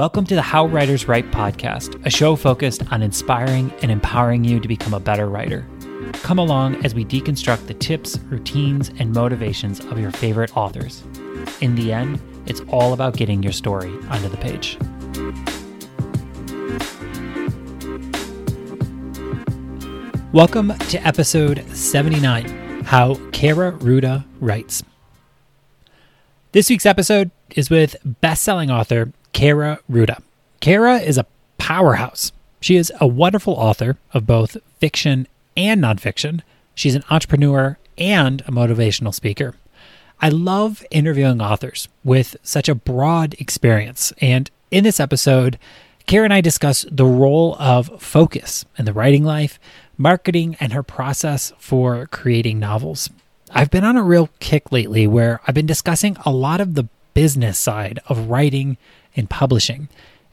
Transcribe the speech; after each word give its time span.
Welcome 0.00 0.24
to 0.28 0.34
the 0.34 0.40
How 0.40 0.64
Writers 0.64 1.08
Write 1.08 1.30
podcast, 1.30 2.06
a 2.06 2.10
show 2.10 2.34
focused 2.34 2.90
on 2.90 3.02
inspiring 3.02 3.70
and 3.82 3.90
empowering 3.90 4.44
you 4.44 4.58
to 4.58 4.66
become 4.66 4.94
a 4.94 4.98
better 4.98 5.28
writer. 5.28 5.66
Come 6.22 6.38
along 6.38 6.82
as 6.86 6.94
we 6.94 7.04
deconstruct 7.04 7.66
the 7.66 7.74
tips, 7.74 8.18
routines, 8.30 8.90
and 8.98 9.12
motivations 9.12 9.80
of 9.80 9.98
your 9.98 10.10
favorite 10.10 10.56
authors. 10.56 11.02
In 11.60 11.74
the 11.74 11.92
end, 11.92 12.18
it's 12.46 12.62
all 12.68 12.94
about 12.94 13.14
getting 13.14 13.42
your 13.42 13.52
story 13.52 13.90
onto 14.08 14.30
the 14.30 14.38
page. 14.38 14.78
Welcome 20.32 20.78
to 20.78 21.06
episode 21.06 21.62
79 21.76 22.84
How 22.84 23.16
Kaira 23.32 23.78
Rouda 23.80 24.24
Writes. 24.40 24.82
This 26.52 26.70
week's 26.70 26.86
episode 26.86 27.30
is 27.54 27.68
with 27.68 27.96
best-selling 28.02 28.70
author 28.70 29.12
Kaira 29.32 29.78
Rouda. 29.90 30.22
Kaira 30.60 31.02
is 31.02 31.18
a 31.18 31.26
powerhouse. 31.58 32.32
She 32.60 32.76
is 32.76 32.92
a 33.00 33.06
wonderful 33.06 33.54
author 33.54 33.96
of 34.12 34.26
both 34.26 34.56
fiction 34.78 35.26
and 35.56 35.82
nonfiction. 35.82 36.42
She's 36.74 36.94
an 36.94 37.04
entrepreneur 37.10 37.78
and 37.96 38.40
a 38.42 38.52
motivational 38.52 39.14
speaker. 39.14 39.54
I 40.20 40.28
love 40.28 40.84
interviewing 40.90 41.40
authors 41.40 41.88
with 42.04 42.36
such 42.42 42.68
a 42.68 42.74
broad 42.74 43.34
experience. 43.38 44.12
And 44.20 44.50
in 44.70 44.84
this 44.84 45.00
episode, 45.00 45.58
Kaira 46.06 46.24
and 46.24 46.34
I 46.34 46.40
discuss 46.40 46.84
the 46.90 47.06
role 47.06 47.56
of 47.58 48.02
focus 48.02 48.64
in 48.76 48.84
the 48.84 48.92
writing 48.92 49.24
life, 49.24 49.58
marketing, 49.96 50.56
and 50.60 50.72
her 50.72 50.82
process 50.82 51.52
for 51.58 52.06
creating 52.06 52.58
novels. 52.58 53.08
I've 53.52 53.70
been 53.70 53.84
on 53.84 53.96
a 53.96 54.02
real 54.02 54.28
kick 54.40 54.70
lately 54.72 55.06
where 55.06 55.40
I've 55.46 55.54
been 55.54 55.66
discussing 55.66 56.16
a 56.24 56.30
lot 56.30 56.60
of 56.60 56.74
the 56.74 56.88
business 57.14 57.58
side 57.58 58.00
of 58.06 58.28
writing 58.28 58.76
and 59.16 59.28
publishing. 59.28 59.88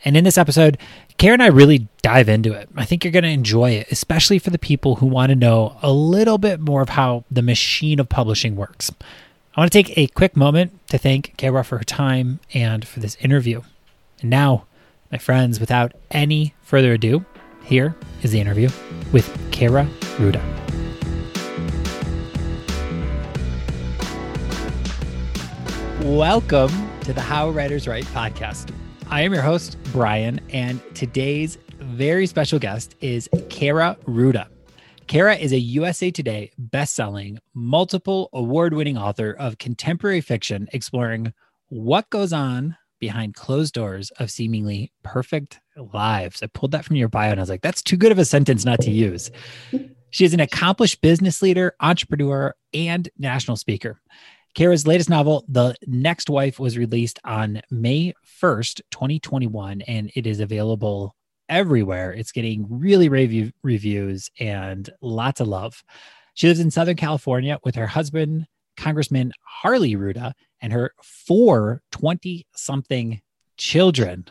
And 0.06 0.16
in 0.16 0.24
this 0.24 0.38
episode, 0.38 0.78
Kaira 1.18 1.34
and 1.34 1.44
I 1.44 1.48
really 1.48 1.88
dive 2.02 2.30
into 2.30 2.54
it. 2.54 2.70
I 2.76 2.86
think 2.86 3.04
you're 3.04 3.12
going 3.12 3.24
to 3.24 3.30
enjoy 3.30 3.72
it, 3.72 3.88
especially 3.92 4.40
for 4.40 4.52
the 4.52 4.60
people 4.60 4.96
who 4.96 5.08
want 5.08 5.32
to 5.32 5.36
know 5.36 5.78
a 5.82 5.92
little 5.92 6.38
bit 6.38 6.60
more 6.60 6.82
of 6.82 6.90
how 6.90 7.24
the 7.32 7.42
machine 7.42 8.00
of 8.00 8.08
publishing 8.08 8.56
works. 8.56 8.92
I 9.56 9.60
want 9.60 9.72
to 9.72 9.84
take 9.84 9.98
a 9.98 10.08
quick 10.08 10.38
moment 10.38 10.88
to 10.90 11.00
thank 11.00 11.36
Kaira 11.38 11.66
for 11.66 11.80
her 11.80 11.84
time 11.84 12.40
and 12.54 12.88
for 12.88 13.00
this 13.00 13.16
interview. 13.16 13.62
And 14.22 14.30
now, 14.30 14.66
my 15.12 15.18
friends, 15.18 15.60
without 15.60 15.94
any 16.12 16.54
further 16.62 16.94
ado, 16.94 17.26
here 17.64 17.96
is 18.22 18.32
the 18.32 18.40
interview 18.40 18.70
with 19.12 19.28
Kaira 19.52 19.90
Rouda. 20.20 20.44
Welcome 26.04 26.97
to 27.08 27.14
the 27.14 27.22
How 27.22 27.50
Writers 27.52 27.88
Write 27.88 28.04
podcast. 28.08 28.70
I 29.10 29.22
am 29.22 29.34
your 29.34 29.42
host, 29.42 29.78
Brian, 29.94 30.42
and 30.50 30.82
today's 30.94 31.58
very 31.80 32.28
special 32.28 32.60
guest 32.60 32.96
is 33.00 33.30
Kaira 33.48 33.98
Rouda. 34.04 34.50
Kaira 35.08 35.40
is 35.40 35.54
a 35.54 35.58
USA 35.58 36.12
Today 36.12 36.52
best-selling, 36.58 37.40
multiple 37.54 38.28
award-winning 38.34 38.98
author 38.98 39.32
of 39.40 39.58
contemporary 39.58 40.20
fiction 40.20 40.68
exploring 40.74 41.32
what 41.70 42.10
goes 42.10 42.34
on 42.34 42.76
behind 43.00 43.36
closed 43.36 43.74
doors 43.74 44.12
of 44.20 44.30
seemingly 44.30 44.92
perfect 45.04 45.62
lives. 45.94 46.44
I 46.44 46.48
pulled 46.48 46.72
that 46.72 46.84
from 46.84 46.98
your 46.98 47.08
bio 47.08 47.32
and 47.32 47.40
I 47.40 47.44
was 47.44 47.50
like, 47.50 47.62
that's 47.62 47.82
too 47.82 47.96
good 47.96 48.12
of 48.12 48.20
a 48.20 48.26
sentence 48.26 48.66
not 48.66 48.82
to 48.82 48.92
use. 48.92 49.32
She 50.10 50.26
is 50.26 50.34
an 50.34 50.42
accomplished 50.42 51.02
business 51.02 51.42
leader, 51.42 51.74
entrepreneur, 51.80 52.54
and 52.74 53.08
national 53.18 53.56
speaker. 53.56 54.02
Kaira's 54.58 54.88
latest 54.88 55.08
novel, 55.08 55.46
The 55.48 55.76
Next 55.86 56.32
Wife, 56.32 56.60
was 56.60 56.80
released 56.80 57.20
on 57.24 57.62
May 57.70 58.16
1st, 58.42 58.82
2021, 58.90 59.82
and 59.82 60.10
it 60.16 60.26
is 60.26 60.40
available 60.40 61.16
everywhere. 61.48 62.12
It's 62.12 62.32
getting 62.32 62.66
really 62.68 63.08
rave 63.08 63.54
reviews 63.62 64.32
and 64.40 64.90
lots 65.00 65.42
of 65.42 65.48
love. 65.48 65.84
She 66.34 66.48
lives 66.48 66.60
in 66.60 66.72
Southern 66.72 66.96
California 66.96 67.60
with 67.64 67.76
her 67.76 67.86
husband, 67.86 68.48
Congressman 68.76 69.32
Harley 69.44 69.96
Rouda, 69.96 70.34
and 70.60 70.74
her 70.74 70.92
four 71.04 71.84
20 71.92 72.48
something 72.56 73.22
children. 73.58 74.26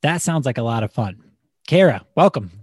That 0.00 0.22
sounds 0.22 0.46
like 0.46 0.56
a 0.56 0.62
lot 0.62 0.84
of 0.84 0.90
fun. 0.90 1.22
Kaira, 1.68 2.00
welcome. 2.14 2.61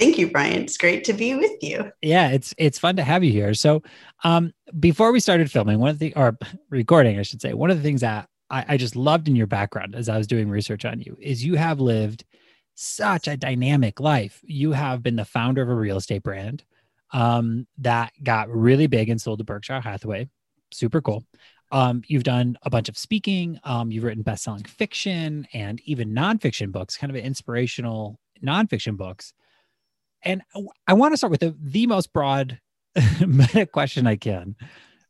Thank 0.00 0.16
you, 0.16 0.30
Brian. 0.30 0.62
It's 0.62 0.78
great 0.78 1.04
to 1.04 1.12
be 1.12 1.34
with 1.34 1.62
you. 1.62 1.92
Yeah, 2.00 2.30
it's 2.30 2.54
it's 2.56 2.78
fun 2.78 2.96
to 2.96 3.04
have 3.04 3.22
you 3.22 3.30
here. 3.32 3.52
So, 3.52 3.82
um, 4.24 4.54
before 4.78 5.12
we 5.12 5.20
started 5.20 5.50
filming, 5.50 5.78
one 5.78 5.90
of 5.90 5.98
the 5.98 6.14
or 6.16 6.38
recording, 6.70 7.18
I 7.18 7.22
should 7.22 7.42
say, 7.42 7.52
one 7.52 7.70
of 7.70 7.76
the 7.76 7.82
things 7.82 8.00
that 8.00 8.26
I, 8.48 8.64
I 8.66 8.76
just 8.78 8.96
loved 8.96 9.28
in 9.28 9.36
your 9.36 9.46
background 9.46 9.94
as 9.94 10.08
I 10.08 10.16
was 10.16 10.26
doing 10.26 10.48
research 10.48 10.86
on 10.86 11.00
you 11.00 11.18
is 11.20 11.44
you 11.44 11.54
have 11.56 11.80
lived 11.80 12.24
such 12.76 13.28
a 13.28 13.36
dynamic 13.36 14.00
life. 14.00 14.40
You 14.42 14.72
have 14.72 15.02
been 15.02 15.16
the 15.16 15.24
founder 15.26 15.60
of 15.60 15.68
a 15.68 15.74
real 15.74 15.98
estate 15.98 16.22
brand 16.22 16.64
um, 17.12 17.66
that 17.76 18.14
got 18.22 18.48
really 18.48 18.86
big 18.86 19.10
and 19.10 19.20
sold 19.20 19.40
to 19.40 19.44
Berkshire 19.44 19.82
Hathaway. 19.82 20.30
Super 20.72 21.02
cool. 21.02 21.26
Um, 21.72 22.02
you've 22.06 22.24
done 22.24 22.56
a 22.62 22.70
bunch 22.70 22.88
of 22.88 22.96
speaking. 22.96 23.60
Um, 23.64 23.90
you've 23.92 24.04
written 24.04 24.22
best-selling 24.22 24.64
fiction 24.64 25.46
and 25.52 25.78
even 25.84 26.14
nonfiction 26.14 26.72
books, 26.72 26.96
kind 26.96 27.14
of 27.14 27.22
inspirational 27.22 28.18
nonfiction 28.42 28.96
books. 28.96 29.34
And 30.22 30.42
I 30.86 30.92
want 30.92 31.12
to 31.12 31.16
start 31.16 31.30
with 31.30 31.40
the, 31.40 31.56
the 31.60 31.86
most 31.86 32.12
broad 32.12 32.60
meta 33.26 33.66
question 33.66 34.06
I 34.06 34.16
can, 34.16 34.56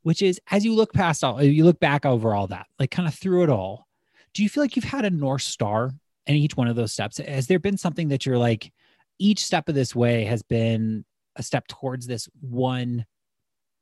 which 0.02 0.22
is 0.22 0.40
as 0.50 0.64
you 0.64 0.74
look 0.74 0.92
past 0.92 1.24
all, 1.24 1.42
you 1.42 1.64
look 1.64 1.80
back 1.80 2.06
over 2.06 2.34
all 2.34 2.46
that, 2.48 2.66
like 2.78 2.90
kind 2.90 3.08
of 3.08 3.14
through 3.14 3.44
it 3.44 3.50
all, 3.50 3.86
do 4.34 4.42
you 4.42 4.48
feel 4.48 4.62
like 4.62 4.76
you've 4.76 4.84
had 4.84 5.04
a 5.04 5.10
North 5.10 5.42
Star 5.42 5.92
in 6.26 6.36
each 6.36 6.56
one 6.56 6.68
of 6.68 6.76
those 6.76 6.92
steps? 6.92 7.18
Has 7.18 7.46
there 7.46 7.58
been 7.58 7.76
something 7.76 8.08
that 8.08 8.24
you're 8.24 8.38
like, 8.38 8.72
each 9.18 9.44
step 9.44 9.68
of 9.68 9.74
this 9.74 9.94
way 9.94 10.24
has 10.24 10.42
been 10.42 11.04
a 11.36 11.42
step 11.42 11.66
towards 11.68 12.06
this 12.06 12.28
one 12.40 13.04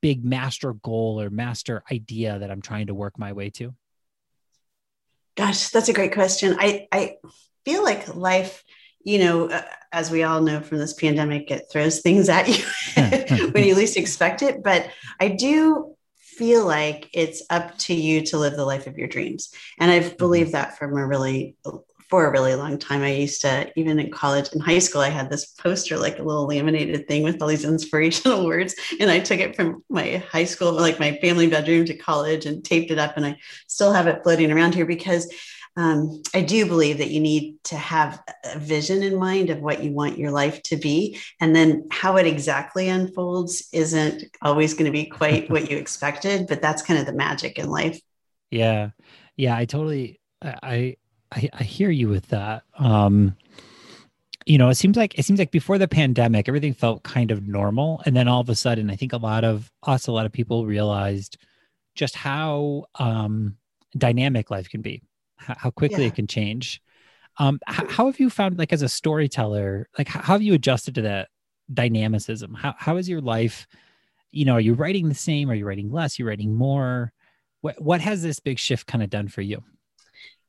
big 0.01 0.25
master 0.25 0.73
goal 0.75 1.21
or 1.21 1.31
master 1.31 1.83
idea 1.91 2.39
that 2.39 2.51
I'm 2.51 2.63
trying 2.63 2.89
to 2.89 2.95
work 2.95 3.19
my 3.19 3.33
way 3.33 3.51
to? 3.51 3.75
Gosh, 5.37 5.69
that's 5.69 5.89
a 5.89 5.93
great 5.93 6.13
question. 6.13 6.57
I, 6.59 6.89
I 6.91 7.17
feel 7.65 7.85
like 7.85 8.15
life 8.15 8.65
you 9.05 9.19
know, 9.19 9.49
uh, 9.51 9.63
as 9.93 10.11
we 10.11 10.23
all 10.23 10.41
know 10.41 10.61
from 10.61 10.79
this 10.79 10.93
pandemic, 10.93 11.51
it 11.51 11.65
throws 11.71 12.01
things 12.01 12.29
at 12.29 12.49
you 12.49 13.51
when 13.53 13.65
you 13.65 13.75
least 13.75 13.97
expect 13.97 14.43
it. 14.43 14.63
But 14.63 14.91
I 15.21 15.29
do 15.29 15.95
feel 16.17 16.65
like 16.67 17.09
it's 17.13 17.43
up 17.51 17.77
to 17.79 17.95
you 17.95 18.23
to 18.27 18.39
live 18.39 18.55
the 18.55 18.65
life 18.65 18.87
of 18.87 18.99
your 18.99 19.09
dreams. 19.09 19.53
And 19.79 19.91
I've 19.91 20.05
mm-hmm. 20.05 20.17
believed 20.17 20.53
that 20.53 20.79
from 20.79 20.97
a 20.97 21.07
really 21.07 21.57
for 22.09 22.27
a 22.27 22.31
really 22.31 22.55
long 22.55 22.79
time. 22.79 23.03
I 23.03 23.13
used 23.13 23.43
to, 23.43 23.71
even 23.77 23.99
in 23.99 24.11
college 24.11 24.49
and 24.53 24.63
high 24.63 24.79
school, 24.79 25.03
I 25.03 25.11
had 25.11 25.29
this 25.29 25.47
poster, 25.47 25.99
like 25.99 26.19
a 26.19 26.23
little 26.23 26.47
laminated 26.47 27.07
thing 27.07 27.23
with 27.23 27.41
all 27.43 27.49
these 27.49 27.65
inspirational 27.65 28.47
words. 28.47 28.75
And 28.99 29.11
I 29.11 29.21
took 29.21 29.41
it 29.41 29.55
from 29.55 29.85
my 29.91 30.23
high 30.31 30.45
school, 30.45 30.73
like 30.73 30.99
my 30.99 31.19
family 31.21 31.49
bedroom 31.49 31.85
to 31.85 31.95
college 31.95 32.47
and 32.47 32.65
taped 32.65 32.91
it 32.91 32.99
up. 32.99 33.17
And 33.17 33.27
I 33.27 33.37
still 33.67 33.93
have 33.93 34.07
it 34.07 34.23
floating 34.23 34.51
around 34.51 34.75
here 34.75 34.87
because 34.87 35.31
um, 35.79 36.25
I 36.35 36.41
do 36.41 36.67
believe 36.67 36.99
that 36.99 37.13
you 37.13 37.21
need 37.21 37.63
to 37.65 37.77
have 37.77 38.21
a 38.45 38.59
vision 38.59 39.05
in 39.05 39.17
mind 39.17 39.49
of 39.49 39.61
what 39.61 39.81
you 39.81 39.93
want 39.93 40.19
your 40.19 40.33
life 40.33 40.61
to 40.65 40.77
be. 40.77 41.21
And 41.41 41.55
then 41.55 41.87
how 41.93 42.17
it 42.17 42.27
exactly 42.27 42.89
unfolds 42.89 43.69
isn't 43.73 44.25
always 44.43 44.75
going 44.75 44.87
to 44.87 44.91
be 44.91 45.07
quite 45.07 45.49
what 45.49 45.71
you 45.71 45.77
expected, 45.79 46.49
but 46.49 46.61
that's 46.61 46.83
kind 46.83 46.99
of 46.99 47.07
the 47.07 47.13
magic 47.13 47.61
in 47.61 47.71
life. 47.71 48.01
Yeah. 48.51 48.91
Yeah. 49.37 49.57
I 49.57 49.67
totally, 49.67 50.19
I, 50.43 50.97
I, 51.31 51.49
I 51.53 51.63
hear 51.63 51.91
you 51.91 52.09
with 52.09 52.27
that. 52.31 52.65
Um, 52.77 53.37
you 54.47 54.59
know, 54.59 54.71
it 54.71 54.77
seems 54.77 54.97
like 54.97 55.17
it 55.17 55.27
seems 55.27 55.39
like 55.39 55.53
before 55.53 55.79
the 55.79 55.87
pandemic, 55.87 56.49
everything 56.49 56.73
felt 56.73 57.03
kind 57.03 57.31
of 57.31 57.47
normal, 57.47 58.01
and 58.07 58.17
then 58.17 58.29
all 58.29 58.41
of 58.41 58.49
a 58.49 58.55
sudden, 58.55 58.89
I 58.89 58.97
think 58.97 59.13
a 59.13 59.19
lot 59.19 59.45
of 59.45 59.71
us, 59.83 60.07
a 60.07 60.13
lot 60.13 60.25
of 60.25 60.33
people 60.33 60.65
realized 60.65 61.37
just 61.95 62.17
how 62.17 62.87
um, 62.95 63.59
dynamic 63.99 64.51
life 64.51 64.71
can 64.71 64.81
be 64.81 65.03
how 65.39 65.71
quickly 65.71 66.03
yeah. 66.03 66.09
it 66.09 66.15
can 66.15 66.27
change. 66.27 66.83
Um, 67.39 67.61
how, 67.67 67.87
how, 67.89 68.07
have 68.07 68.19
you 68.19 68.31
found, 68.31 68.59
like, 68.59 68.73
as 68.73 68.83
a 68.83 68.89
storyteller, 68.89 69.89
like, 69.97 70.09
how, 70.09 70.21
how 70.21 70.33
have 70.35 70.43
you 70.43 70.55
adjusted 70.55 70.97
to 70.97 71.03
that 71.03 71.29
dynamicism? 71.73 72.55
How, 72.55 72.75
how 72.77 72.97
is 72.97 73.09
your 73.09 73.21
life? 73.21 73.67
You 74.33 74.45
know, 74.45 74.55
are 74.55 74.61
you 74.61 74.75
writing 74.75 75.09
the 75.09 75.15
same? 75.15 75.51
Are 75.51 75.55
you 75.55 75.65
writing 75.65 75.91
less? 75.91 76.19
Are 76.19 76.23
you 76.23 76.29
writing 76.29 76.55
more? 76.55 77.13
What, 77.61 77.81
what 77.81 78.01
has 78.01 78.23
this 78.23 78.41
big 78.41 78.59
shift 78.59 78.87
kind 78.87 79.03
of 79.03 79.11
done 79.11 79.29
for 79.29 79.41
you? 79.41 79.63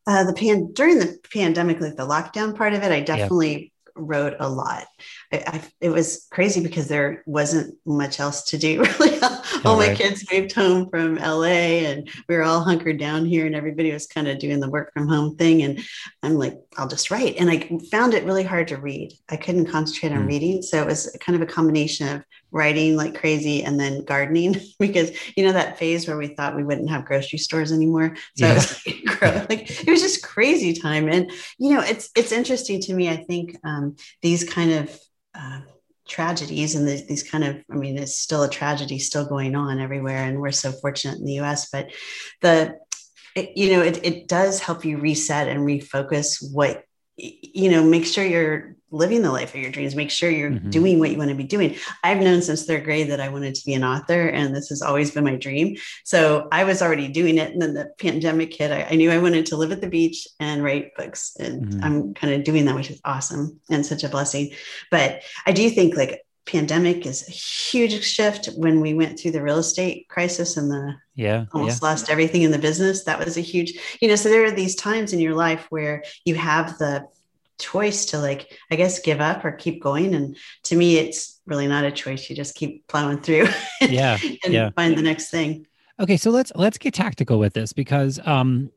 Uh, 0.07 0.23
the 0.23 0.33
pan 0.33 0.71
during 0.73 0.97
the 0.97 1.19
pandemic, 1.31 1.79
like 1.79 1.95
the 1.95 2.07
lockdown 2.07 2.55
part 2.55 2.73
of 2.73 2.81
it, 2.81 2.91
I 2.91 3.01
definitely 3.01 3.71
wrote 3.99 4.35
a 4.39 4.49
lot. 4.49 4.85
I, 5.31 5.43
I, 5.45 5.63
it 5.81 5.89
was 5.89 6.27
crazy 6.31 6.61
because 6.61 6.87
there 6.87 7.23
wasn't 7.25 7.75
much 7.85 8.19
else 8.19 8.43
to 8.45 8.57
do. 8.57 8.83
Really, 8.99 9.19
all 9.65 9.77
my 9.77 9.93
kids 9.93 10.25
moved 10.31 10.53
home 10.53 10.89
from 10.89 11.15
LA, 11.15 11.83
and 11.85 12.09
we 12.27 12.35
were 12.35 12.43
all 12.43 12.63
hunkered 12.63 12.97
down 12.97 13.25
here, 13.25 13.45
and 13.45 13.55
everybody 13.55 13.91
was 13.91 14.07
kind 14.07 14.27
of 14.27 14.39
doing 14.39 14.59
the 14.59 14.69
work 14.69 14.91
from 14.93 15.07
home 15.07 15.35
thing. 15.35 15.63
And 15.63 15.79
I'm 16.23 16.35
like, 16.35 16.57
I'll 16.77 16.87
just 16.87 17.11
write. 17.11 17.35
And 17.37 17.49
I 17.49 17.69
found 17.91 18.13
it 18.13 18.25
really 18.25 18.43
hard 18.43 18.67
to 18.69 18.77
read. 18.77 19.13
I 19.29 19.37
couldn't 19.37 19.67
concentrate 19.67 20.11
on 20.11 20.23
mm. 20.23 20.27
reading, 20.27 20.61
so 20.61 20.81
it 20.81 20.87
was 20.87 21.15
kind 21.19 21.35
of 21.35 21.41
a 21.41 21.51
combination 21.51 22.07
of 22.07 22.23
writing 22.51 22.95
like 22.95 23.15
crazy 23.15 23.63
and 23.63 23.79
then 23.79 24.03
gardening 24.03 24.55
because 24.79 25.11
you 25.35 25.45
know 25.45 25.51
that 25.51 25.77
phase 25.77 26.07
where 26.07 26.17
we 26.17 26.27
thought 26.27 26.55
we 26.55 26.63
wouldn't 26.63 26.89
have 26.89 27.05
grocery 27.05 27.39
stores 27.39 27.71
anymore 27.71 28.15
so 28.35 28.45
yeah. 28.45 28.51
it 28.51 28.55
was 28.55 28.85
like, 29.21 29.49
like, 29.49 29.87
it 29.87 29.89
was 29.89 30.01
just 30.01 30.23
crazy 30.23 30.73
time 30.73 31.07
and 31.07 31.31
you 31.57 31.73
know 31.73 31.81
it's 31.81 32.09
it's 32.15 32.31
interesting 32.31 32.79
to 32.81 32.93
me 32.93 33.09
i 33.09 33.17
think 33.17 33.57
um, 33.63 33.95
these 34.21 34.43
kind 34.43 34.71
of 34.71 34.99
uh, 35.35 35.61
tragedies 36.07 36.75
and 36.75 36.87
the, 36.87 37.05
these 37.07 37.23
kind 37.23 37.43
of 37.43 37.57
i 37.71 37.75
mean 37.75 37.97
it's 37.97 38.17
still 38.17 38.43
a 38.43 38.49
tragedy 38.49 38.97
still 38.97 39.25
going 39.25 39.55
on 39.55 39.79
everywhere 39.79 40.23
and 40.23 40.39
we're 40.39 40.51
so 40.51 40.71
fortunate 40.71 41.19
in 41.19 41.25
the 41.25 41.39
us 41.39 41.69
but 41.69 41.91
the 42.41 42.75
it, 43.35 43.55
you 43.55 43.71
know 43.71 43.81
it, 43.81 44.03
it 44.03 44.27
does 44.27 44.59
help 44.59 44.83
you 44.83 44.97
reset 44.97 45.47
and 45.47 45.61
refocus 45.61 46.37
what 46.51 46.83
you 47.17 47.69
know 47.69 47.83
make 47.83 48.05
sure 48.05 48.25
you're 48.25 48.75
living 48.91 49.21
the 49.21 49.31
life 49.31 49.53
of 49.53 49.61
your 49.61 49.71
dreams 49.71 49.95
make 49.95 50.11
sure 50.11 50.29
you're 50.29 50.51
mm-hmm. 50.51 50.69
doing 50.69 50.99
what 50.99 51.11
you 51.11 51.17
want 51.17 51.29
to 51.29 51.35
be 51.35 51.43
doing 51.43 51.75
i've 52.03 52.19
known 52.19 52.41
since 52.41 52.65
third 52.65 52.83
grade 52.83 53.09
that 53.09 53.19
i 53.19 53.29
wanted 53.29 53.55
to 53.55 53.65
be 53.65 53.73
an 53.73 53.83
author 53.83 54.27
and 54.27 54.55
this 54.55 54.69
has 54.69 54.81
always 54.81 55.11
been 55.11 55.23
my 55.23 55.35
dream 55.35 55.75
so 56.03 56.47
i 56.51 56.63
was 56.63 56.81
already 56.81 57.07
doing 57.07 57.37
it 57.37 57.51
and 57.51 57.61
then 57.61 57.73
the 57.73 57.91
pandemic 57.99 58.53
hit 58.53 58.71
i, 58.71 58.87
I 58.89 58.95
knew 58.95 59.11
i 59.11 59.17
wanted 59.17 59.45
to 59.47 59.57
live 59.57 59.71
at 59.71 59.81
the 59.81 59.89
beach 59.89 60.27
and 60.39 60.63
write 60.63 60.95
books 60.95 61.35
and 61.39 61.65
mm-hmm. 61.65 61.83
i'm 61.83 62.13
kind 62.13 62.33
of 62.33 62.43
doing 62.43 62.65
that 62.65 62.75
which 62.75 62.91
is 62.91 63.01
awesome 63.05 63.59
and 63.69 63.85
such 63.85 64.03
a 64.03 64.09
blessing 64.09 64.51
but 64.91 65.21
i 65.45 65.51
do 65.51 65.69
think 65.69 65.95
like 65.95 66.21
pandemic 66.49 67.05
is 67.05 67.27
a 67.27 67.31
huge 67.31 68.03
shift 68.03 68.49
when 68.55 68.81
we 68.81 68.95
went 68.95 69.19
through 69.19 69.29
the 69.29 69.41
real 69.41 69.59
estate 69.59 70.07
crisis 70.09 70.57
and 70.57 70.71
the 70.71 70.95
yeah 71.13 71.45
almost 71.53 71.81
yeah. 71.81 71.89
lost 71.89 72.09
everything 72.09 72.41
in 72.41 72.49
the 72.49 72.57
business 72.57 73.03
that 73.03 73.19
was 73.19 73.37
a 73.37 73.41
huge 73.41 73.73
you 74.01 74.07
know 74.07 74.15
so 74.15 74.29
there 74.29 74.43
are 74.43 74.51
these 74.51 74.75
times 74.75 75.13
in 75.13 75.19
your 75.19 75.35
life 75.35 75.67
where 75.69 76.03
you 76.25 76.33
have 76.33 76.75
the 76.79 77.05
choice 77.59 78.05
to 78.07 78.17
like 78.17 78.57
i 78.71 78.75
guess 78.75 78.99
give 78.99 79.21
up 79.21 79.45
or 79.45 79.51
keep 79.51 79.81
going. 79.81 80.15
And 80.15 80.37
to 80.63 80.75
me 80.75 80.97
it's 80.97 81.39
really 81.45 81.67
not 81.67 81.83
a 81.83 81.91
choice. 81.91 82.29
You 82.29 82.35
just 82.35 82.55
keep 82.55 82.87
plowing 82.87 83.21
through 83.21 83.47
yeah 83.81 84.17
and 84.43 84.53
yeah. 84.53 84.69
find 84.71 84.97
the 84.97 85.01
next 85.01 85.29
thing. 85.29 85.67
Okay 85.99 86.17
so 86.17 86.31
let's 86.31 86.51
let's 86.55 86.77
get 86.77 86.93
tactical 86.93 87.39
with 87.39 87.53
this 87.53 87.73
because 87.73 88.19
um 88.25 88.71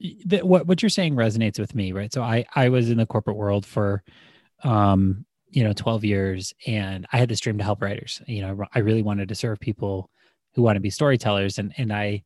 the, 0.00 0.40
what 0.40 0.66
what 0.66 0.82
you're 0.82 0.90
saying 0.90 1.14
resonates 1.14 1.58
with 1.58 1.74
me 1.74 1.92
right? 1.92 2.12
So 2.12 2.22
i 2.22 2.44
i 2.54 2.68
was 2.68 2.90
in 2.90 2.98
the 2.98 3.06
corporate 3.06 3.36
world 3.36 3.66
for 3.66 4.02
um 4.62 5.24
you 5.50 5.62
know 5.62 5.72
12 5.72 6.04
years 6.04 6.52
and 6.66 7.06
i 7.12 7.18
had 7.18 7.28
this 7.28 7.40
dream 7.40 7.58
to 7.58 7.64
help 7.64 7.82
writers. 7.82 8.22
You 8.26 8.42
know 8.42 8.64
i 8.74 8.78
really 8.78 9.02
wanted 9.02 9.28
to 9.28 9.34
serve 9.34 9.60
people 9.60 10.10
who 10.54 10.62
want 10.62 10.76
to 10.76 10.80
be 10.80 10.90
storytellers 10.90 11.58
and 11.58 11.72
and 11.76 11.92
i 11.92 12.22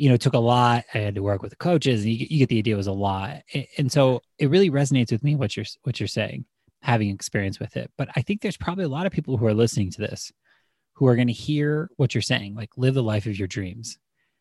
you 0.00 0.08
know, 0.08 0.14
it 0.14 0.22
took 0.22 0.32
a 0.32 0.38
lot. 0.38 0.86
I 0.94 0.98
had 0.98 1.16
to 1.16 1.22
work 1.22 1.42
with 1.42 1.50
the 1.50 1.56
coaches, 1.56 2.04
and 2.04 2.10
you, 2.10 2.26
you 2.30 2.38
get 2.38 2.48
the 2.48 2.56
idea. 2.56 2.72
It 2.72 2.78
was 2.78 2.86
a 2.86 2.92
lot, 2.92 3.42
and 3.76 3.92
so 3.92 4.22
it 4.38 4.48
really 4.48 4.70
resonates 4.70 5.12
with 5.12 5.22
me 5.22 5.36
what 5.36 5.54
you're 5.58 5.66
what 5.82 6.00
you're 6.00 6.06
saying, 6.06 6.46
having 6.80 7.10
experience 7.10 7.60
with 7.60 7.76
it. 7.76 7.90
But 7.98 8.08
I 8.16 8.22
think 8.22 8.40
there's 8.40 8.56
probably 8.56 8.84
a 8.84 8.88
lot 8.88 9.04
of 9.04 9.12
people 9.12 9.36
who 9.36 9.46
are 9.46 9.52
listening 9.52 9.90
to 9.90 10.00
this, 10.00 10.32
who 10.94 11.06
are 11.06 11.16
going 11.16 11.26
to 11.26 11.34
hear 11.34 11.90
what 11.96 12.14
you're 12.14 12.22
saying, 12.22 12.54
like 12.54 12.70
live 12.78 12.94
the 12.94 13.02
life 13.02 13.26
of 13.26 13.38
your 13.38 13.46
dreams. 13.46 13.98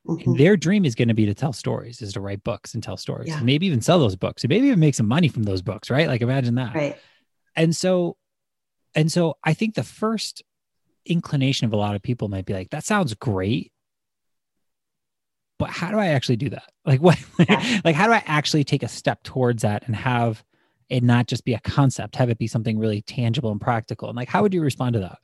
Mm-hmm. 0.08 0.30
And 0.30 0.40
their 0.40 0.56
dream 0.56 0.86
is 0.86 0.96
going 0.96 1.10
to 1.10 1.14
be 1.14 1.26
to 1.26 1.34
tell 1.34 1.52
stories, 1.52 2.02
is 2.02 2.14
to 2.14 2.22
write 2.22 2.42
books 2.42 2.74
and 2.74 2.82
tell 2.82 2.96
stories, 2.96 3.28
yeah. 3.28 3.36
and 3.36 3.46
maybe 3.46 3.66
even 3.68 3.82
sell 3.82 4.00
those 4.00 4.16
books, 4.16 4.46
and 4.46 4.50
maybe 4.50 4.68
even 4.68 4.80
make 4.80 4.96
some 4.96 5.10
money 5.10 5.28
from 5.28 5.44
those 5.44 5.62
books, 5.62 5.90
right? 5.90 6.08
Like 6.08 6.22
imagine 6.22 6.56
that. 6.56 6.74
Right. 6.74 6.98
And 7.58 7.76
so, 7.76 8.16
and 8.96 9.12
so 9.12 9.36
I 9.44 9.54
think 9.54 9.76
the 9.76 9.84
first 9.84 10.42
inclination 11.06 11.66
of 11.68 11.74
a 11.74 11.78
lot 11.78 11.96
of 11.96 12.02
people 12.02 12.30
might 12.30 12.46
be 12.46 12.54
like, 12.54 12.70
that 12.70 12.86
sounds 12.86 13.14
great 13.14 13.74
but 15.60 15.70
how 15.70 15.92
do 15.92 16.00
I 16.00 16.08
actually 16.08 16.38
do 16.38 16.50
that? 16.50 16.64
Like 16.90 17.02
what 17.02 17.20
yeah. 17.48 17.82
like 17.86 17.94
how 17.94 18.08
do 18.08 18.14
I 18.14 18.24
actually 18.26 18.64
take 18.64 18.82
a 18.82 18.88
step 18.88 19.22
towards 19.22 19.62
that 19.62 19.86
and 19.86 19.96
have 19.96 20.44
it 20.90 21.04
not 21.04 21.28
just 21.28 21.46
be 21.46 21.54
a 21.54 21.60
concept, 21.60 22.16
have 22.16 22.32
it 22.32 22.40
be 22.40 22.48
something 22.48 22.80
really 22.80 23.04
tangible 23.04 23.52
and 23.52 23.62
practical? 23.62 24.10
And 24.10 24.16
like 24.16 24.28
how 24.28 24.42
would 24.42 24.56
you 24.56 24.64
respond 24.64 24.94
to 24.94 25.02
that? 25.02 25.20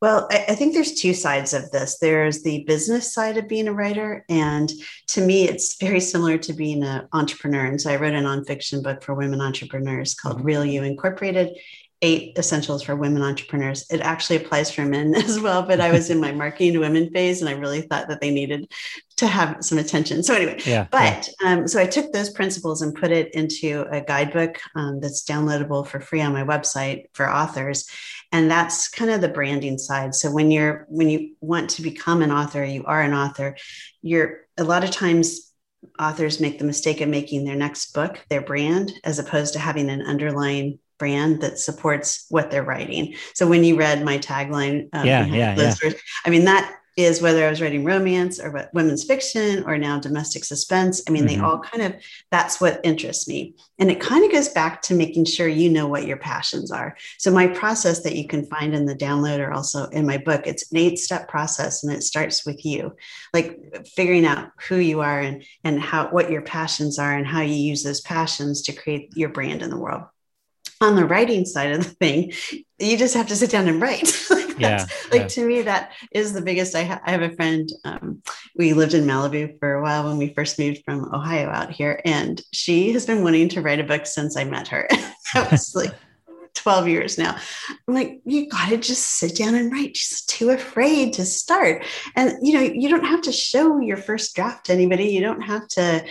Well, 0.00 0.28
I, 0.30 0.46
I 0.48 0.54
think 0.54 0.72
there's 0.72 0.94
two 0.94 1.12
sides 1.12 1.52
of 1.52 1.70
this. 1.70 1.98
There's 1.98 2.42
the 2.42 2.64
business 2.64 3.12
side 3.12 3.36
of 3.36 3.48
being 3.48 3.68
a 3.68 3.74
writer. 3.74 4.24
And 4.28 4.72
to 5.08 5.20
me, 5.20 5.48
it's 5.48 5.76
very 5.76 6.00
similar 6.00 6.38
to 6.38 6.52
being 6.52 6.82
an 6.84 7.08
entrepreneur. 7.12 7.66
And 7.66 7.80
so 7.80 7.90
I 7.90 7.96
wrote 7.96 8.14
a 8.14 8.18
nonfiction 8.18 8.82
book 8.82 9.02
for 9.02 9.14
women 9.14 9.40
entrepreneurs 9.40 10.14
called 10.14 10.38
mm-hmm. 10.38 10.46
Real 10.46 10.64
You 10.64 10.84
Incorporated 10.84 11.58
eight 12.00 12.38
essentials 12.38 12.82
for 12.82 12.94
women 12.94 13.22
entrepreneurs. 13.22 13.84
It 13.90 14.00
actually 14.00 14.36
applies 14.36 14.70
for 14.70 14.84
men 14.84 15.14
as 15.16 15.40
well, 15.40 15.62
but 15.62 15.80
I 15.80 15.90
was 15.90 16.10
in 16.10 16.20
my 16.20 16.32
marketing 16.32 16.74
to 16.74 16.80
women 16.80 17.10
phase 17.10 17.40
and 17.40 17.48
I 17.48 17.54
really 17.54 17.82
thought 17.82 18.08
that 18.08 18.20
they 18.20 18.30
needed 18.30 18.70
to 19.16 19.26
have 19.26 19.56
some 19.60 19.78
attention. 19.78 20.22
So 20.22 20.34
anyway, 20.34 20.60
yeah, 20.64 20.86
but 20.90 21.28
yeah. 21.42 21.52
Um, 21.52 21.68
so 21.68 21.80
I 21.80 21.86
took 21.86 22.12
those 22.12 22.30
principles 22.30 22.82
and 22.82 22.94
put 22.94 23.10
it 23.10 23.34
into 23.34 23.84
a 23.90 24.00
guidebook 24.00 24.60
um, 24.76 25.00
that's 25.00 25.24
downloadable 25.24 25.86
for 25.86 26.00
free 26.00 26.20
on 26.20 26.32
my 26.32 26.44
website 26.44 27.06
for 27.14 27.28
authors. 27.28 27.88
And 28.30 28.50
that's 28.50 28.88
kind 28.88 29.10
of 29.10 29.20
the 29.20 29.28
branding 29.28 29.78
side. 29.78 30.14
So 30.14 30.30
when 30.30 30.50
you're 30.50 30.86
when 30.88 31.08
you 31.08 31.34
want 31.40 31.70
to 31.70 31.82
become 31.82 32.22
an 32.22 32.30
author, 32.30 32.62
you 32.62 32.84
are 32.84 33.00
an 33.00 33.14
author, 33.14 33.56
you're 34.02 34.42
a 34.56 34.64
lot 34.64 34.84
of 34.84 34.90
times 34.90 35.52
authors 35.98 36.40
make 36.40 36.58
the 36.58 36.64
mistake 36.64 37.00
of 37.00 37.08
making 37.08 37.44
their 37.44 37.56
next 37.56 37.92
book 37.94 38.24
their 38.28 38.40
brand 38.40 38.92
as 39.04 39.18
opposed 39.18 39.52
to 39.54 39.58
having 39.58 39.88
an 39.90 40.02
underlying 40.02 40.78
brand 40.98 41.40
that 41.40 41.58
supports 41.58 42.26
what 42.28 42.50
they're 42.50 42.62
writing. 42.62 43.14
So 43.34 43.46
when 43.46 43.64
you 43.64 43.76
read 43.76 44.04
my 44.04 44.18
tagline, 44.18 44.88
um, 44.92 45.06
yeah, 45.06 45.26
yeah, 45.26 45.56
yeah. 45.56 45.92
I 46.24 46.30
mean 46.30 46.44
that 46.44 46.78
is 46.98 47.22
whether 47.22 47.46
I 47.46 47.50
was 47.50 47.60
writing 47.60 47.84
romance 47.84 48.40
or 48.40 48.68
women's 48.72 49.04
fiction 49.04 49.62
or 49.68 49.78
now 49.78 50.00
domestic 50.00 50.44
suspense. 50.44 51.00
I 51.06 51.12
mean, 51.12 51.26
mm-hmm. 51.26 51.40
they 51.40 51.46
all 51.46 51.60
kind 51.60 51.84
of 51.84 52.02
that's 52.32 52.60
what 52.60 52.80
interests 52.82 53.28
me. 53.28 53.54
And 53.78 53.88
it 53.88 54.00
kind 54.00 54.24
of 54.24 54.32
goes 54.32 54.48
back 54.48 54.82
to 54.82 54.94
making 54.94 55.26
sure 55.26 55.46
you 55.46 55.70
know 55.70 55.86
what 55.86 56.08
your 56.08 56.16
passions 56.16 56.72
are. 56.72 56.96
So 57.16 57.30
my 57.30 57.46
process 57.46 58.02
that 58.02 58.16
you 58.16 58.26
can 58.26 58.46
find 58.46 58.74
in 58.74 58.84
the 58.84 58.96
download 58.96 59.38
or 59.38 59.52
also 59.52 59.84
in 59.90 60.08
my 60.08 60.18
book, 60.18 60.48
it's 60.48 60.72
an 60.72 60.78
eight-step 60.78 61.28
process 61.28 61.84
and 61.84 61.92
it 61.92 62.02
starts 62.02 62.44
with 62.44 62.66
you. 62.66 62.96
Like 63.32 63.86
figuring 63.86 64.26
out 64.26 64.50
who 64.66 64.78
you 64.78 65.00
are 65.00 65.20
and 65.20 65.44
and 65.62 65.80
how 65.80 66.08
what 66.08 66.32
your 66.32 66.42
passions 66.42 66.98
are 66.98 67.14
and 67.14 67.28
how 67.28 67.42
you 67.42 67.54
use 67.54 67.84
those 67.84 68.00
passions 68.00 68.62
to 68.62 68.72
create 68.72 69.16
your 69.16 69.28
brand 69.28 69.62
in 69.62 69.70
the 69.70 69.78
world 69.78 70.02
on 70.80 70.96
the 70.96 71.04
writing 71.04 71.44
side 71.44 71.72
of 71.72 71.78
the 71.78 71.90
thing, 71.90 72.32
you 72.78 72.96
just 72.96 73.14
have 73.14 73.28
to 73.28 73.36
sit 73.36 73.50
down 73.50 73.68
and 73.68 73.80
write. 73.80 74.12
like 74.30 74.58
yeah, 74.58 74.86
like 75.10 75.22
yeah. 75.22 75.28
to 75.28 75.46
me, 75.46 75.62
that 75.62 75.92
is 76.12 76.32
the 76.32 76.42
biggest. 76.42 76.74
I, 76.74 76.84
ha- 76.84 77.00
I 77.04 77.10
have 77.12 77.22
a 77.22 77.34
friend. 77.34 77.68
Um, 77.84 78.22
we 78.56 78.72
lived 78.72 78.94
in 78.94 79.04
Malibu 79.04 79.58
for 79.58 79.74
a 79.74 79.82
while 79.82 80.04
when 80.04 80.18
we 80.18 80.34
first 80.34 80.58
moved 80.58 80.82
from 80.84 81.12
Ohio 81.14 81.48
out 81.48 81.70
here, 81.70 82.00
and 82.04 82.40
she 82.52 82.92
has 82.92 83.06
been 83.06 83.22
wanting 83.22 83.48
to 83.50 83.62
write 83.62 83.80
a 83.80 83.84
book 83.84 84.06
since 84.06 84.36
I 84.36 84.44
met 84.44 84.68
her. 84.68 84.88
that 85.34 85.50
was 85.50 85.74
like 85.74 85.94
12 86.54 86.88
years 86.88 87.18
now. 87.18 87.36
I'm 87.86 87.94
like, 87.94 88.20
you 88.24 88.48
got 88.48 88.68
to 88.70 88.76
just 88.76 89.18
sit 89.18 89.36
down 89.36 89.54
and 89.54 89.72
write. 89.72 89.96
She's 89.96 90.22
too 90.22 90.50
afraid 90.50 91.12
to 91.14 91.24
start. 91.24 91.84
And, 92.16 92.34
you 92.42 92.54
know, 92.54 92.60
you 92.60 92.88
don't 92.88 93.04
have 93.04 93.22
to 93.22 93.32
show 93.32 93.78
your 93.80 93.96
first 93.96 94.34
draft 94.34 94.66
to 94.66 94.72
anybody. 94.72 95.04
You 95.04 95.20
don't 95.20 95.42
have 95.42 95.68
to 95.68 96.04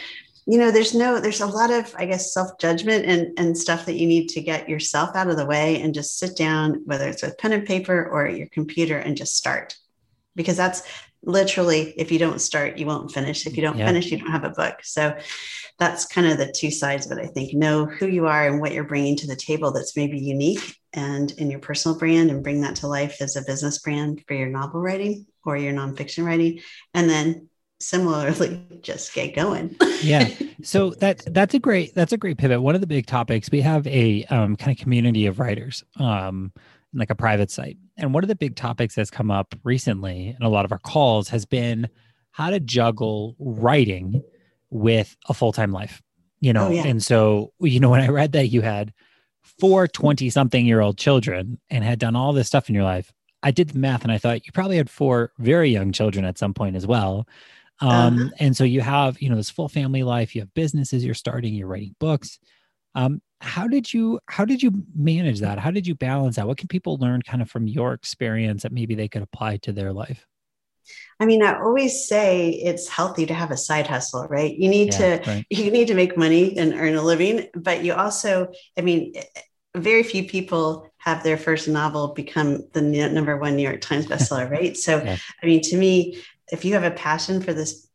you 0.47 0.57
know 0.57 0.71
there's 0.71 0.95
no 0.95 1.19
there's 1.19 1.41
a 1.41 1.45
lot 1.45 1.69
of 1.69 1.93
i 1.97 2.05
guess 2.05 2.33
self-judgment 2.33 3.05
and 3.05 3.37
and 3.37 3.57
stuff 3.57 3.85
that 3.85 3.97
you 3.97 4.07
need 4.07 4.29
to 4.29 4.41
get 4.41 4.69
yourself 4.69 5.13
out 5.15 5.29
of 5.29 5.35
the 5.35 5.45
way 5.45 5.81
and 5.81 5.93
just 5.93 6.17
sit 6.17 6.37
down 6.37 6.81
whether 6.85 7.07
it's 7.09 7.21
with 7.21 7.37
pen 7.37 7.51
and 7.51 7.67
paper 7.67 8.07
or 8.09 8.27
your 8.27 8.47
computer 8.47 8.97
and 8.97 9.17
just 9.17 9.35
start. 9.35 9.75
Because 10.35 10.55
that's 10.55 10.83
literally 11.23 11.93
if 11.97 12.11
you 12.11 12.19
don't 12.19 12.39
start 12.39 12.77
you 12.77 12.85
won't 12.85 13.11
finish. 13.11 13.45
If 13.45 13.57
you 13.57 13.63
don't 13.63 13.77
yeah. 13.77 13.87
finish 13.87 14.09
you 14.09 14.19
don't 14.19 14.31
have 14.31 14.45
a 14.45 14.51
book. 14.51 14.79
So 14.83 15.17
that's 15.79 16.05
kind 16.05 16.27
of 16.27 16.37
the 16.37 16.51
two 16.51 16.71
sides 16.71 17.05
of 17.05 17.17
it 17.17 17.21
i 17.21 17.27
think. 17.27 17.53
Know 17.53 17.85
who 17.85 18.07
you 18.07 18.27
are 18.27 18.47
and 18.47 18.61
what 18.61 18.71
you're 18.71 18.85
bringing 18.85 19.17
to 19.17 19.27
the 19.27 19.35
table 19.35 19.71
that's 19.71 19.97
maybe 19.97 20.17
unique 20.17 20.75
and 20.93 21.29
in 21.31 21.51
your 21.51 21.59
personal 21.59 21.97
brand 21.97 22.29
and 22.31 22.43
bring 22.43 22.61
that 22.61 22.77
to 22.77 22.87
life 22.87 23.21
as 23.21 23.35
a 23.35 23.43
business 23.43 23.79
brand 23.79 24.23
for 24.27 24.33
your 24.33 24.47
novel 24.47 24.79
writing 24.79 25.25
or 25.43 25.57
your 25.57 25.73
nonfiction 25.73 26.25
writing. 26.25 26.61
And 26.93 27.09
then 27.09 27.49
similarly 27.79 28.61
just 28.81 29.13
get 29.13 29.35
going. 29.35 29.75
Yeah. 30.01 30.29
So 30.63 30.89
that 30.95 31.23
that's 31.33 31.53
a 31.53 31.59
great 31.59 31.93
that's 31.93 32.11
a 32.11 32.17
great 32.17 32.39
pivot. 32.39 32.63
One 32.63 32.73
of 32.73 32.81
the 32.81 32.87
big 32.87 33.05
topics 33.05 33.51
we 33.51 33.61
have 33.61 33.85
a 33.85 34.25
um, 34.25 34.55
kind 34.55 34.75
of 34.75 34.81
community 34.81 35.27
of 35.27 35.39
writers 35.39 35.83
um, 35.99 36.51
like 36.95 37.11
a 37.11 37.15
private 37.15 37.51
site. 37.51 37.77
And 37.95 38.11
one 38.11 38.23
of 38.23 38.27
the 38.27 38.35
big 38.35 38.55
topics 38.55 38.95
that's 38.95 39.11
come 39.11 39.29
up 39.29 39.53
recently 39.63 40.35
in 40.37 40.43
a 40.43 40.49
lot 40.49 40.65
of 40.65 40.71
our 40.71 40.79
calls 40.79 41.29
has 41.29 41.45
been 41.45 41.87
how 42.31 42.49
to 42.49 42.59
juggle 42.59 43.35
writing 43.37 44.23
with 44.71 45.15
a 45.29 45.33
full-time 45.35 45.71
life 45.71 46.01
you 46.39 46.53
know? 46.53 46.67
Oh, 46.67 46.71
yeah. 46.71 46.85
and 46.85 47.03
so 47.03 47.53
you 47.59 47.79
know 47.79 47.89
when 47.89 48.01
i 48.01 48.07
read 48.07 48.31
that 48.33 48.47
you 48.47 48.61
had 48.61 48.93
four 49.41 49.87
20 49.87 50.29
something 50.29 50.65
year 50.65 50.81
old 50.81 50.97
children 50.97 51.59
and 51.69 51.83
had 51.83 51.99
done 51.99 52.15
all 52.15 52.33
this 52.33 52.47
stuff 52.47 52.69
in 52.69 52.75
your 52.75 52.83
life 52.83 53.11
i 53.43 53.51
did 53.51 53.69
the 53.69 53.79
math 53.79 54.03
and 54.03 54.11
i 54.11 54.17
thought 54.17 54.45
you 54.45 54.51
probably 54.51 54.77
had 54.77 54.89
four 54.89 55.31
very 55.39 55.69
young 55.69 55.91
children 55.91 56.25
at 56.25 56.37
some 56.37 56.53
point 56.53 56.75
as 56.75 56.85
well 56.85 57.27
um, 57.81 58.17
uh-huh. 58.17 58.29
and 58.39 58.57
so 58.57 58.63
you 58.63 58.81
have 58.81 59.21
you 59.21 59.29
know 59.29 59.35
this 59.35 59.49
full 59.49 59.69
family 59.69 60.03
life 60.03 60.35
you 60.35 60.41
have 60.41 60.53
businesses 60.53 61.05
you're 61.05 61.13
starting 61.13 61.53
you're 61.53 61.67
writing 61.67 61.95
books 61.99 62.39
um, 62.95 63.21
how 63.39 63.67
did 63.67 63.93
you 63.93 64.19
how 64.27 64.45
did 64.45 64.61
you 64.61 64.71
manage 64.95 65.39
that 65.39 65.59
how 65.59 65.71
did 65.71 65.85
you 65.85 65.95
balance 65.95 66.35
that 66.35 66.47
what 66.47 66.57
can 66.57 66.67
people 66.67 66.97
learn 66.97 67.21
kind 67.21 67.41
of 67.41 67.49
from 67.49 67.67
your 67.67 67.93
experience 67.93 68.63
that 68.63 68.71
maybe 68.71 68.95
they 68.95 69.07
could 69.07 69.21
apply 69.21 69.57
to 69.57 69.71
their 69.71 69.93
life 69.93 70.25
I 71.19 71.25
mean, 71.25 71.43
I 71.43 71.59
always 71.59 72.07
say 72.07 72.49
it's 72.51 72.87
healthy 72.87 73.25
to 73.25 73.33
have 73.33 73.51
a 73.51 73.57
side 73.57 73.87
hustle, 73.87 74.25
right? 74.27 74.55
You 74.55 74.69
need 74.69 74.93
yeah, 74.93 75.17
to 75.17 75.29
right. 75.29 75.45
you 75.49 75.71
need 75.71 75.87
to 75.87 75.93
make 75.93 76.17
money 76.17 76.57
and 76.57 76.73
earn 76.73 76.95
a 76.95 77.01
living, 77.01 77.47
but 77.55 77.83
you 77.83 77.93
also, 77.93 78.51
I 78.77 78.81
mean, 78.81 79.13
very 79.75 80.03
few 80.03 80.23
people 80.23 80.89
have 80.97 81.23
their 81.23 81.37
first 81.37 81.67
novel 81.67 82.09
become 82.09 82.67
the 82.73 82.81
number 82.81 83.37
one 83.37 83.55
New 83.55 83.63
York 83.63 83.81
Times 83.81 84.07
bestseller, 84.07 84.49
right? 84.49 84.75
So, 84.87 85.01
yeah. 85.03 85.17
I 85.41 85.45
mean, 85.45 85.61
to 85.63 85.77
me, 85.77 86.21
if 86.51 86.65
you 86.65 86.73
have 86.73 86.83
a 86.83 86.91
passion 86.91 87.41
for 87.41 87.53
this 87.53 87.87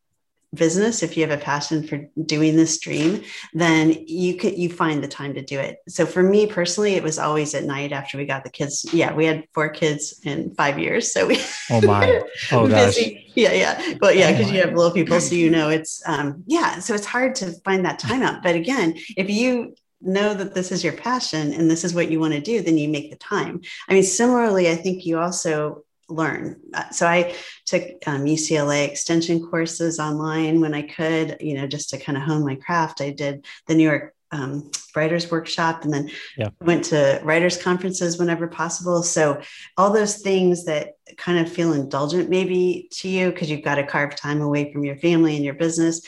business 0.54 1.02
if 1.02 1.16
you 1.16 1.26
have 1.26 1.38
a 1.38 1.42
passion 1.42 1.86
for 1.86 2.08
doing 2.26 2.56
this 2.56 2.78
dream 2.78 3.22
then 3.54 3.90
you 4.06 4.36
could 4.36 4.56
you 4.58 4.68
find 4.68 5.02
the 5.02 5.08
time 5.08 5.32
to 5.32 5.42
do 5.42 5.58
it. 5.58 5.78
So 5.88 6.04
for 6.04 6.22
me 6.22 6.46
personally 6.46 6.94
it 6.94 7.02
was 7.02 7.18
always 7.18 7.54
at 7.54 7.64
night 7.64 7.92
after 7.92 8.18
we 8.18 8.26
got 8.26 8.44
the 8.44 8.50
kids. 8.50 8.86
Yeah 8.92 9.14
we 9.14 9.24
had 9.24 9.44
four 9.54 9.70
kids 9.70 10.20
in 10.24 10.54
five 10.54 10.78
years 10.78 11.12
so 11.12 11.26
we 11.26 11.40
oh 11.70 11.80
my. 11.80 12.22
Oh 12.52 12.68
gosh. 12.68 12.98
Yeah 13.34 13.52
yeah. 13.52 13.94
But 13.98 14.16
yeah 14.16 14.32
because 14.32 14.50
oh 14.50 14.52
you 14.52 14.60
have 14.60 14.74
little 14.74 14.92
people 14.92 15.20
so 15.20 15.34
you 15.34 15.48
know 15.48 15.70
it's 15.70 16.02
um 16.06 16.44
yeah 16.46 16.80
so 16.80 16.94
it's 16.94 17.06
hard 17.06 17.34
to 17.36 17.52
find 17.64 17.86
that 17.86 17.98
time 17.98 18.22
out. 18.22 18.42
But 18.42 18.54
again 18.54 18.98
if 19.16 19.30
you 19.30 19.74
know 20.02 20.34
that 20.34 20.52
this 20.52 20.70
is 20.70 20.84
your 20.84 20.92
passion 20.92 21.54
and 21.54 21.70
this 21.70 21.84
is 21.84 21.94
what 21.94 22.10
you 22.10 22.20
want 22.20 22.34
to 22.34 22.40
do 22.40 22.60
then 22.60 22.76
you 22.76 22.90
make 22.90 23.10
the 23.10 23.16
time. 23.16 23.62
I 23.88 23.94
mean 23.94 24.02
similarly 24.02 24.68
i 24.68 24.74
think 24.74 25.06
you 25.06 25.18
also 25.18 25.84
learn. 26.14 26.60
Uh, 26.74 26.90
so 26.90 27.06
I 27.06 27.34
took 27.66 27.82
um, 28.06 28.24
UCLA 28.24 28.88
extension 28.88 29.46
courses 29.46 29.98
online 29.98 30.60
when 30.60 30.74
I 30.74 30.82
could, 30.82 31.38
you 31.40 31.54
know, 31.54 31.66
just 31.66 31.90
to 31.90 31.98
kind 31.98 32.16
of 32.16 32.24
hone 32.24 32.44
my 32.44 32.56
craft. 32.56 33.00
I 33.00 33.10
did 33.10 33.44
the 33.66 33.74
New 33.74 33.84
York 33.84 34.14
um, 34.32 34.70
writers 34.96 35.30
workshop 35.30 35.84
and 35.84 35.92
then 35.92 36.10
yeah. 36.36 36.48
went 36.60 36.84
to 36.86 37.20
writers 37.22 37.62
conferences 37.62 38.18
whenever 38.18 38.48
possible. 38.48 39.02
So 39.02 39.42
all 39.76 39.92
those 39.92 40.22
things 40.22 40.64
that 40.64 40.94
kind 41.16 41.38
of 41.38 41.52
feel 41.52 41.74
indulgent 41.74 42.30
maybe 42.30 42.88
to 42.92 43.08
you 43.08 43.30
because 43.30 43.50
you've 43.50 43.62
got 43.62 43.76
to 43.76 43.86
carve 43.86 44.16
time 44.16 44.40
away 44.40 44.72
from 44.72 44.84
your 44.84 44.96
family 44.96 45.36
and 45.36 45.44
your 45.44 45.54
business. 45.54 46.06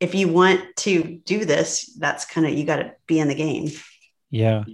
If 0.00 0.14
you 0.14 0.28
want 0.28 0.76
to 0.78 1.20
do 1.24 1.44
this, 1.44 1.86
that's 1.98 2.24
kind 2.24 2.46
of 2.46 2.52
you 2.52 2.64
got 2.64 2.76
to 2.76 2.92
be 3.06 3.18
in 3.18 3.28
the 3.28 3.34
game. 3.34 3.70
Yeah. 4.30 4.64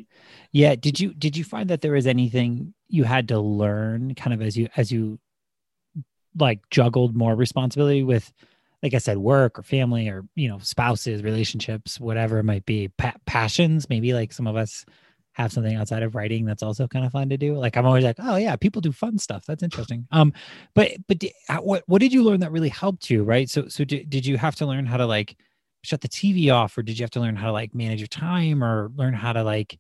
Yeah. 0.51 0.75
Did 0.75 0.99
you 0.99 1.15
did 1.15 1.37
you 1.37 1.45
find 1.45 1.71
that 1.71 1.83
there 1.83 1.93
was 1.93 2.07
anything 2.07 2.75
you 2.89 3.05
had 3.05 3.29
to 3.29 3.41
learn 3.41 4.15
kind 4.15 4.35
of 4.35 4.43
as 4.43 4.57
you 4.57 4.69
as 4.77 4.91
you 4.91 5.19
like 6.39 6.61
juggled 6.71 7.17
more 7.17 7.35
responsibility 7.35 8.03
with 8.03 8.33
like 8.83 8.95
I 8.95 8.99
said, 8.99 9.19
work 9.19 9.59
or 9.59 9.63
family 9.63 10.09
or 10.09 10.25
you 10.35 10.49
know 10.49 10.59
spouses, 10.59 11.23
relationships, 11.23 11.99
whatever 11.99 12.39
it 12.39 12.45
might 12.45 12.65
be, 12.65 12.89
pa- 12.89 13.17
passions. 13.27 13.89
Maybe 13.89 14.13
like 14.15 14.33
some 14.33 14.47
of 14.47 14.57
us 14.57 14.85
have 15.33 15.53
something 15.53 15.77
outside 15.77 16.03
of 16.03 16.15
writing 16.15 16.45
that's 16.45 16.63
also 16.63 16.89
kind 16.89 17.05
of 17.05 17.13
fun 17.13 17.29
to 17.29 17.37
do. 17.37 17.55
Like 17.55 17.77
I'm 17.77 17.87
always 17.87 18.05
like, 18.05 18.17
oh 18.19 18.37
yeah, 18.37 18.57
people 18.57 18.81
do 18.81 18.93
fun 18.93 19.19
stuff. 19.19 19.45
That's 19.47 19.63
interesting. 19.63 20.07
Um, 20.11 20.33
but 20.75 20.93
but 21.07 21.25
what 21.63 21.83
what 21.87 22.01
did 22.01 22.13
you 22.13 22.23
learn 22.23 22.41
that 22.41 22.53
really 22.53 22.69
helped 22.69 23.11
you? 23.11 23.25
Right. 23.25 23.49
So 23.49 23.69
so 23.69 23.85
did, 23.85 24.09
did 24.11 24.27
you 24.27 24.37
have 24.37 24.55
to 24.57 24.67
learn 24.67 24.87
how 24.87 24.97
to 24.97 25.07
like 25.07 25.37
shut 25.83 26.01
the 26.01 26.09
TV 26.09 26.53
off, 26.53 26.77
or 26.79 26.83
did 26.83 26.99
you 26.99 27.05
have 27.05 27.11
to 27.11 27.21
learn 27.21 27.37
how 27.37 27.47
to 27.47 27.53
like 27.53 27.75
manage 27.75 28.01
your 28.01 28.09
time, 28.09 28.63
or 28.63 28.91
learn 28.97 29.15
how 29.15 29.33
to 29.33 29.43
like 29.43 29.79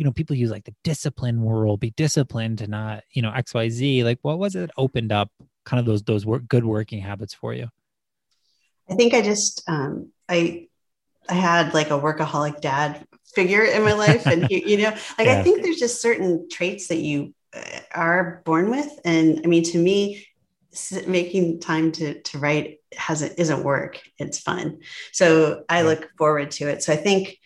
you 0.00 0.06
know, 0.06 0.12
people 0.12 0.34
use 0.34 0.50
like 0.50 0.64
the 0.64 0.74
discipline 0.82 1.42
world, 1.42 1.78
be 1.78 1.90
disciplined 1.90 2.56
to 2.60 2.66
not, 2.66 3.04
you 3.12 3.20
know, 3.20 3.30
X, 3.32 3.52
Y, 3.52 3.68
Z. 3.68 4.02
Like, 4.02 4.18
what 4.22 4.38
was 4.38 4.56
it 4.56 4.70
opened 4.78 5.12
up 5.12 5.30
kind 5.66 5.78
of 5.78 5.84
those, 5.84 6.02
those 6.02 6.24
work, 6.24 6.48
good 6.48 6.64
working 6.64 7.02
habits 7.02 7.34
for 7.34 7.52
you? 7.52 7.68
I 8.88 8.94
think 8.94 9.12
I 9.12 9.20
just, 9.20 9.62
um, 9.68 10.10
I, 10.26 10.68
I 11.28 11.34
had 11.34 11.74
like 11.74 11.88
a 11.88 12.00
workaholic 12.00 12.62
dad 12.62 13.06
figure 13.34 13.62
in 13.62 13.82
my 13.82 13.92
life. 13.92 14.26
And, 14.26 14.46
he, 14.46 14.70
you 14.70 14.78
know, 14.78 14.88
like, 15.18 15.26
yeah. 15.26 15.38
I 15.38 15.42
think 15.42 15.62
there's 15.62 15.76
just 15.76 16.00
certain 16.00 16.48
traits 16.50 16.88
that 16.88 17.00
you 17.00 17.34
uh, 17.54 17.80
are 17.94 18.40
born 18.46 18.70
with. 18.70 18.88
And 19.04 19.42
I 19.44 19.48
mean, 19.48 19.64
to 19.64 19.76
me, 19.76 20.26
making 21.06 21.60
time 21.60 21.92
to, 21.92 22.22
to 22.22 22.38
write 22.38 22.78
hasn't, 22.94 23.38
isn't 23.38 23.64
work. 23.64 24.00
It's 24.16 24.40
fun. 24.40 24.78
So 25.12 25.64
I 25.68 25.82
look 25.82 26.08
forward 26.16 26.52
to 26.52 26.68
it. 26.68 26.82
So 26.82 26.94
I 26.94 26.96
think, 26.96 27.36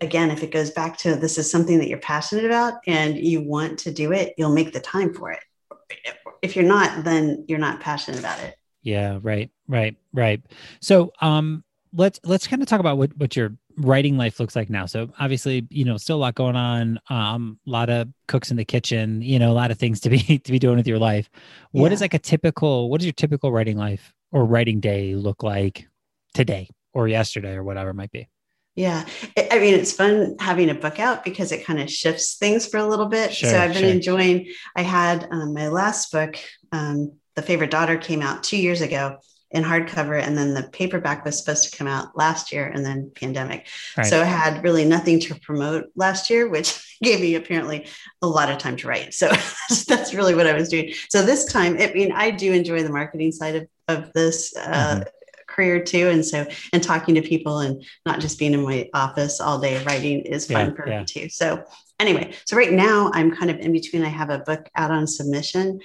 again, 0.00 0.30
if 0.30 0.42
it 0.42 0.50
goes 0.50 0.70
back 0.70 0.96
to 0.98 1.16
this 1.16 1.38
is 1.38 1.50
something 1.50 1.78
that 1.78 1.88
you're 1.88 1.98
passionate 1.98 2.44
about 2.44 2.74
and 2.86 3.16
you 3.16 3.42
want 3.42 3.78
to 3.80 3.90
do 3.90 4.12
it, 4.12 4.34
you'll 4.36 4.52
make 4.52 4.72
the 4.72 4.80
time 4.80 5.14
for 5.14 5.30
it. 5.30 5.40
If 6.42 6.56
you're 6.56 6.64
not, 6.64 7.04
then 7.04 7.44
you're 7.48 7.58
not 7.58 7.80
passionate 7.80 8.20
about 8.20 8.40
it. 8.40 8.56
Yeah, 8.82 9.18
right, 9.22 9.50
right, 9.68 9.96
right. 10.12 10.42
So, 10.80 11.12
um, 11.20 11.64
let's 11.92 12.20
let's 12.24 12.46
kind 12.46 12.62
of 12.62 12.68
talk 12.68 12.80
about 12.80 12.98
what 12.98 13.16
what 13.16 13.36
your 13.36 13.56
writing 13.76 14.16
life 14.16 14.40
looks 14.40 14.56
like 14.56 14.70
now. 14.70 14.86
So 14.86 15.10
obviously, 15.18 15.66
you 15.70 15.84
know, 15.84 15.96
still 15.96 16.16
a 16.16 16.18
lot 16.18 16.34
going 16.34 16.56
on. 16.56 17.00
Um, 17.08 17.58
a 17.66 17.70
lot 17.70 17.90
of 17.90 18.08
cooks 18.28 18.50
in 18.50 18.56
the 18.56 18.64
kitchen. 18.64 19.22
You 19.22 19.38
know, 19.38 19.50
a 19.50 19.54
lot 19.54 19.70
of 19.70 19.78
things 19.78 20.00
to 20.00 20.10
be 20.10 20.38
to 20.44 20.52
be 20.52 20.58
doing 20.58 20.76
with 20.76 20.86
your 20.86 20.98
life. 20.98 21.30
What 21.72 21.88
yeah. 21.88 21.94
is 21.94 22.00
like 22.00 22.14
a 22.14 22.18
typical? 22.18 22.90
What 22.90 23.00
does 23.00 23.06
your 23.06 23.12
typical 23.12 23.52
writing 23.52 23.76
life 23.76 24.12
or 24.32 24.44
writing 24.44 24.80
day 24.80 25.14
look 25.14 25.42
like 25.42 25.88
today 26.34 26.68
or 26.92 27.08
yesterday 27.08 27.54
or 27.54 27.64
whatever 27.64 27.90
it 27.90 27.94
might 27.94 28.12
be? 28.12 28.28
Yeah. 28.80 29.04
I 29.50 29.58
mean, 29.58 29.74
it's 29.74 29.92
fun 29.92 30.36
having 30.40 30.70
a 30.70 30.74
book 30.74 30.98
out 30.98 31.22
because 31.22 31.52
it 31.52 31.66
kind 31.66 31.78
of 31.80 31.90
shifts 31.90 32.36
things 32.36 32.66
for 32.66 32.78
a 32.78 32.86
little 32.86 33.06
bit. 33.06 33.34
Sure, 33.34 33.50
so 33.50 33.60
I've 33.60 33.74
been 33.74 33.82
sure. 33.82 33.90
enjoying, 33.90 34.46
I 34.74 34.82
had 34.82 35.28
um, 35.30 35.52
my 35.52 35.68
last 35.68 36.10
book, 36.10 36.36
um, 36.72 37.12
The 37.34 37.42
Favorite 37.42 37.70
Daughter, 37.70 37.98
came 37.98 38.22
out 38.22 38.42
two 38.42 38.56
years 38.56 38.80
ago 38.80 39.18
in 39.50 39.64
hardcover. 39.64 40.18
And 40.22 40.38
then 40.38 40.54
the 40.54 40.62
paperback 40.62 41.26
was 41.26 41.38
supposed 41.38 41.70
to 41.70 41.76
come 41.76 41.88
out 41.88 42.16
last 42.16 42.52
year 42.52 42.68
and 42.68 42.82
then 42.82 43.12
pandemic. 43.14 43.66
Right. 43.98 44.06
So 44.06 44.22
I 44.22 44.24
had 44.24 44.64
really 44.64 44.86
nothing 44.86 45.20
to 45.20 45.34
promote 45.34 45.86
last 45.94 46.30
year, 46.30 46.48
which 46.48 46.96
gave 47.02 47.20
me 47.20 47.34
apparently 47.34 47.86
a 48.22 48.26
lot 48.26 48.50
of 48.50 48.56
time 48.56 48.76
to 48.76 48.88
write. 48.88 49.12
So 49.12 49.28
that's 49.88 50.14
really 50.14 50.34
what 50.34 50.46
I 50.46 50.54
was 50.54 50.70
doing. 50.70 50.94
So 51.10 51.20
this 51.20 51.44
time, 51.44 51.76
I 51.78 51.92
mean, 51.92 52.12
I 52.12 52.30
do 52.30 52.52
enjoy 52.54 52.82
the 52.82 52.92
marketing 52.92 53.32
side 53.32 53.56
of, 53.56 53.68
of 53.88 54.12
this. 54.14 54.56
Uh, 54.56 55.00
mm-hmm 55.00 55.08
career 55.50 55.82
too. 55.82 56.08
And 56.08 56.24
so, 56.24 56.46
and 56.72 56.82
talking 56.82 57.14
to 57.16 57.22
people 57.22 57.58
and 57.58 57.84
not 58.06 58.20
just 58.20 58.38
being 58.38 58.54
in 58.54 58.62
my 58.62 58.88
office 58.94 59.40
all 59.40 59.58
day 59.58 59.82
writing 59.84 60.20
is 60.20 60.46
fun 60.46 60.68
yeah, 60.68 60.74
for 60.74 60.88
yeah. 60.88 60.98
me 61.00 61.04
too. 61.04 61.28
So, 61.28 61.64
anyway, 61.98 62.32
so 62.46 62.56
right 62.56 62.72
now 62.72 63.10
I'm 63.12 63.34
kind 63.34 63.50
of 63.50 63.58
in 63.58 63.72
between. 63.72 64.04
I 64.04 64.08
have 64.08 64.30
a 64.30 64.38
book 64.38 64.68
out 64.76 64.90
on 64.90 65.06
submission. 65.06 65.80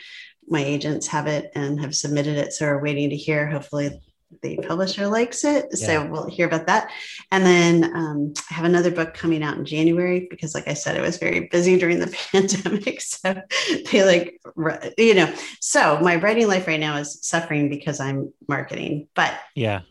My 0.47 0.63
agents 0.63 1.07
have 1.07 1.27
it 1.27 1.51
and 1.55 1.79
have 1.81 1.95
submitted 1.95 2.37
it. 2.37 2.53
So, 2.53 2.65
we're 2.65 2.81
waiting 2.81 3.09
to 3.09 3.15
hear. 3.15 3.47
Hopefully, 3.47 3.99
the 4.41 4.57
publisher 4.57 5.07
likes 5.07 5.43
it. 5.43 5.65
Yeah. 5.71 5.87
So 5.87 6.05
we'll 6.05 6.29
hear 6.29 6.47
about 6.47 6.67
that. 6.67 6.91
And 7.31 7.45
then 7.45 7.95
um, 7.95 8.33
I 8.49 8.53
have 8.53 8.65
another 8.65 8.91
book 8.91 9.13
coming 9.13 9.43
out 9.43 9.57
in 9.57 9.65
January 9.65 10.27
because, 10.29 10.53
like 10.53 10.67
I 10.67 10.73
said, 10.73 10.97
I 10.97 11.01
was 11.01 11.17
very 11.17 11.47
busy 11.51 11.77
during 11.77 11.99
the 11.99 12.07
pandemic. 12.31 13.01
So 13.01 13.41
they 13.91 14.03
like, 14.03 14.39
you 14.97 15.13
know, 15.13 15.33
so 15.59 15.99
my 15.99 16.15
writing 16.15 16.47
life 16.47 16.67
right 16.67 16.79
now 16.79 16.97
is 16.97 17.19
suffering 17.21 17.69
because 17.69 17.99
I'm 17.99 18.33
marketing. 18.47 19.07
But 19.15 19.33
yeah, 19.55 19.81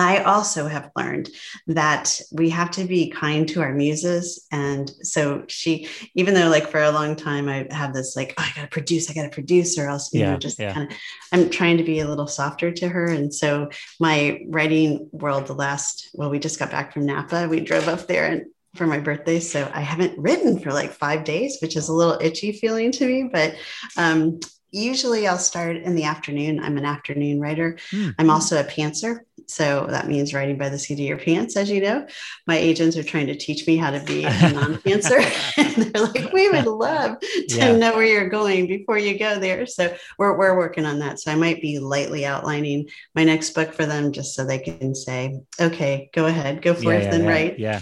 I 0.00 0.22
also 0.22 0.66
have 0.66 0.90
learned 0.96 1.28
that 1.66 2.20
we 2.32 2.48
have 2.50 2.70
to 2.72 2.84
be 2.84 3.10
kind 3.10 3.46
to 3.48 3.60
our 3.60 3.74
muses. 3.74 4.46
And 4.50 4.90
so 5.02 5.44
she, 5.46 5.88
even 6.14 6.32
though 6.32 6.48
like 6.48 6.70
for 6.70 6.82
a 6.82 6.90
long 6.90 7.16
time 7.16 7.48
I 7.50 7.66
have 7.70 7.92
this 7.92 8.16
like, 8.16 8.32
oh, 8.38 8.42
I 8.42 8.50
gotta 8.56 8.68
produce, 8.68 9.10
I 9.10 9.14
gotta 9.14 9.28
produce, 9.28 9.78
or 9.78 9.88
else, 9.88 10.10
you 10.14 10.20
yeah, 10.20 10.30
know, 10.30 10.38
just 10.38 10.58
yeah. 10.58 10.72
kind 10.72 10.90
of 10.90 10.96
I'm 11.32 11.50
trying 11.50 11.76
to 11.76 11.84
be 11.84 12.00
a 12.00 12.08
little 12.08 12.26
softer 12.26 12.72
to 12.72 12.88
her. 12.88 13.06
And 13.06 13.32
so 13.32 13.68
my 14.00 14.40
writing 14.48 15.10
world, 15.12 15.46
the 15.46 15.54
last, 15.54 16.08
well, 16.14 16.30
we 16.30 16.38
just 16.38 16.58
got 16.58 16.70
back 16.70 16.94
from 16.94 17.04
Napa. 17.04 17.46
We 17.48 17.60
drove 17.60 17.86
up 17.86 18.06
there 18.06 18.26
and 18.26 18.46
for 18.76 18.86
my 18.86 19.00
birthday. 19.00 19.40
So 19.40 19.70
I 19.74 19.82
haven't 19.82 20.18
written 20.18 20.60
for 20.60 20.72
like 20.72 20.92
five 20.92 21.24
days, 21.24 21.58
which 21.60 21.76
is 21.76 21.88
a 21.88 21.92
little 21.92 22.18
itchy 22.22 22.52
feeling 22.52 22.90
to 22.92 23.06
me. 23.06 23.28
But 23.30 23.56
um, 23.96 24.40
usually 24.70 25.26
I'll 25.26 25.38
start 25.38 25.76
in 25.76 25.94
the 25.94 26.04
afternoon. 26.04 26.60
I'm 26.60 26.78
an 26.78 26.84
afternoon 26.84 27.40
writer. 27.40 27.78
Mm. 27.90 28.14
I'm 28.18 28.30
also 28.30 28.60
a 28.60 28.64
pantser. 28.64 29.20
So 29.50 29.86
that 29.90 30.08
means 30.08 30.32
writing 30.32 30.58
by 30.58 30.68
the 30.68 30.78
seat 30.78 30.94
of 30.94 31.00
your 31.00 31.18
pants, 31.18 31.56
as 31.56 31.70
you 31.70 31.80
know. 31.80 32.06
My 32.46 32.56
agents 32.56 32.96
are 32.96 33.02
trying 33.02 33.26
to 33.26 33.36
teach 33.36 33.66
me 33.66 33.76
how 33.76 33.90
to 33.90 34.00
be 34.04 34.24
a 34.24 34.30
non-pantser. 34.52 35.20
they're 35.92 36.02
like, 36.02 36.32
we 36.32 36.48
would 36.50 36.66
love 36.66 37.18
to 37.20 37.44
yeah. 37.48 37.76
know 37.76 37.94
where 37.94 38.06
you're 38.06 38.28
going 38.28 38.66
before 38.66 38.98
you 38.98 39.18
go 39.18 39.38
there. 39.38 39.66
So 39.66 39.94
we're, 40.18 40.36
we're 40.36 40.56
working 40.56 40.86
on 40.86 40.98
that. 41.00 41.20
So 41.20 41.32
I 41.32 41.34
might 41.34 41.60
be 41.60 41.78
lightly 41.78 42.24
outlining 42.24 42.88
my 43.14 43.24
next 43.24 43.50
book 43.50 43.72
for 43.72 43.86
them 43.86 44.12
just 44.12 44.34
so 44.34 44.44
they 44.44 44.58
can 44.58 44.94
say, 44.94 45.40
okay, 45.60 46.10
go 46.14 46.26
ahead, 46.26 46.62
go 46.62 46.74
forth 46.74 46.84
yeah, 46.84 47.10
yeah, 47.10 47.14
and 47.14 47.26
write. 47.26 47.58
Yeah. 47.58 47.80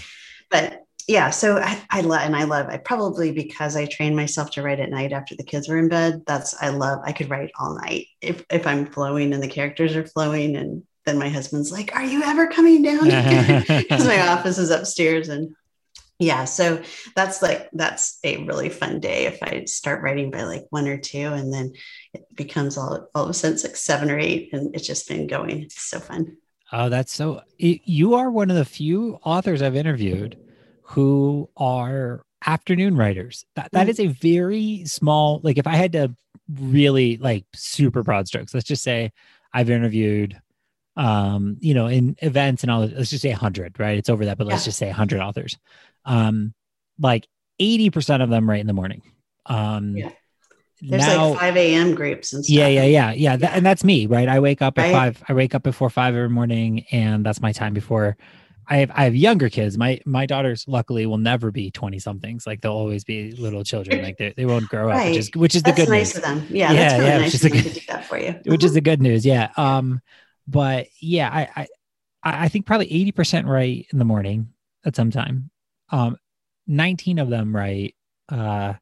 But 0.50 0.84
yeah, 1.08 1.30
so 1.30 1.56
I, 1.56 1.80
I 1.90 2.02
love 2.02 2.20
and 2.20 2.36
I 2.36 2.44
love 2.44 2.66
I 2.68 2.76
probably 2.76 3.32
because 3.32 3.76
I 3.76 3.86
trained 3.86 4.14
myself 4.14 4.50
to 4.52 4.62
write 4.62 4.78
at 4.78 4.90
night 4.90 5.12
after 5.12 5.34
the 5.34 5.42
kids 5.42 5.66
were 5.66 5.78
in 5.78 5.88
bed. 5.88 6.22
That's 6.26 6.54
I 6.60 6.68
love 6.68 7.00
I 7.02 7.12
could 7.12 7.30
write 7.30 7.50
all 7.58 7.74
night 7.76 8.08
if 8.20 8.44
if 8.50 8.66
I'm 8.66 8.84
flowing 8.84 9.32
and 9.32 9.42
the 9.42 9.48
characters 9.48 9.96
are 9.96 10.06
flowing 10.06 10.54
and 10.54 10.82
then 11.08 11.18
my 11.18 11.28
husband's 11.28 11.72
like, 11.72 11.94
"Are 11.96 12.04
you 12.04 12.22
ever 12.22 12.46
coming 12.46 12.82
down?" 12.82 13.04
Because 13.66 14.06
my 14.06 14.28
office 14.28 14.58
is 14.58 14.70
upstairs 14.70 15.28
and 15.28 15.54
yeah, 16.18 16.46
so 16.46 16.82
that's 17.14 17.42
like 17.42 17.68
that's 17.72 18.18
a 18.24 18.44
really 18.44 18.70
fun 18.70 18.98
day 18.98 19.26
if 19.26 19.40
I 19.40 19.64
start 19.66 20.02
writing 20.02 20.32
by 20.32 20.42
like 20.42 20.66
one 20.70 20.88
or 20.88 20.98
two 20.98 21.18
and 21.18 21.52
then 21.52 21.74
it 22.12 22.26
becomes 22.34 22.76
all 22.76 23.08
all 23.14 23.24
of 23.24 23.30
a 23.30 23.34
sudden 23.34 23.58
like 23.62 23.76
seven 23.76 24.10
or 24.10 24.18
eight 24.18 24.50
and 24.52 24.74
it's 24.74 24.86
just 24.86 25.08
been 25.08 25.28
going. 25.28 25.62
It's 25.62 25.80
so 25.80 26.00
fun. 26.00 26.36
Oh, 26.72 26.88
that's 26.88 27.12
so 27.12 27.42
you 27.56 28.14
are 28.14 28.30
one 28.30 28.50
of 28.50 28.56
the 28.56 28.64
few 28.64 29.20
authors 29.22 29.62
I've 29.62 29.76
interviewed 29.76 30.36
who 30.82 31.48
are 31.56 32.24
afternoon 32.44 32.96
writers. 32.96 33.46
That 33.54 33.70
that 33.70 33.86
mm. 33.86 33.90
a 34.00 34.06
very 34.08 34.84
small 34.86 35.40
like 35.44 35.56
if 35.56 35.68
I 35.68 35.76
had 35.76 35.92
to 35.92 36.16
really 36.52 37.16
like 37.18 37.44
super 37.54 38.02
broad 38.02 38.26
strokes, 38.26 38.54
let's 38.54 38.66
just 38.66 38.82
say 38.82 39.12
I've 39.52 39.70
interviewed 39.70 40.40
um, 40.98 41.56
you 41.60 41.72
know, 41.72 41.86
in 41.86 42.16
events 42.18 42.62
and 42.62 42.70
all 42.70 42.80
let's 42.80 43.08
just 43.08 43.22
say 43.22 43.30
100, 43.30 43.80
right? 43.80 43.96
It's 43.96 44.10
over 44.10 44.26
that, 44.26 44.36
but 44.36 44.46
yeah. 44.46 44.52
let's 44.52 44.64
just 44.66 44.78
say 44.78 44.88
100 44.88 45.20
authors. 45.20 45.56
Um 46.04 46.52
like 47.00 47.26
80% 47.60 48.22
of 48.22 48.30
them 48.30 48.48
right 48.48 48.60
in 48.60 48.66
the 48.66 48.72
morning. 48.72 49.02
Um, 49.46 49.96
yeah. 49.96 50.10
There's 50.80 51.06
now, 51.06 51.30
like 51.30 51.40
5 51.40 51.56
a.m. 51.56 51.94
groups 51.94 52.32
and 52.32 52.44
stuff. 52.44 52.54
Yeah, 52.54 52.68
yeah, 52.68 52.84
yeah, 52.84 53.12
yeah. 53.12 53.36
That, 53.36 53.56
and 53.56 53.66
that's 53.66 53.82
me, 53.82 54.06
right? 54.06 54.28
I 54.28 54.38
wake 54.38 54.62
up 54.62 54.78
at 54.78 54.82
right? 54.82 54.92
five. 54.92 55.24
I 55.28 55.32
wake 55.32 55.54
up 55.54 55.64
before 55.64 55.90
five 55.90 56.14
every 56.14 56.28
morning, 56.28 56.84
and 56.92 57.26
that's 57.26 57.40
my 57.40 57.50
time 57.50 57.74
before. 57.74 58.16
I 58.68 58.76
have 58.76 58.92
I 58.94 59.04
have 59.04 59.16
younger 59.16 59.48
kids. 59.48 59.76
My 59.76 59.98
my 60.06 60.24
daughters 60.26 60.66
luckily 60.68 61.04
will 61.06 61.18
never 61.18 61.50
be 61.50 61.72
20 61.72 61.98
somethings. 61.98 62.46
Like 62.46 62.60
they'll 62.60 62.70
always 62.70 63.02
be 63.02 63.32
little 63.32 63.64
children. 63.64 64.02
Like 64.02 64.18
they, 64.18 64.34
they 64.36 64.46
won't 64.46 64.68
grow 64.68 64.86
right. 64.86 65.00
up, 65.00 65.06
which 65.08 65.16
is 65.16 65.30
which 65.34 65.54
is 65.56 65.62
that's 65.62 65.76
the 65.76 65.86
good 65.86 65.90
nice 65.90 66.14
news. 66.14 66.16
of 66.16 66.22
them. 66.22 66.46
Yeah, 66.48 66.72
yeah, 66.72 66.92
really 66.92 67.06
yeah. 67.06 67.18
Nice 67.18 67.24
which 67.24 67.34
is 67.34 67.40
the 67.40 67.50
good, 67.50 67.64
to 67.64 67.80
do 67.80 67.80
that 67.88 68.04
for 68.04 68.18
you. 68.18 68.40
which 68.44 68.62
is 68.62 68.74
the 68.74 68.80
good 68.80 69.02
news. 69.02 69.26
Yeah. 69.26 69.50
Um, 69.56 70.00
but 70.48 70.86
yeah, 71.00 71.28
I 71.30 71.62
I 71.62 71.66
I 72.24 72.48
think 72.48 72.66
probably 72.66 72.88
80% 72.88 73.46
right 73.46 73.86
in 73.92 73.98
the 73.98 74.04
morning 74.04 74.48
at 74.84 74.96
some 74.96 75.10
time. 75.10 75.50
Um, 75.90 76.16
19 76.66 77.18
of 77.18 77.30
them 77.30 77.54
right 77.54 77.94
uh 78.28 78.74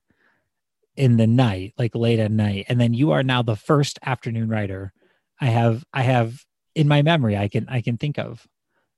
in 0.97 1.19
the 1.19 1.27
night, 1.27 1.75
like 1.79 1.95
late 1.95 2.19
at 2.19 2.31
night. 2.31 2.67
And 2.69 2.81
then 2.81 2.95
you 2.95 3.11
are 3.11 3.23
now 3.23 3.43
the 3.43 3.55
first 3.57 3.99
afternoon 4.05 4.49
writer 4.49 4.93
I 5.41 5.47
have 5.47 5.85
I 5.93 6.03
have 6.03 6.43
in 6.75 6.89
my 6.89 7.03
memory 7.03 7.37
I 7.37 7.49
can 7.49 7.69
I 7.69 7.81
can 7.81 7.99
think 7.99 8.19
of. 8.19 8.47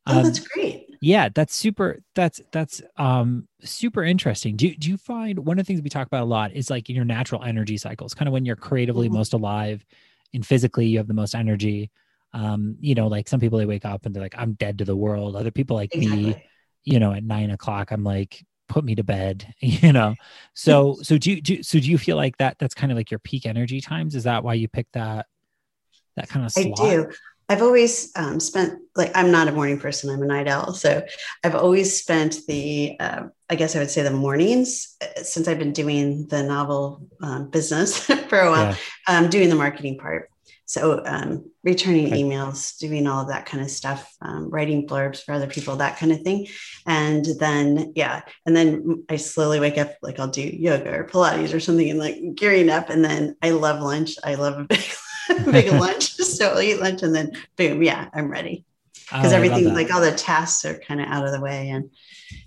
Um, 0.06 0.18
oh, 0.18 0.22
that's 0.22 0.40
great. 0.40 0.86
Yeah, 1.00 1.28
that's 1.34 1.54
super 1.54 2.00
that's 2.14 2.40
that's 2.52 2.82
um 2.96 3.48
super 3.62 4.04
interesting. 4.04 4.56
Do 4.56 4.74
do 4.74 4.88
you 4.88 4.96
find 4.96 5.38
one 5.40 5.58
of 5.58 5.64
the 5.64 5.68
things 5.68 5.82
we 5.82 5.90
talk 5.90 6.06
about 6.06 6.22
a 6.22 6.26
lot 6.26 6.52
is 6.52 6.70
like 6.70 6.88
in 6.88 6.96
your 6.96 7.04
natural 7.04 7.42
energy 7.42 7.76
cycles, 7.76 8.14
kind 8.14 8.28
of 8.28 8.32
when 8.32 8.44
you're 8.44 8.56
creatively 8.56 9.08
mm-hmm. 9.08 9.16
most 9.16 9.32
alive 9.32 9.84
and 10.34 10.46
physically 10.46 10.86
you 10.86 10.98
have 10.98 11.08
the 11.08 11.14
most 11.14 11.34
energy. 11.34 11.90
Um, 12.32 12.76
you 12.80 12.94
know, 12.94 13.06
like 13.06 13.28
some 13.28 13.40
people 13.40 13.58
they 13.58 13.66
wake 13.66 13.84
up 13.84 14.04
and 14.04 14.14
they're 14.14 14.22
like, 14.22 14.34
I'm 14.36 14.52
dead 14.54 14.78
to 14.78 14.84
the 14.84 14.96
world. 14.96 15.36
Other 15.36 15.50
people 15.50 15.76
like 15.76 15.94
exactly. 15.94 16.24
me, 16.24 16.44
you 16.84 16.98
know, 16.98 17.12
at 17.12 17.24
nine 17.24 17.50
o'clock, 17.50 17.90
I'm 17.90 18.04
like, 18.04 18.44
put 18.68 18.84
me 18.84 18.94
to 18.94 19.02
bed 19.02 19.52
you 19.60 19.92
know 19.92 20.14
so 20.54 20.96
so 21.02 21.18
do 21.18 21.30
you 21.30 21.40
do, 21.40 21.62
so 21.62 21.78
do 21.78 21.90
you 21.90 21.98
feel 21.98 22.16
like 22.16 22.36
that 22.36 22.58
that's 22.58 22.74
kind 22.74 22.92
of 22.92 22.96
like 22.96 23.10
your 23.10 23.20
peak 23.20 23.46
energy 23.46 23.80
times 23.80 24.14
is 24.14 24.24
that 24.24 24.44
why 24.44 24.54
you 24.54 24.68
picked 24.68 24.92
that 24.92 25.26
that 26.16 26.28
kind 26.28 26.44
of 26.44 26.52
slot? 26.52 26.80
i 26.80 26.90
do 26.90 27.10
i've 27.48 27.62
always 27.62 28.12
um, 28.16 28.38
spent 28.38 28.78
like 28.94 29.10
i'm 29.14 29.30
not 29.30 29.48
a 29.48 29.52
morning 29.52 29.78
person 29.78 30.10
i'm 30.10 30.22
a 30.22 30.26
night 30.26 30.46
owl 30.46 30.72
so 30.74 31.02
i've 31.44 31.54
always 31.54 31.98
spent 31.98 32.40
the 32.46 32.96
uh, 33.00 33.22
i 33.48 33.54
guess 33.54 33.74
i 33.74 33.78
would 33.78 33.90
say 33.90 34.02
the 34.02 34.10
mornings 34.10 34.96
uh, 35.00 35.22
since 35.22 35.48
i've 35.48 35.58
been 35.58 35.72
doing 35.72 36.26
the 36.28 36.42
novel 36.42 37.06
um, 37.22 37.48
business 37.48 37.98
for 38.28 38.40
a 38.40 38.50
while 38.50 38.76
yeah. 39.08 39.18
um, 39.18 39.28
doing 39.30 39.48
the 39.48 39.54
marketing 39.54 39.96
part 39.98 40.30
so 40.68 41.02
um, 41.06 41.50
returning 41.64 42.10
emails 42.10 42.76
doing 42.76 43.06
all 43.06 43.22
of 43.22 43.28
that 43.28 43.46
kind 43.46 43.64
of 43.64 43.70
stuff 43.70 44.14
um, 44.20 44.50
writing 44.50 44.86
blurbs 44.86 45.24
for 45.24 45.32
other 45.32 45.46
people 45.46 45.76
that 45.76 45.96
kind 45.96 46.12
of 46.12 46.20
thing. 46.20 46.46
And 46.84 47.24
then 47.40 47.94
yeah 47.96 48.20
and 48.44 48.54
then 48.54 49.04
i 49.08 49.16
slowly 49.16 49.60
wake 49.60 49.78
up 49.78 49.94
like 50.02 50.20
i'll 50.20 50.28
do 50.28 50.42
yoga 50.42 50.94
or 50.94 51.06
pilates 51.06 51.54
or 51.54 51.60
something 51.60 51.88
and 51.88 51.98
like 51.98 52.18
gearing 52.34 52.68
up. 52.68 52.90
And 52.90 53.02
then 53.02 53.34
i 53.42 53.50
love 53.50 53.80
lunch. 53.80 54.16
I 54.22 54.34
love 54.34 54.58
a 54.58 54.64
big 54.64 54.84
big 55.50 55.72
lunch. 55.80 56.16
So 56.28 56.50
i'll 56.50 56.60
eat 56.60 56.80
lunch 56.80 57.02
and 57.02 57.14
then 57.14 57.32
boom 57.56 57.82
yeah 57.82 58.10
i'm 58.12 58.30
ready. 58.30 58.66
Because 59.10 59.32
oh, 59.32 59.36
everything 59.36 59.72
like 59.72 59.90
all 59.90 60.02
the 60.02 60.12
tasks 60.12 60.66
are 60.66 60.78
kind 60.78 61.00
of 61.00 61.06
out 61.08 61.24
of 61.24 61.32
the 61.32 61.40
way 61.40 61.70
and 61.70 61.90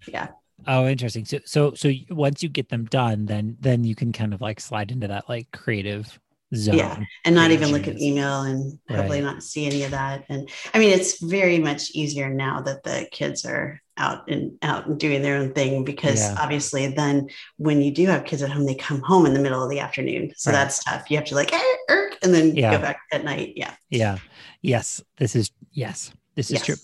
yeah. 0.08 0.28
Oh, 0.68 0.88
interesting. 0.88 1.26
So, 1.26 1.40
so, 1.44 1.74
so 1.74 1.92
once 2.12 2.44
you 2.44 2.50
get 2.50 2.70
them 2.70 2.86
done, 2.86 3.26
then, 3.26 3.58
then 3.60 3.84
you 3.84 3.96
can 3.96 4.12
kind 4.12 4.32
of 4.32 4.42
like 4.42 4.60
slide 4.60 4.92
into 4.92 5.08
that 5.08 5.28
like 5.28 5.50
creative 5.52 6.20
zone. 6.54 6.78
Yeah. 6.78 7.04
And 7.26 7.36
not 7.36 7.52
even 7.52 7.72
look 7.72 7.88
at 7.88 8.00
email 8.00 8.42
and 8.42 8.80
probably 8.88 9.22
right. 9.22 9.34
not 9.34 9.44
see 9.44 9.66
any 9.66 9.84
of 9.84 9.92
that. 9.92 10.26
And 10.30 10.50
I 10.74 10.80
mean, 10.80 10.90
it's 10.90 11.22
very 11.22 11.60
much 11.60 11.92
easier 11.92 12.30
now 12.30 12.62
that 12.62 12.84
the 12.84 13.08
kids 13.12 13.46
are 13.46 13.82
out 13.98 14.30
and 14.30 14.58
out 14.62 14.88
and 14.88 15.00
doing 15.00 15.22
their 15.22 15.38
own 15.38 15.54
thing 15.54 15.84
because 15.84 16.22
yeah. 16.22 16.36
obviously 16.40 16.88
then 16.88 17.30
when 17.58 17.82
you 17.82 17.92
do 17.92 18.08
have 18.08 18.26
kids 18.26 18.42
at 18.42 18.52
home, 18.52 18.66
they 18.66 18.76
come 18.76 19.02
home 19.02 19.26
in 19.26 19.34
the 19.34 19.40
middle 19.40 19.64
of 19.64 19.70
the 19.70 19.80
afternoon. 19.80 20.34
So 20.36 20.52
right. 20.52 20.58
that's 20.58 20.84
tough. 20.84 21.10
You 21.10 21.18
have 21.18 21.26
to 21.28 21.36
like, 21.36 21.54
er, 21.90 22.12
and 22.24 22.34
then 22.34 22.56
yeah. 22.56 22.76
go 22.76 22.82
back 22.82 23.00
at 23.12 23.24
night. 23.24 23.54
Yeah. 23.56 23.74
Yeah. 23.90 24.18
Yes. 24.62 25.02
This 25.18 25.36
is, 25.36 25.52
yes, 25.72 26.12
this 26.36 26.52
is 26.52 26.54
yes. 26.54 26.66
true. 26.66 26.76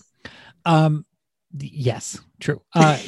Um, 0.64 1.04
yes, 1.58 2.20
true. 2.40 2.62
Uh, 2.74 2.98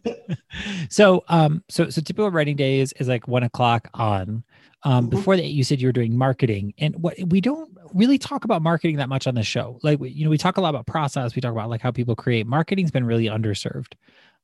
so, 0.88 1.24
um, 1.28 1.62
so, 1.68 1.90
so 1.90 2.00
typical 2.00 2.30
writing 2.30 2.56
days 2.56 2.92
is 2.94 3.08
like 3.08 3.28
one 3.28 3.42
o'clock 3.42 3.88
on. 3.94 4.44
Um, 4.82 5.04
mm-hmm. 5.04 5.16
Before 5.16 5.36
that, 5.36 5.44
you 5.44 5.62
said 5.62 5.80
you 5.80 5.88
were 5.88 5.92
doing 5.92 6.16
marketing, 6.16 6.74
and 6.78 6.94
what 6.96 7.16
we 7.26 7.40
don't 7.40 7.70
really 7.92 8.18
talk 8.18 8.44
about 8.44 8.62
marketing 8.62 8.96
that 8.96 9.08
much 9.08 9.26
on 9.26 9.34
the 9.34 9.42
show. 9.42 9.78
Like, 9.82 9.98
you 10.02 10.24
know, 10.24 10.30
we 10.30 10.38
talk 10.38 10.56
a 10.56 10.60
lot 10.60 10.70
about 10.70 10.86
process. 10.86 11.34
We 11.34 11.42
talk 11.42 11.52
about 11.52 11.68
like 11.68 11.82
how 11.82 11.90
people 11.90 12.16
create. 12.16 12.46
Marketing's 12.46 12.90
been 12.90 13.04
really 13.04 13.26
underserved, 13.26 13.92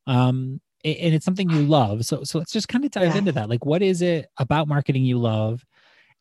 um, 0.05 0.61
and 0.85 1.13
it's 1.13 1.25
something 1.25 1.49
you 1.49 1.63
love. 1.63 2.05
So, 2.05 2.23
so 2.23 2.37
let's 2.37 2.51
just 2.51 2.67
kind 2.67 2.85
of 2.85 2.91
dive 2.91 3.13
yeah. 3.13 3.17
into 3.17 3.31
that. 3.31 3.49
Like, 3.49 3.65
what 3.65 3.81
is 3.81 4.01
it 4.01 4.27
about 4.37 4.67
marketing 4.67 5.05
you 5.05 5.17
love? 5.17 5.65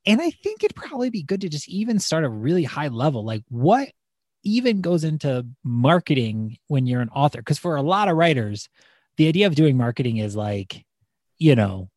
And 0.06 0.20
I 0.20 0.30
think 0.30 0.62
it'd 0.62 0.76
probably 0.76 1.10
be 1.10 1.22
good 1.22 1.40
to 1.42 1.48
just 1.48 1.68
even 1.68 1.98
start 1.98 2.24
a 2.24 2.28
really 2.28 2.64
high 2.64 2.88
level. 2.88 3.24
Like, 3.24 3.42
what 3.48 3.88
even 4.44 4.80
goes 4.80 5.04
into 5.04 5.44
marketing 5.64 6.58
when 6.68 6.86
you're 6.86 7.00
an 7.00 7.10
author? 7.10 7.38
Because 7.38 7.58
for 7.58 7.76
a 7.76 7.82
lot 7.82 8.08
of 8.08 8.16
writers, 8.16 8.68
the 9.16 9.28
idea 9.28 9.46
of 9.46 9.56
doing 9.56 9.76
marketing 9.76 10.18
is 10.18 10.36
like, 10.36 10.86
you 11.38 11.56
know, 11.56 11.90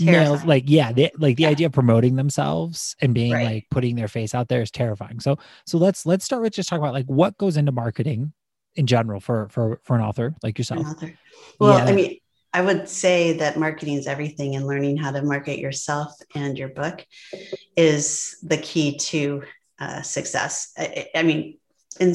nails 0.00 0.44
like 0.44 0.64
yeah 0.66 0.92
they, 0.92 1.10
like 1.18 1.36
the 1.36 1.42
yeah. 1.44 1.48
idea 1.48 1.66
of 1.66 1.72
promoting 1.72 2.16
themselves 2.16 2.94
and 3.00 3.14
being 3.14 3.32
right. 3.32 3.44
like 3.44 3.66
putting 3.70 3.96
their 3.96 4.08
face 4.08 4.34
out 4.34 4.48
there 4.48 4.62
is 4.62 4.70
terrifying 4.70 5.18
so 5.18 5.36
so 5.66 5.78
let's 5.78 6.06
let's 6.06 6.24
start 6.24 6.42
with 6.42 6.52
just 6.52 6.68
talk 6.68 6.78
about 6.78 6.94
like 6.94 7.06
what 7.06 7.36
goes 7.38 7.56
into 7.56 7.72
marketing 7.72 8.32
in 8.76 8.86
general 8.86 9.20
for 9.20 9.48
for 9.48 9.80
for 9.82 9.96
an 9.96 10.02
author 10.02 10.34
like 10.42 10.56
yourself 10.58 10.86
well 11.58 11.78
yeah. 11.78 11.84
i 11.84 11.92
mean 11.92 12.16
i 12.52 12.60
would 12.60 12.88
say 12.88 13.32
that 13.32 13.58
marketing 13.58 13.94
is 13.94 14.06
everything 14.06 14.54
and 14.54 14.66
learning 14.66 14.96
how 14.96 15.10
to 15.10 15.22
market 15.22 15.58
yourself 15.58 16.12
and 16.34 16.56
your 16.56 16.68
book 16.68 17.04
is 17.76 18.38
the 18.42 18.58
key 18.58 18.96
to 18.96 19.42
uh, 19.80 20.02
success 20.02 20.72
I, 20.76 21.08
I 21.14 21.22
mean 21.22 21.58
in, 22.00 22.14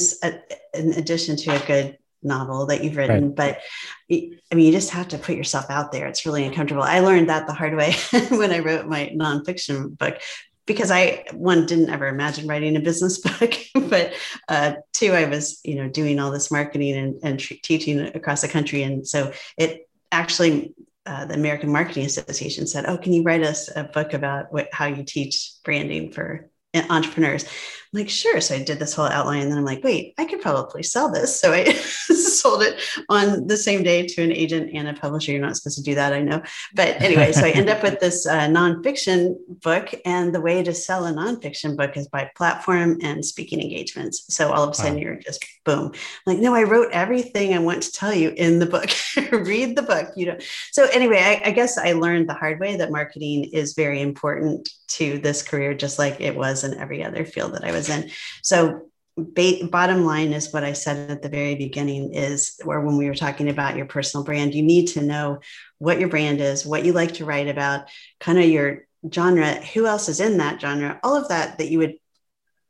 in 0.73 0.93
addition 0.93 1.35
to 1.37 1.51
a 1.51 1.65
good 1.65 1.97
novel 2.23 2.65
that 2.65 2.83
you've 2.83 2.97
written 2.97 3.27
right. 3.27 3.35
but 3.35 3.61
i 4.09 4.55
mean 4.55 4.65
you 4.65 4.71
just 4.71 4.89
have 4.89 5.07
to 5.07 5.17
put 5.17 5.35
yourself 5.35 5.65
out 5.69 5.91
there 5.91 6.07
it's 6.07 6.25
really 6.25 6.45
uncomfortable 6.45 6.83
i 6.83 6.99
learned 6.99 7.29
that 7.29 7.47
the 7.47 7.53
hard 7.53 7.75
way 7.75 7.93
when 8.29 8.51
i 8.51 8.59
wrote 8.59 8.87
my 8.87 9.11
nonfiction 9.15 9.97
book 9.97 10.19
because 10.65 10.91
i 10.91 11.23
one 11.33 11.65
didn't 11.65 11.89
ever 11.89 12.07
imagine 12.07 12.47
writing 12.47 12.75
a 12.75 12.79
business 12.79 13.17
book 13.39 13.53
but 13.89 14.13
uh, 14.49 14.73
two 14.93 15.11
i 15.11 15.25
was 15.25 15.59
you 15.63 15.75
know 15.75 15.89
doing 15.89 16.19
all 16.19 16.31
this 16.31 16.51
marketing 16.51 16.95
and, 16.95 17.19
and 17.23 17.39
teaching 17.39 17.99
across 17.99 18.41
the 18.41 18.47
country 18.47 18.83
and 18.83 19.07
so 19.07 19.31
it 19.57 19.87
actually 20.11 20.73
uh, 21.05 21.25
the 21.25 21.33
American 21.33 21.69
Marketing 21.69 22.05
Association 22.05 22.65
said, 22.65 22.85
"Oh, 22.87 22.97
can 22.97 23.11
you 23.11 23.23
write 23.23 23.43
us 23.43 23.69
a 23.75 23.83
book 23.83 24.13
about 24.13 24.53
what, 24.53 24.69
how 24.71 24.85
you 24.85 25.03
teach 25.03 25.51
branding 25.65 26.11
for 26.11 26.49
entrepreneurs?" 26.89 27.45
Like, 27.93 28.09
sure. 28.09 28.41
So 28.41 28.55
I 28.55 28.63
did 28.63 28.79
this 28.79 28.95
whole 28.95 29.05
outline 29.05 29.43
and 29.43 29.51
then 29.51 29.57
I'm 29.59 29.65
like, 29.65 29.83
wait, 29.83 30.15
I 30.17 30.25
could 30.25 30.41
probably 30.41 30.81
sell 30.81 31.11
this. 31.11 31.39
So 31.39 31.53
I 31.53 31.65
sold 31.73 32.63
it 32.63 32.81
on 33.07 33.45
the 33.45 33.55
same 33.55 33.83
day 33.83 34.07
to 34.07 34.23
an 34.23 34.31
agent 34.31 34.71
and 34.73 34.87
a 34.87 34.93
publisher. 34.93 35.31
You're 35.31 35.41
not 35.41 35.55
supposed 35.55 35.77
to 35.77 35.83
do 35.83 35.93
that, 35.95 36.11
I 36.11 36.21
know. 36.21 36.41
But 36.73 36.99
anyway, 37.01 37.31
so 37.31 37.45
I 37.45 37.51
end 37.51 37.69
up 37.69 37.83
with 37.83 37.99
this 37.99 38.25
uh, 38.25 38.47
nonfiction 38.47 39.35
book. 39.61 39.93
And 40.05 40.33
the 40.33 40.41
way 40.41 40.63
to 40.63 40.73
sell 40.73 41.05
a 41.05 41.13
nonfiction 41.13 41.77
book 41.77 41.95
is 41.95 42.07
by 42.07 42.31
platform 42.35 42.97
and 43.03 43.23
speaking 43.23 43.61
engagements. 43.61 44.25
So 44.33 44.51
all 44.51 44.63
of 44.63 44.71
a 44.71 44.73
sudden 44.73 44.95
wow. 44.95 45.01
you're 45.01 45.15
just 45.17 45.45
boom. 45.63 45.93
Like, 46.25 46.39
no, 46.39 46.55
I 46.55 46.63
wrote 46.63 46.89
everything 46.91 47.53
I 47.53 47.59
want 47.59 47.83
to 47.83 47.91
tell 47.91 48.13
you 48.13 48.29
in 48.35 48.57
the 48.57 48.65
book. 48.65 48.89
Read 49.31 49.75
the 49.75 49.83
book, 49.83 50.09
you 50.15 50.25
know. 50.25 50.37
So 50.71 50.87
anyway, 50.87 51.19
I, 51.19 51.49
I 51.49 51.51
guess 51.51 51.77
I 51.77 51.91
learned 51.91 52.27
the 52.27 52.33
hard 52.33 52.59
way 52.59 52.75
that 52.75 52.91
marketing 52.91 53.45
is 53.53 53.73
very 53.73 54.01
important 54.01 54.69
to 54.89 55.17
this 55.19 55.41
career, 55.41 55.73
just 55.73 55.97
like 55.97 56.19
it 56.19 56.35
was 56.35 56.63
in 56.63 56.77
every 56.79 57.03
other 57.03 57.25
field 57.25 57.53
that 57.53 57.63
I 57.63 57.71
was 57.71 57.82
was. 57.89 58.11
So 58.41 58.89
ba- 59.17 59.67
bottom 59.69 60.05
line 60.05 60.33
is 60.33 60.51
what 60.51 60.63
I 60.63 60.73
said 60.73 61.09
at 61.09 61.21
the 61.21 61.29
very 61.29 61.55
beginning 61.55 62.13
is 62.13 62.59
where 62.63 62.81
when 62.81 62.97
we 62.97 63.07
were 63.07 63.15
talking 63.15 63.49
about 63.49 63.75
your 63.75 63.85
personal 63.85 64.23
brand, 64.23 64.53
you 64.53 64.63
need 64.63 64.87
to 64.89 65.01
know 65.01 65.39
what 65.79 65.99
your 65.99 66.09
brand 66.09 66.41
is, 66.41 66.65
what 66.65 66.85
you 66.85 66.93
like 66.93 67.15
to 67.15 67.25
write 67.25 67.47
about, 67.47 67.89
kind 68.19 68.39
of 68.39 68.45
your 68.45 68.85
genre, 69.13 69.55
who 69.55 69.85
else 69.85 70.09
is 70.09 70.19
in 70.19 70.37
that 70.37 70.61
genre, 70.61 70.99
all 71.03 71.15
of 71.15 71.29
that 71.29 71.57
that 71.57 71.69
you 71.69 71.79
would 71.79 71.95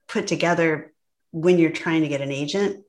put 0.08 0.28
together 0.28 0.94
when 1.32 1.60
you're 1.60 1.72
trying 1.72 2.02
to 2.02 2.08
get 2.08 2.22
an 2.22 2.32
agent. 2.32 2.84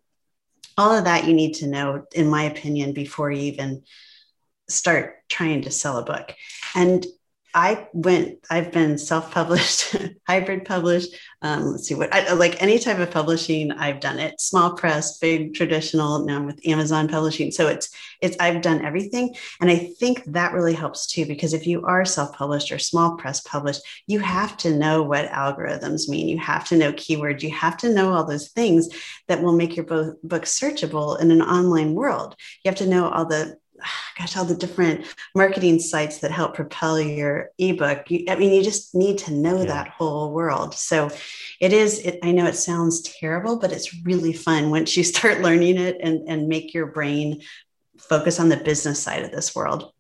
All 0.77 0.93
of 0.97 1.05
that 1.05 1.27
you 1.27 1.35
need 1.35 1.55
to 1.55 1.69
know, 1.69 2.05
in 2.13 2.29
my 2.29 2.45
opinion, 2.45 2.93
before 2.93 3.31
you 3.31 3.43
even 3.43 3.85
start 4.69 5.17
trying 5.29 5.63
to 5.63 5.71
sell 5.71 5.99
a 5.99 6.05
book. 6.05 6.35
And 6.75 7.07
I 7.55 7.87
went, 7.93 8.39
I've 8.51 8.73
been 8.73 8.99
self 8.99 9.31
published, 9.31 9.97
hybrid 10.27 10.65
published. 10.65 11.15
Um, 11.41 11.67
let's 11.67 11.87
see 11.87 11.95
what, 11.95 12.13
I, 12.13 12.33
like 12.33 12.61
any 12.61 12.81
type 12.81 12.99
of 12.99 13.13
publishing, 13.13 13.71
I've 13.71 14.01
done 14.01 14.19
it. 14.19 14.41
Small 14.41 14.75
press, 14.75 15.19
big 15.19 15.55
traditional, 15.55 16.25
now 16.25 16.37
I'm 16.37 16.47
with 16.47 16.67
Amazon 16.67 17.07
publishing. 17.07 17.53
So 17.53 17.69
it's, 17.69 17.91
it's, 18.21 18.37
I've 18.41 18.61
done 18.61 18.85
everything. 18.85 19.37
And 19.61 19.71
I 19.71 19.77
think 19.77 20.25
that 20.25 20.53
really 20.53 20.75
helps 20.75 21.07
too, 21.07 21.27
because 21.27 21.55
if 21.55 21.65
you 21.65 21.85
are 21.85 22.05
self 22.05 22.35
published 22.35 22.73
or 22.73 22.81
small 22.81 23.17
press 23.17 23.41
published, 23.41 23.83
you 24.09 24.19
have 24.19 24.57
to 24.59 24.77
know 24.77 25.05
what 25.05 25.31
algorithms 25.31 26.09
mean. 26.09 26.29
You 26.29 26.39
have 26.39 26.67
to 26.69 26.77
know 26.77 26.93
keywords. 26.93 27.43
You 27.43 27.51
have 27.53 27.77
to 27.79 27.95
know 27.95 28.13
all 28.13 28.25
those 28.25 28.49
things 28.49 28.89
that 29.29 29.43
will 29.43 29.55
make 29.57 29.77
your 29.77 29.87
book 29.87 30.45
searchable 30.45 31.21
in 31.21 31.31
an 31.31 31.43
online 31.43 31.95
world. 31.95 32.35
You 32.65 32.71
have 32.71 32.79
to 32.79 32.87
know 32.87 33.09
all 33.09 33.27
the 33.27 33.59
gosh, 34.19 34.37
all 34.37 34.45
the 34.45 34.55
different 34.55 35.07
marketing 35.35 35.79
sites 35.79 36.19
that 36.19 36.31
help 36.31 36.55
propel 36.55 37.01
your 37.01 37.51
ebook. 37.59 38.11
You, 38.11 38.25
I 38.29 38.37
mean, 38.37 38.53
you 38.53 38.63
just 38.63 38.95
need 38.95 39.19
to 39.19 39.33
know 39.33 39.59
yeah. 39.59 39.67
that 39.67 39.89
whole 39.89 40.33
world. 40.33 40.75
So 40.75 41.11
it 41.61 41.73
is, 41.73 42.01
it, 42.01 42.19
I 42.23 42.33
know 42.33 42.47
it 42.47 42.57
sounds 42.57 43.03
terrible, 43.03 43.59
but 43.59 43.73
it's 43.73 44.05
really 44.05 44.33
fun 44.33 44.71
once 44.71 44.97
you 44.97 45.05
start 45.05 45.41
learning 45.41 45.79
it 45.79 45.99
and, 46.01 46.29
and 46.29 46.49
make 46.49 46.75
your 46.75 46.87
brain 46.87 47.43
focus 47.99 48.41
on 48.41 48.49
the 48.49 48.57
business 48.57 49.03
side 49.03 49.23
of 49.23 49.31
this 49.31 49.55
world. 49.55 49.93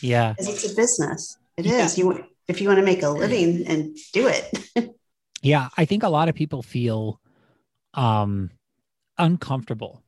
Yeah. 0.00 0.34
It's 0.38 0.70
a 0.70 0.74
business. 0.74 1.38
It 1.56 1.66
yeah. 1.66 1.84
is. 1.84 1.98
You 1.98 2.24
if 2.48 2.60
you 2.60 2.66
want 2.66 2.80
to 2.80 2.84
make 2.84 3.02
a 3.02 3.08
living 3.08 3.66
and 3.66 3.96
do 4.12 4.26
it. 4.26 4.92
yeah. 5.42 5.68
I 5.76 5.84
think 5.84 6.02
a 6.02 6.08
lot 6.08 6.28
of 6.28 6.34
people 6.34 6.62
feel 6.62 7.20
um 7.94 8.50
uncomfortable 9.18 10.02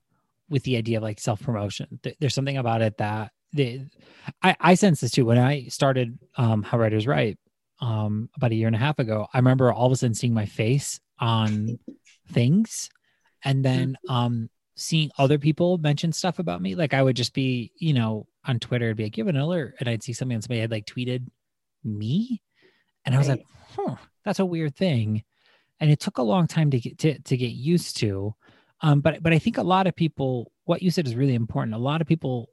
with 0.48 0.62
the 0.64 0.76
idea 0.76 0.98
of 0.98 1.02
like 1.02 1.20
self 1.20 1.40
promotion. 1.40 2.00
There's 2.20 2.34
something 2.34 2.58
about 2.58 2.82
it 2.82 2.98
that 2.98 3.32
the, 3.52 3.86
I, 4.42 4.56
I 4.60 4.74
sense 4.74 5.00
this 5.00 5.12
too. 5.12 5.24
When 5.24 5.38
I 5.38 5.64
started 5.66 6.18
um, 6.36 6.62
How 6.62 6.78
Writers 6.78 7.06
Write 7.06 7.38
um, 7.80 8.28
about 8.36 8.52
a 8.52 8.54
year 8.54 8.66
and 8.66 8.76
a 8.76 8.80
half 8.80 8.98
ago, 8.98 9.26
I 9.32 9.38
remember 9.38 9.72
all 9.72 9.86
of 9.86 9.92
a 9.92 9.96
sudden 9.96 10.14
seeing 10.14 10.34
my 10.34 10.46
face 10.46 11.00
on 11.18 11.78
things 12.28 12.90
and 13.44 13.64
then 13.64 13.96
um, 14.08 14.50
seeing 14.76 15.10
other 15.18 15.38
people 15.38 15.78
mention 15.78 16.12
stuff 16.12 16.38
about 16.38 16.60
me. 16.60 16.74
Like 16.74 16.94
I 16.94 17.02
would 17.02 17.16
just 17.16 17.34
be, 17.34 17.72
you 17.76 17.92
know, 17.92 18.26
on 18.44 18.58
Twitter, 18.58 18.86
it'd 18.86 18.96
be 18.96 19.04
like, 19.04 19.12
give 19.12 19.28
an 19.28 19.36
alert. 19.36 19.76
And 19.78 19.88
I'd 19.88 20.02
see 20.02 20.12
something 20.12 20.34
and 20.34 20.42
somebody 20.42 20.60
had 20.60 20.70
like 20.70 20.86
tweeted 20.86 21.26
me. 21.84 22.42
And 23.04 23.14
I 23.14 23.18
was 23.18 23.28
right. 23.28 23.38
like, 23.38 23.46
huh, 23.76 23.96
that's 24.24 24.38
a 24.38 24.46
weird 24.46 24.74
thing. 24.76 25.22
And 25.80 25.90
it 25.90 26.00
took 26.00 26.18
a 26.18 26.22
long 26.22 26.46
time 26.46 26.70
to 26.70 26.80
get 26.80 26.98
to, 26.98 27.18
to 27.18 27.36
get 27.36 27.52
used 27.52 27.98
to. 27.98 28.34
Um, 28.84 29.00
but 29.00 29.22
but 29.22 29.32
I 29.32 29.38
think 29.38 29.56
a 29.56 29.62
lot 29.62 29.86
of 29.86 29.96
people, 29.96 30.52
what 30.66 30.82
you 30.82 30.90
said 30.90 31.06
is 31.06 31.16
really 31.16 31.34
important. 31.34 31.74
A 31.74 31.78
lot 31.78 32.02
of 32.02 32.06
people 32.06 32.50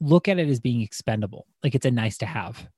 look 0.00 0.26
at 0.26 0.38
it 0.38 0.48
as 0.48 0.58
being 0.58 0.82
expendable, 0.82 1.46
like 1.62 1.76
it's 1.76 1.86
a 1.86 1.90
nice 1.90 2.18
to 2.18 2.26
have. 2.26 2.68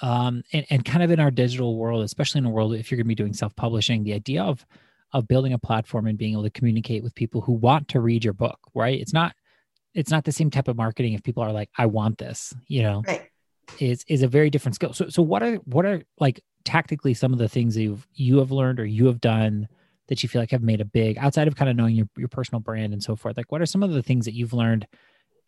Um, 0.00 0.42
and, 0.52 0.64
and 0.70 0.84
kind 0.84 1.02
of 1.02 1.10
in 1.10 1.20
our 1.20 1.30
digital 1.30 1.76
world, 1.76 2.04
especially 2.04 2.38
in 2.38 2.46
a 2.46 2.50
world 2.50 2.74
if 2.74 2.90
you're 2.90 2.96
going 2.96 3.04
to 3.04 3.08
be 3.08 3.14
doing 3.14 3.34
self-publishing, 3.34 4.02
the 4.02 4.14
idea 4.14 4.42
of 4.42 4.64
of 5.12 5.28
building 5.28 5.52
a 5.52 5.58
platform 5.58 6.06
and 6.06 6.16
being 6.16 6.32
able 6.32 6.42
to 6.42 6.50
communicate 6.50 7.02
with 7.02 7.14
people 7.14 7.42
who 7.42 7.52
want 7.52 7.88
to 7.88 8.00
read 8.00 8.24
your 8.24 8.32
book, 8.32 8.58
right? 8.74 8.98
It's 8.98 9.12
not 9.12 9.34
it's 9.92 10.10
not 10.10 10.24
the 10.24 10.32
same 10.32 10.50
type 10.50 10.68
of 10.68 10.76
marketing 10.76 11.12
if 11.12 11.22
people 11.22 11.42
are 11.42 11.52
like, 11.52 11.68
I 11.76 11.84
want 11.84 12.16
this, 12.16 12.54
you 12.66 12.82
know. 12.82 13.02
Right. 13.06 13.28
Is 13.78 14.06
is 14.08 14.22
a 14.22 14.28
very 14.28 14.48
different 14.48 14.76
skill. 14.76 14.94
So 14.94 15.10
so 15.10 15.20
what 15.20 15.42
are 15.42 15.56
what 15.66 15.84
are 15.84 16.02
like 16.18 16.42
tactically 16.64 17.12
some 17.12 17.34
of 17.34 17.38
the 17.38 17.48
things 17.48 17.74
that 17.74 17.82
you've 17.82 18.06
you 18.14 18.38
have 18.38 18.50
learned 18.50 18.80
or 18.80 18.86
you 18.86 19.04
have 19.04 19.20
done 19.20 19.68
that 20.08 20.22
you 20.22 20.28
feel 20.28 20.42
like 20.42 20.50
have 20.50 20.62
made 20.62 20.80
a 20.80 20.84
big 20.84 21.16
outside 21.18 21.48
of 21.48 21.56
kind 21.56 21.70
of 21.70 21.76
knowing 21.76 21.94
your, 21.94 22.08
your 22.16 22.28
personal 22.28 22.60
brand 22.60 22.92
and 22.92 23.02
so 23.02 23.14
forth 23.14 23.36
like 23.36 23.50
what 23.52 23.60
are 23.60 23.66
some 23.66 23.82
of 23.82 23.92
the 23.92 24.02
things 24.02 24.24
that 24.24 24.34
you've 24.34 24.52
learned 24.52 24.86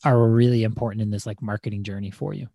are 0.04 0.28
really 0.28 0.62
important 0.62 1.02
in 1.02 1.10
this 1.10 1.26
like 1.26 1.42
marketing 1.42 1.82
journey 1.82 2.10
for 2.10 2.32
you 2.32 2.48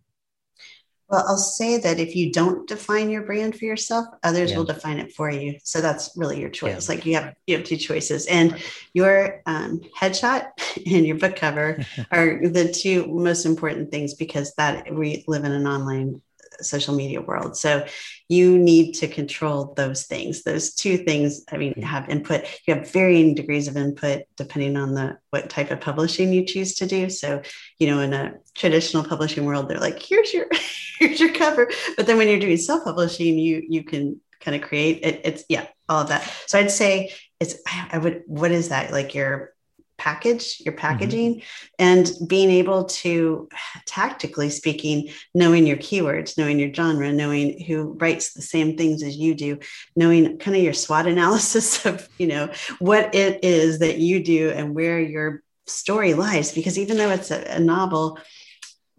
well 1.08 1.24
i'll 1.28 1.36
say 1.36 1.78
that 1.78 2.00
if 2.00 2.16
you 2.16 2.32
don't 2.32 2.66
define 2.66 3.10
your 3.10 3.22
brand 3.22 3.56
for 3.56 3.64
yourself 3.64 4.06
others 4.22 4.50
yeah. 4.50 4.56
will 4.56 4.64
define 4.64 4.98
it 4.98 5.12
for 5.12 5.30
you 5.30 5.56
so 5.62 5.80
that's 5.80 6.10
really 6.16 6.40
your 6.40 6.50
choice 6.50 6.88
yeah. 6.88 6.94
like 6.94 7.06
you 7.06 7.14
have 7.14 7.34
you 7.46 7.56
have 7.56 7.64
two 7.64 7.76
choices 7.76 8.26
and 8.26 8.56
your 8.92 9.42
um, 9.46 9.80
headshot 9.96 10.48
and 10.86 11.06
your 11.06 11.16
book 11.16 11.36
cover 11.36 11.84
are 12.10 12.48
the 12.48 12.72
two 12.72 13.06
most 13.06 13.44
important 13.44 13.90
things 13.90 14.14
because 14.14 14.54
that 14.54 14.92
we 14.92 15.24
live 15.28 15.44
in 15.44 15.52
an 15.52 15.66
online 15.66 16.20
social 16.62 16.94
media 16.94 17.20
world. 17.20 17.56
So 17.56 17.86
you 18.28 18.58
need 18.58 18.92
to 18.94 19.08
control 19.08 19.74
those 19.74 20.04
things. 20.04 20.42
Those 20.42 20.74
two 20.74 20.98
things, 20.98 21.44
I 21.50 21.56
mean, 21.56 21.72
mm-hmm. 21.72 21.82
have 21.82 22.08
input. 22.08 22.44
You 22.66 22.74
have 22.74 22.90
varying 22.90 23.34
degrees 23.34 23.68
of 23.68 23.76
input 23.76 24.22
depending 24.36 24.76
on 24.76 24.94
the 24.94 25.18
what 25.30 25.48
type 25.50 25.70
of 25.70 25.80
publishing 25.80 26.32
you 26.32 26.44
choose 26.44 26.74
to 26.76 26.86
do. 26.86 27.08
So, 27.08 27.42
you 27.78 27.86
know, 27.88 28.00
in 28.00 28.12
a 28.12 28.34
traditional 28.54 29.04
publishing 29.04 29.44
world, 29.44 29.68
they're 29.68 29.78
like, 29.78 30.02
here's 30.02 30.32
your 30.32 30.46
here's 30.98 31.20
your 31.20 31.32
cover. 31.32 31.70
But 31.96 32.06
then 32.06 32.16
when 32.16 32.28
you're 32.28 32.40
doing 32.40 32.56
self-publishing, 32.56 33.38
you 33.38 33.62
you 33.68 33.84
can 33.84 34.20
kind 34.40 34.60
of 34.60 34.68
create 34.68 35.00
it. 35.02 35.20
It's 35.24 35.44
yeah, 35.48 35.66
all 35.88 36.02
of 36.02 36.08
that. 36.08 36.30
So 36.46 36.58
I'd 36.58 36.70
say 36.70 37.12
it's 37.40 37.56
I 37.90 37.98
would 37.98 38.22
what 38.26 38.50
is 38.50 38.70
that 38.70 38.92
like 38.92 39.14
your 39.14 39.52
package, 39.98 40.60
your 40.60 40.72
mm-hmm. 40.72 40.80
packaging, 40.80 41.34
mm-hmm. 41.36 41.74
and 41.78 42.10
being 42.26 42.50
able 42.50 42.84
to, 42.84 43.48
tactically 43.86 44.50
speaking, 44.50 45.10
knowing 45.34 45.66
your 45.66 45.76
keywords, 45.76 46.36
knowing 46.38 46.58
your 46.58 46.72
genre, 46.72 47.12
knowing 47.12 47.60
who 47.64 47.96
writes 47.98 48.32
the 48.32 48.42
same 48.42 48.76
things 48.76 49.02
as 49.02 49.16
you 49.16 49.34
do, 49.34 49.58
knowing 49.94 50.38
kind 50.38 50.56
of 50.56 50.62
your 50.62 50.72
SWOT 50.72 51.06
analysis 51.06 51.84
of, 51.86 52.08
you 52.18 52.26
know, 52.26 52.50
what 52.78 53.14
it 53.14 53.44
is 53.44 53.78
that 53.80 53.98
you 53.98 54.22
do 54.22 54.50
and 54.50 54.74
where 54.74 55.00
your 55.00 55.42
story 55.66 56.14
lies. 56.14 56.52
Because 56.52 56.78
even 56.78 56.96
though 56.96 57.10
it's 57.10 57.30
a, 57.30 57.56
a 57.56 57.60
novel, 57.60 58.18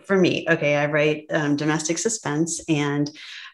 for 0.03 0.17
me, 0.17 0.45
okay, 0.49 0.75
I 0.75 0.85
write 0.85 1.25
um, 1.31 1.57
domestic 1.57 1.97
suspense 1.97 2.63
and 2.69 3.09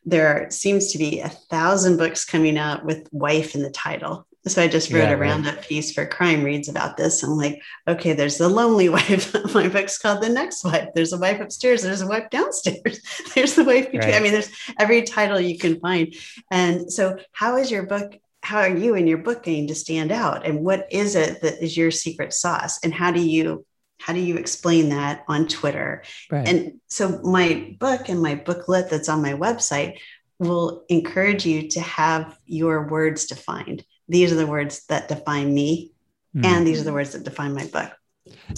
there 0.06 0.48
seems 0.52 0.92
to 0.92 0.98
be 0.98 1.20
a 1.20 1.30
thousand 1.30 1.98
books 1.98 2.26
coming 2.26 2.58
out 2.58 2.86
with 2.86 3.08
wife 3.12 3.56
in 3.56 3.64
the 3.64 3.72
title 3.72 4.28
so 4.46 4.62
I 4.62 4.68
just 4.68 4.92
wrote 4.92 5.04
yeah, 5.04 5.12
a 5.12 5.18
roundup 5.18 5.56
right. 5.56 5.64
piece 5.64 5.94
for 5.94 6.06
Crime 6.06 6.44
Reads 6.44 6.68
about 6.68 6.98
this. 6.98 7.24
I'm 7.24 7.38
like, 7.38 7.62
okay, 7.88 8.12
there's 8.12 8.38
the 8.38 8.50
lonely 8.50 8.90
wife. 8.98 9.34
My 9.54 9.70
book's 9.70 9.98
called 9.98 10.22
The 10.22 10.30
Next 10.30 10.66
Wife. 10.66 10.90
There's 10.94 11.14
a 11.14 11.18
wife 11.18 11.40
upstairs. 11.40 11.82
There's 11.82 12.02
a 12.02 12.08
wife 12.08 12.30
downstairs. 12.30 13.00
there's 13.36 13.56
the 13.56 13.64
wife 13.64 13.92
between. 13.92 14.12
Right. 14.12 14.16
I 14.16 14.20
mean, 14.20 14.34
there's 14.34 14.52
every 14.78 15.04
title 15.04 15.40
you 15.40 15.58
can 15.58 15.80
find. 15.80 16.14
And 16.52 16.92
so, 16.92 17.18
how 17.32 17.56
is 17.58 17.72
your 17.72 17.84
book? 17.84 18.18
How 18.42 18.60
are 18.60 18.76
you 18.76 18.96
in 18.96 19.08
your 19.08 19.20
book 19.20 19.44
going 19.44 19.68
to 19.68 19.76
stand 19.76 20.12
out? 20.12 20.46
And 20.46 20.66
what 20.66 20.88
is 20.92 21.16
it 21.16 21.42
that 21.42 21.64
is 21.64 21.78
your 21.78 21.92
secret 21.92 22.34
sauce? 22.34 22.84
And 22.84 22.94
how 22.94 23.12
do 23.12 23.22
you 23.22 23.66
how 24.00 24.12
do 24.12 24.20
you 24.20 24.36
explain 24.36 24.90
that 24.90 25.24
on 25.30 25.48
Twitter? 25.48 26.04
Right. 26.30 26.46
And 26.46 26.82
so 26.88 27.22
my 27.22 27.78
book 27.80 28.10
and 28.10 28.22
my 28.22 28.36
booklet 28.36 28.90
that's 28.90 29.08
on 29.08 29.22
my 29.22 29.34
website 29.34 30.00
will 30.40 30.84
encourage 30.90 31.46
you 31.46 31.70
to 31.70 31.80
have 31.80 32.38
your 32.46 32.90
words 32.90 33.28
defined 33.28 33.86
these 34.08 34.32
are 34.32 34.36
the 34.36 34.48
words 34.48 34.86
that 34.88 35.08
define 35.08 35.54
me 35.54 35.92
mm. 36.36 36.46
and 36.46 36.66
these 36.66 36.80
are 36.80 36.84
the 36.84 36.94
words 36.94 37.14
that 37.14 37.24
define 37.24 37.54
my 37.54 37.66
book 37.68 37.92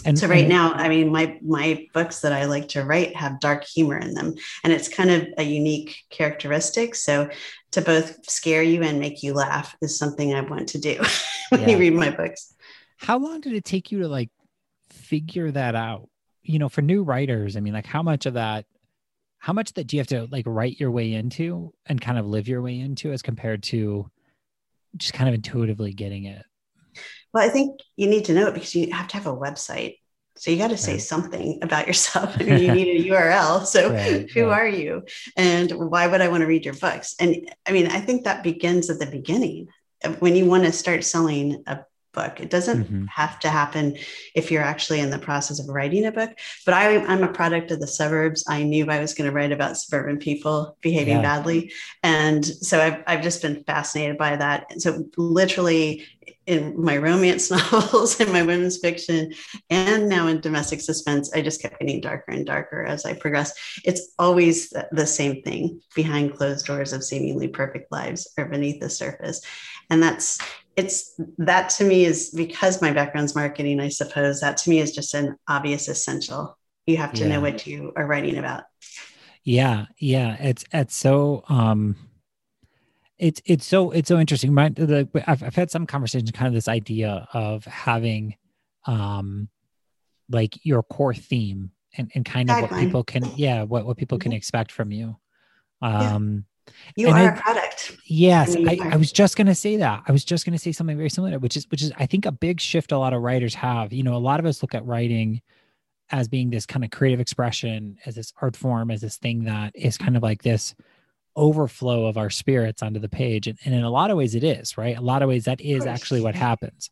and 0.05 0.17
so 0.17 0.27
right 0.27 0.41
and, 0.41 0.49
now 0.49 0.73
i 0.73 0.87
mean 0.87 1.11
my 1.11 1.39
my 1.41 1.87
books 1.93 2.21
that 2.21 2.31
i 2.31 2.45
like 2.45 2.67
to 2.67 2.83
write 2.83 3.15
have 3.15 3.39
dark 3.39 3.63
humor 3.63 3.97
in 3.97 4.13
them 4.13 4.33
and 4.63 4.71
it's 4.71 4.87
kind 4.87 5.09
of 5.09 5.27
a 5.37 5.43
unique 5.43 6.03
characteristic 6.09 6.93
so 6.93 7.27
to 7.71 7.81
both 7.81 8.17
scare 8.29 8.61
you 8.61 8.83
and 8.83 8.99
make 8.99 9.23
you 9.23 9.33
laugh 9.33 9.75
is 9.81 9.97
something 9.97 10.33
i 10.33 10.41
want 10.41 10.69
to 10.69 10.79
do 10.79 11.01
when 11.49 11.61
yeah. 11.61 11.69
you 11.69 11.77
read 11.77 11.93
my 11.93 12.11
books 12.11 12.53
how 12.97 13.17
long 13.17 13.41
did 13.41 13.53
it 13.53 13.65
take 13.65 13.91
you 13.91 13.99
to 13.99 14.07
like 14.07 14.29
figure 14.89 15.49
that 15.51 15.75
out 15.75 16.09
you 16.43 16.59
know 16.59 16.69
for 16.69 16.81
new 16.81 17.03
writers 17.03 17.57
i 17.57 17.59
mean 17.59 17.73
like 17.73 17.87
how 17.87 18.03
much 18.03 18.25
of 18.25 18.35
that 18.35 18.65
how 19.39 19.53
much 19.53 19.73
that 19.73 19.87
do 19.87 19.95
you 19.95 19.99
have 19.99 20.07
to 20.07 20.27
like 20.31 20.45
write 20.47 20.79
your 20.79 20.91
way 20.91 21.13
into 21.13 21.73
and 21.85 22.01
kind 22.01 22.17
of 22.17 22.25
live 22.25 22.47
your 22.47 22.61
way 22.61 22.79
into 22.79 23.11
as 23.11 23.21
compared 23.21 23.61
to 23.61 24.09
just 24.97 25.13
kind 25.13 25.27
of 25.27 25.35
intuitively 25.35 25.93
getting 25.93 26.25
it? 26.25 26.43
Well, 27.33 27.45
I 27.45 27.49
think 27.49 27.79
you 27.97 28.07
need 28.07 28.25
to 28.25 28.33
know 28.33 28.47
it 28.47 28.53
because 28.53 28.75
you 28.75 28.93
have 28.93 29.07
to 29.09 29.17
have 29.17 29.27
a 29.27 29.35
website. 29.35 29.97
So 30.37 30.51
you 30.51 30.57
got 30.57 30.69
to 30.69 30.77
say 30.77 30.93
right. 30.93 31.01
something 31.01 31.59
about 31.61 31.87
yourself. 31.87 32.35
I 32.39 32.43
mean, 32.43 32.59
you 32.59 32.71
need 32.73 33.05
a 33.05 33.09
URL. 33.09 33.65
So 33.65 33.91
right, 33.91 34.29
who 34.31 34.47
right. 34.47 34.59
are 34.59 34.67
you? 34.67 35.03
And 35.37 35.71
why 35.71 36.07
would 36.07 36.21
I 36.21 36.29
want 36.29 36.41
to 36.41 36.47
read 36.47 36.65
your 36.65 36.73
books? 36.73 37.15
And 37.19 37.49
I 37.65 37.71
mean, 37.71 37.87
I 37.87 37.99
think 37.99 38.23
that 38.23 38.43
begins 38.43 38.89
at 38.89 38.99
the 38.99 39.05
beginning. 39.05 39.67
When 40.19 40.35
you 40.35 40.45
want 40.45 40.65
to 40.65 40.71
start 40.71 41.03
selling 41.03 41.63
a 41.67 41.79
book. 42.15 42.39
It 42.39 42.49
doesn't 42.49 42.85
mm-hmm. 42.85 43.05
have 43.05 43.39
to 43.41 43.49
happen 43.49 43.97
if 44.33 44.49
you're 44.49 44.63
actually 44.63 45.01
in 45.01 45.11
the 45.11 45.19
process 45.19 45.59
of 45.59 45.67
writing 45.67 46.05
a 46.05 46.11
book. 46.11 46.31
But 46.65 46.73
I, 46.73 46.91
am 46.91 47.23
a 47.23 47.31
product 47.31 47.71
of 47.71 47.79
the 47.79 47.87
suburbs. 47.87 48.43
I 48.47 48.63
knew 48.63 48.89
I 48.89 48.99
was 48.99 49.13
going 49.13 49.29
to 49.29 49.35
write 49.35 49.51
about 49.51 49.77
suburban 49.77 50.17
people 50.17 50.77
behaving 50.81 51.17
yeah. 51.17 51.21
badly. 51.21 51.71
And 52.01 52.43
so 52.45 52.81
I've, 52.81 53.03
I've 53.05 53.21
just 53.21 53.41
been 53.41 53.63
fascinated 53.65 54.17
by 54.17 54.37
that. 54.37 54.65
And 54.71 54.81
so, 54.81 55.05
literally, 55.17 56.05
in 56.47 56.79
my 56.79 56.97
romance 56.97 57.49
novels 57.71 58.19
and 58.19 58.31
my 58.31 58.41
women's 58.41 58.77
fiction 58.77 59.33
and 59.69 60.07
now 60.07 60.27
in 60.27 60.39
domestic 60.39 60.81
suspense 60.81 61.31
i 61.33 61.41
just 61.41 61.61
kept 61.61 61.79
getting 61.79 62.01
darker 62.01 62.31
and 62.31 62.45
darker 62.45 62.83
as 62.83 63.05
i 63.05 63.13
progressed 63.13 63.57
it's 63.83 64.13
always 64.19 64.71
the 64.91 65.05
same 65.05 65.41
thing 65.41 65.79
behind 65.95 66.35
closed 66.35 66.65
doors 66.65 66.93
of 66.93 67.03
seemingly 67.03 67.47
perfect 67.47 67.91
lives 67.91 68.31
or 68.37 68.45
beneath 68.45 68.79
the 68.79 68.89
surface 68.89 69.41
and 69.89 70.01
that's 70.01 70.39
it's 70.75 71.19
that 71.37 71.69
to 71.71 71.85
me 71.85 72.05
is 72.05 72.31
because 72.31 72.81
my 72.81 72.91
background's 72.91 73.35
marketing, 73.35 73.79
I 73.79 73.89
suppose 73.89 74.41
that 74.41 74.57
to 74.57 74.69
me 74.69 74.79
is 74.79 74.93
just 74.93 75.13
an 75.13 75.37
obvious 75.47 75.87
essential. 75.87 76.57
You 76.85 76.97
have 76.97 77.13
to 77.13 77.21
yeah. 77.21 77.29
know 77.29 77.41
what 77.41 77.65
you 77.65 77.93
are 77.95 78.05
writing 78.05 78.37
about. 78.37 78.63
Yeah, 79.43 79.85
yeah. 79.97 80.35
It's 80.39 80.65
it's 80.73 80.95
so 80.95 81.43
um 81.49 81.95
it's 83.17 83.41
it's 83.45 83.65
so 83.65 83.91
it's 83.91 84.07
so 84.07 84.19
interesting. 84.19 84.53
My 84.53 84.69
the 84.69 85.07
I've, 85.27 85.43
I've 85.43 85.55
had 85.55 85.71
some 85.71 85.85
conversations, 85.85 86.31
kind 86.31 86.47
of 86.47 86.53
this 86.53 86.67
idea 86.67 87.27
of 87.33 87.63
having 87.65 88.35
um 88.85 89.49
like 90.29 90.65
your 90.65 90.83
core 90.83 91.13
theme 91.13 91.71
and, 91.97 92.11
and 92.15 92.25
kind 92.25 92.51
of 92.51 92.61
what 92.61 92.79
people 92.79 93.03
can 93.03 93.23
yeah 93.35 93.63
what, 93.63 93.85
what 93.85 93.97
people 93.97 94.17
mm-hmm. 94.17 94.23
can 94.23 94.33
expect 94.33 94.71
from 94.71 94.91
you. 94.91 95.17
Um 95.81 96.45
you 96.95 97.07
and 97.07 97.17
are 97.17 97.31
I, 97.31 97.35
a 97.35 97.41
product. 97.41 97.97
Yes, 98.05 98.55
I, 98.55 98.77
I, 98.81 98.95
was 98.95 99.11
just 99.11 99.37
going 99.37 99.47
to 99.47 99.55
say 99.55 99.77
that. 99.77 100.03
I 100.07 100.11
was 100.11 100.25
just 100.25 100.45
going 100.45 100.53
to 100.53 100.59
say 100.59 100.71
something 100.71 100.97
very 100.97 101.09
similar, 101.09 101.39
which 101.39 101.57
is 101.57 101.69
which 101.69 101.81
is 101.81 101.91
I 101.97 102.05
think 102.05 102.25
a 102.25 102.31
big 102.31 102.59
shift 102.59 102.91
a 102.91 102.97
lot 102.97 103.13
of 103.13 103.21
writers 103.21 103.55
have. 103.55 103.93
You 103.93 104.03
know, 104.03 104.15
a 104.15 104.17
lot 104.17 104.39
of 104.39 104.45
us 104.45 104.61
look 104.61 104.75
at 104.75 104.85
writing 104.85 105.41
as 106.11 106.27
being 106.27 106.49
this 106.49 106.65
kind 106.65 106.83
of 106.85 106.91
creative 106.91 107.19
expression, 107.19 107.97
as 108.05 108.15
this 108.15 108.31
art 108.41 108.55
form, 108.55 108.91
as 108.91 109.01
this 109.01 109.17
thing 109.17 109.45
that 109.45 109.71
is 109.75 109.97
kind 109.97 110.15
of 110.15 110.23
like 110.23 110.43
this 110.43 110.75
overflow 111.35 112.05
of 112.05 112.17
our 112.17 112.29
spirits 112.29 112.81
onto 112.81 112.99
the 112.99 113.09
page. 113.09 113.47
And, 113.47 113.57
and 113.65 113.73
in 113.73 113.83
a 113.83 113.89
lot 113.89 114.11
of 114.11 114.17
ways, 114.17 114.35
it 114.35 114.43
is, 114.43 114.77
right? 114.77 114.97
A 114.97 115.01
lot 115.01 115.21
of 115.21 115.29
ways, 115.29 115.45
that 115.45 115.61
is 115.61 115.85
actually 115.85 116.21
what 116.21 116.35
happens. 116.35 116.89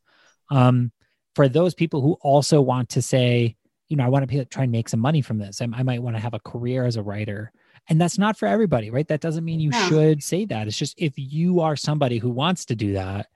Um, 0.50 0.92
for 1.36 1.48
those 1.48 1.74
people 1.74 2.02
who 2.02 2.14
also 2.22 2.62
want 2.62 2.90
to 2.90 3.02
say, 3.02 3.56
you 3.88 3.98
know, 3.98 4.04
I 4.04 4.10
want 4.10 4.30
to 4.30 4.46
try 4.46 4.64
and 4.64 4.72
make 4.72 4.90
some 4.90 5.00
money 5.00 5.22
from 5.22 5.38
this, 5.38 5.62
I, 5.62 5.68
I 5.74 5.84
might 5.84 6.02
want 6.02 6.16
to 6.16 6.22
have 6.22 6.34
a 6.34 6.40
career 6.40 6.86
as 6.86 6.96
a 6.96 7.04
writer. 7.04 7.52
And 7.90 8.00
that's 8.00 8.18
not 8.18 8.38
for 8.38 8.48
everybody, 8.48 8.90
right? 8.90 9.08
That 9.08 9.22
doesn't 9.22 9.44
mean 9.44 9.60
you 9.60 9.70
no. 9.70 9.90
should 9.90 10.24
say 10.24 10.46
that. 10.46 10.68
It's 10.68 10.78
just 10.78 10.96
if 10.98 11.14
you 11.18 11.60
are 11.60 11.76
somebody 11.76 12.18
who 12.18 12.30
wants 12.30 12.66
to 12.66 12.76
do 12.76 12.94
that, 12.94 13.28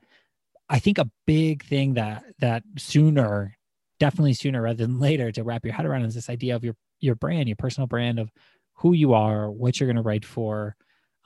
I 0.69 0.79
think 0.79 0.97
a 0.97 1.09
big 1.25 1.63
thing 1.63 1.95
that 1.95 2.23
that 2.39 2.63
sooner, 2.77 3.57
definitely 3.99 4.33
sooner 4.33 4.61
rather 4.61 4.85
than 4.85 4.99
later, 5.01 5.31
to 5.31 5.43
wrap 5.43 5.65
your 5.65 5.73
head 5.73 5.85
around 5.85 6.03
is 6.03 6.15
this 6.15 6.29
idea 6.29 6.55
of 6.55 6.63
your 6.63 6.75
your 6.99 7.15
brand, 7.15 7.47
your 7.47 7.57
personal 7.57 7.87
brand 7.87 8.19
of 8.19 8.31
who 8.73 8.93
you 8.93 9.13
are, 9.13 9.51
what 9.51 9.79
you're 9.79 9.87
going 9.87 9.97
to 9.97 10.01
write 10.01 10.25
for. 10.25 10.75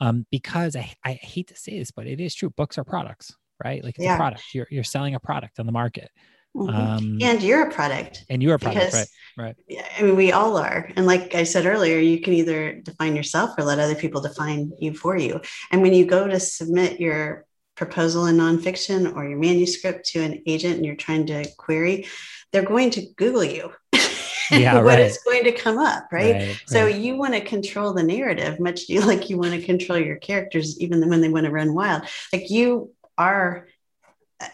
Um, 0.00 0.26
because 0.30 0.74
I, 0.74 0.92
I 1.04 1.12
hate 1.12 1.48
to 1.48 1.56
say 1.56 1.78
this, 1.78 1.92
but 1.92 2.06
it 2.06 2.20
is 2.20 2.34
true. 2.34 2.50
Books 2.50 2.76
are 2.76 2.84
products, 2.84 3.36
right? 3.62 3.84
Like 3.84 3.94
it's 3.96 4.04
yeah. 4.04 4.14
a 4.14 4.18
product. 4.18 4.42
You're 4.52 4.66
you're 4.70 4.84
selling 4.84 5.14
a 5.14 5.20
product 5.20 5.60
on 5.60 5.66
the 5.66 5.72
market. 5.72 6.10
Mm-hmm. 6.56 6.76
Um, 6.76 7.18
and 7.22 7.42
you're 7.42 7.68
a 7.68 7.70
product. 7.70 8.24
And 8.28 8.42
you're 8.42 8.54
a 8.54 8.58
product, 8.58 8.86
because, 8.86 8.94
right? 8.94 9.08
Right. 9.36 9.56
I 9.98 10.02
mean, 10.02 10.16
we 10.16 10.32
all 10.32 10.58
are. 10.58 10.90
And 10.96 11.06
like 11.06 11.34
I 11.34 11.44
said 11.44 11.64
earlier, 11.64 11.98
you 11.98 12.20
can 12.20 12.34
either 12.34 12.74
define 12.74 13.16
yourself 13.16 13.50
or 13.56 13.64
let 13.64 13.78
other 13.78 13.94
people 13.94 14.20
define 14.20 14.72
you 14.78 14.92
for 14.92 15.16
you. 15.16 15.40
And 15.70 15.80
when 15.80 15.94
you 15.94 16.04
go 16.04 16.28
to 16.28 16.38
submit 16.38 17.00
your 17.00 17.46
proposal 17.74 18.26
in 18.26 18.36
nonfiction 18.36 19.16
or 19.16 19.26
your 19.26 19.38
manuscript 19.38 20.06
to 20.08 20.20
an 20.20 20.42
agent 20.46 20.76
and 20.76 20.84
you're 20.84 20.96
trying 20.96 21.26
to 21.26 21.48
query, 21.56 22.06
they're 22.52 22.62
going 22.62 22.90
to 22.90 23.06
Google 23.16 23.44
you. 23.44 23.72
yeah, 24.50 24.74
what 24.74 24.84
right. 24.84 25.00
is 25.00 25.18
going 25.24 25.44
to 25.44 25.52
come 25.52 25.78
up, 25.78 26.08
right? 26.12 26.34
right 26.34 26.62
so 26.66 26.84
right. 26.84 26.94
you 26.94 27.16
want 27.16 27.32
to 27.32 27.40
control 27.40 27.94
the 27.94 28.02
narrative, 28.02 28.60
much 28.60 28.82
like 28.90 29.30
you 29.30 29.38
want 29.38 29.54
to 29.54 29.62
control 29.62 29.98
your 29.98 30.16
characters, 30.16 30.78
even 30.80 31.08
when 31.08 31.22
they 31.22 31.30
want 31.30 31.46
to 31.46 31.50
run 31.50 31.72
wild. 31.74 32.02
Like 32.32 32.50
you 32.50 32.92
are 33.16 33.68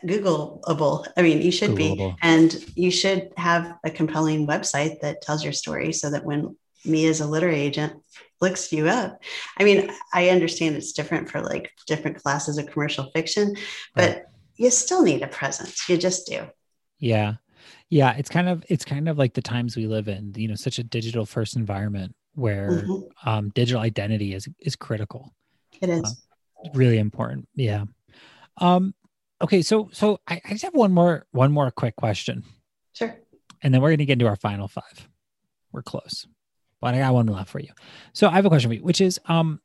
Googleable. 0.04 1.06
I 1.16 1.22
mean, 1.22 1.42
you 1.42 1.50
should 1.50 1.70
Googleable. 1.70 2.14
be, 2.14 2.16
and 2.22 2.64
you 2.74 2.90
should 2.90 3.32
have 3.36 3.76
a 3.84 3.90
compelling 3.90 4.46
website 4.46 5.00
that 5.00 5.22
tells 5.22 5.42
your 5.42 5.52
story, 5.52 5.92
so 5.92 6.10
that 6.10 6.24
when 6.24 6.56
me 6.84 7.06
as 7.06 7.20
a 7.20 7.26
literary 7.26 7.60
agent 7.60 7.92
looks 8.40 8.72
you 8.72 8.88
up. 8.88 9.20
I 9.58 9.64
mean, 9.64 9.90
I 10.12 10.30
understand 10.30 10.76
it's 10.76 10.92
different 10.92 11.28
for 11.28 11.40
like 11.40 11.72
different 11.86 12.22
classes 12.22 12.58
of 12.58 12.70
commercial 12.70 13.10
fiction, 13.10 13.56
but 13.94 14.10
right. 14.10 14.22
you 14.56 14.70
still 14.70 15.02
need 15.02 15.22
a 15.22 15.26
presence. 15.26 15.88
You 15.88 15.96
just 15.96 16.26
do. 16.26 16.46
Yeah. 16.98 17.34
Yeah, 17.90 18.14
it's 18.16 18.28
kind 18.28 18.48
of 18.48 18.64
it's 18.68 18.84
kind 18.84 19.08
of 19.08 19.16
like 19.16 19.32
the 19.32 19.42
times 19.42 19.76
we 19.76 19.86
live 19.86 20.08
in, 20.08 20.34
you 20.36 20.46
know, 20.46 20.54
such 20.54 20.78
a 20.78 20.84
digital 20.84 21.24
first 21.24 21.56
environment 21.56 22.14
where 22.34 22.70
mm-hmm. 22.70 23.28
um, 23.28 23.48
digital 23.50 23.80
identity 23.80 24.34
is 24.34 24.46
is 24.60 24.76
critical. 24.76 25.34
It 25.80 25.88
is. 25.88 26.02
Uh, 26.04 26.68
really 26.74 26.98
important. 26.98 27.48
Yeah. 27.54 27.84
Um 28.58 28.94
okay, 29.42 29.62
so 29.62 29.88
so 29.92 30.20
I, 30.26 30.40
I 30.44 30.50
just 30.50 30.64
have 30.64 30.74
one 30.74 30.92
more 30.92 31.26
one 31.30 31.52
more 31.52 31.70
quick 31.70 31.96
question. 31.96 32.44
Sure. 32.92 33.16
And 33.62 33.74
then 33.74 33.80
we're 33.80 33.90
going 33.90 33.98
to 33.98 34.04
get 34.04 34.14
into 34.14 34.26
our 34.26 34.36
final 34.36 34.68
five. 34.68 35.08
We're 35.72 35.82
close 35.82 36.26
but 36.80 36.94
I 36.94 36.98
got 36.98 37.14
one 37.14 37.26
left 37.26 37.50
for 37.50 37.60
you. 37.60 37.70
So 38.12 38.28
I 38.28 38.32
have 38.32 38.46
a 38.46 38.48
question 38.48 38.70
for 38.70 38.74
you, 38.74 38.82
which 38.82 39.00
is 39.00 39.20
um 39.26 39.60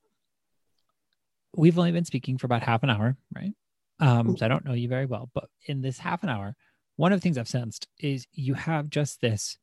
we've 1.55 1.77
only 1.77 1.91
been 1.91 2.05
speaking 2.05 2.37
for 2.37 2.47
about 2.47 2.63
half 2.63 2.83
an 2.83 2.89
hour, 2.89 3.15
right? 3.35 3.53
Um, 3.99 4.35
so 4.35 4.45
I 4.45 4.49
don't 4.49 4.65
know 4.65 4.73
you 4.73 4.87
very 4.87 5.05
well, 5.05 5.29
but 5.33 5.49
in 5.67 5.81
this 5.81 5.99
half 5.99 6.23
an 6.23 6.29
hour, 6.29 6.55
one 6.95 7.13
of 7.13 7.19
the 7.19 7.21
things 7.21 7.37
I've 7.37 7.47
sensed 7.47 7.87
is 7.99 8.27
you 8.33 8.55
have 8.55 8.89
just 8.89 9.21
this 9.21 9.57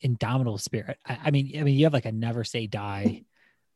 indomitable 0.00 0.58
spirit. 0.58 0.98
I, 1.06 1.18
I 1.26 1.30
mean, 1.30 1.52
I 1.58 1.62
mean, 1.62 1.78
you 1.78 1.86
have 1.86 1.92
like 1.92 2.04
a 2.04 2.12
never 2.12 2.42
say 2.42 2.66
die 2.66 3.24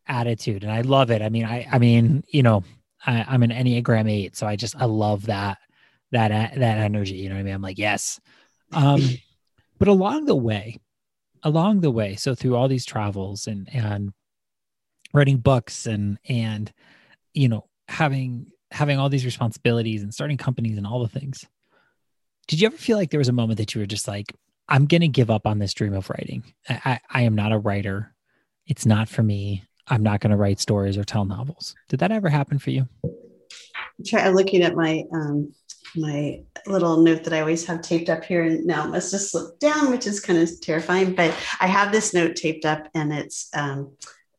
attitude, 0.06 0.64
and 0.64 0.72
I 0.72 0.80
love 0.80 1.10
it. 1.10 1.22
I 1.22 1.28
mean, 1.28 1.44
I, 1.44 1.66
I 1.70 1.78
mean, 1.78 2.24
you 2.28 2.42
know, 2.42 2.64
I, 3.06 3.24
I'm 3.28 3.42
an 3.42 3.50
Enneagram 3.50 4.10
eight, 4.10 4.36
so 4.36 4.46
I 4.46 4.56
just 4.56 4.76
I 4.76 4.84
love 4.86 5.26
that 5.26 5.58
that 6.12 6.28
that 6.30 6.78
energy. 6.78 7.16
You 7.16 7.28
know 7.28 7.36
what 7.36 7.40
I 7.40 7.44
mean? 7.44 7.54
I'm 7.54 7.62
like, 7.62 7.78
yes. 7.78 8.20
Um, 8.72 9.00
but 9.78 9.88
along 9.88 10.26
the 10.26 10.36
way, 10.36 10.78
along 11.42 11.80
the 11.80 11.90
way 11.90 12.16
so 12.16 12.34
through 12.34 12.56
all 12.56 12.68
these 12.68 12.84
travels 12.84 13.46
and 13.46 13.68
and 13.72 14.12
writing 15.12 15.38
books 15.38 15.86
and 15.86 16.18
and 16.28 16.72
you 17.34 17.48
know 17.48 17.64
having 17.88 18.46
having 18.70 18.98
all 18.98 19.08
these 19.08 19.24
responsibilities 19.24 20.02
and 20.02 20.12
starting 20.12 20.36
companies 20.36 20.76
and 20.76 20.86
all 20.86 21.00
the 21.00 21.08
things 21.08 21.44
did 22.46 22.60
you 22.60 22.66
ever 22.66 22.76
feel 22.76 22.96
like 22.96 23.10
there 23.10 23.18
was 23.18 23.28
a 23.28 23.32
moment 23.32 23.58
that 23.58 23.74
you 23.74 23.80
were 23.80 23.86
just 23.86 24.08
like 24.08 24.32
i'm 24.68 24.86
gonna 24.86 25.08
give 25.08 25.30
up 25.30 25.46
on 25.46 25.58
this 25.58 25.74
dream 25.74 25.94
of 25.94 26.10
writing 26.10 26.42
i 26.68 26.80
i, 26.84 27.00
I 27.10 27.22
am 27.22 27.34
not 27.34 27.52
a 27.52 27.58
writer 27.58 28.14
it's 28.66 28.86
not 28.86 29.08
for 29.08 29.22
me 29.22 29.64
i'm 29.90 30.02
not 30.02 30.20
gonna 30.20 30.36
write 30.36 30.60
stories 30.60 30.96
or 30.96 31.04
tell 31.04 31.24
novels 31.24 31.74
did 31.88 32.00
that 32.00 32.12
ever 32.12 32.28
happen 32.28 32.58
for 32.58 32.70
you 32.70 32.88
I'm 34.12 34.34
looking 34.34 34.62
at 34.62 34.76
my 34.76 35.04
um, 35.12 35.52
my 35.96 36.40
little 36.66 36.98
note 36.98 37.24
that 37.24 37.32
I 37.32 37.40
always 37.40 37.66
have 37.66 37.82
taped 37.82 38.08
up 38.08 38.24
here, 38.24 38.42
and 38.42 38.66
now 38.66 38.84
it 38.84 38.90
must 38.90 39.12
have 39.12 39.20
slipped 39.20 39.60
down, 39.60 39.90
which 39.90 40.06
is 40.06 40.20
kind 40.20 40.38
of 40.38 40.60
terrifying. 40.60 41.14
But 41.14 41.34
I 41.60 41.66
have 41.66 41.92
this 41.92 42.14
note 42.14 42.36
taped 42.36 42.64
up, 42.64 42.88
and 42.94 43.12
it's 43.12 43.48
um, 43.54 43.92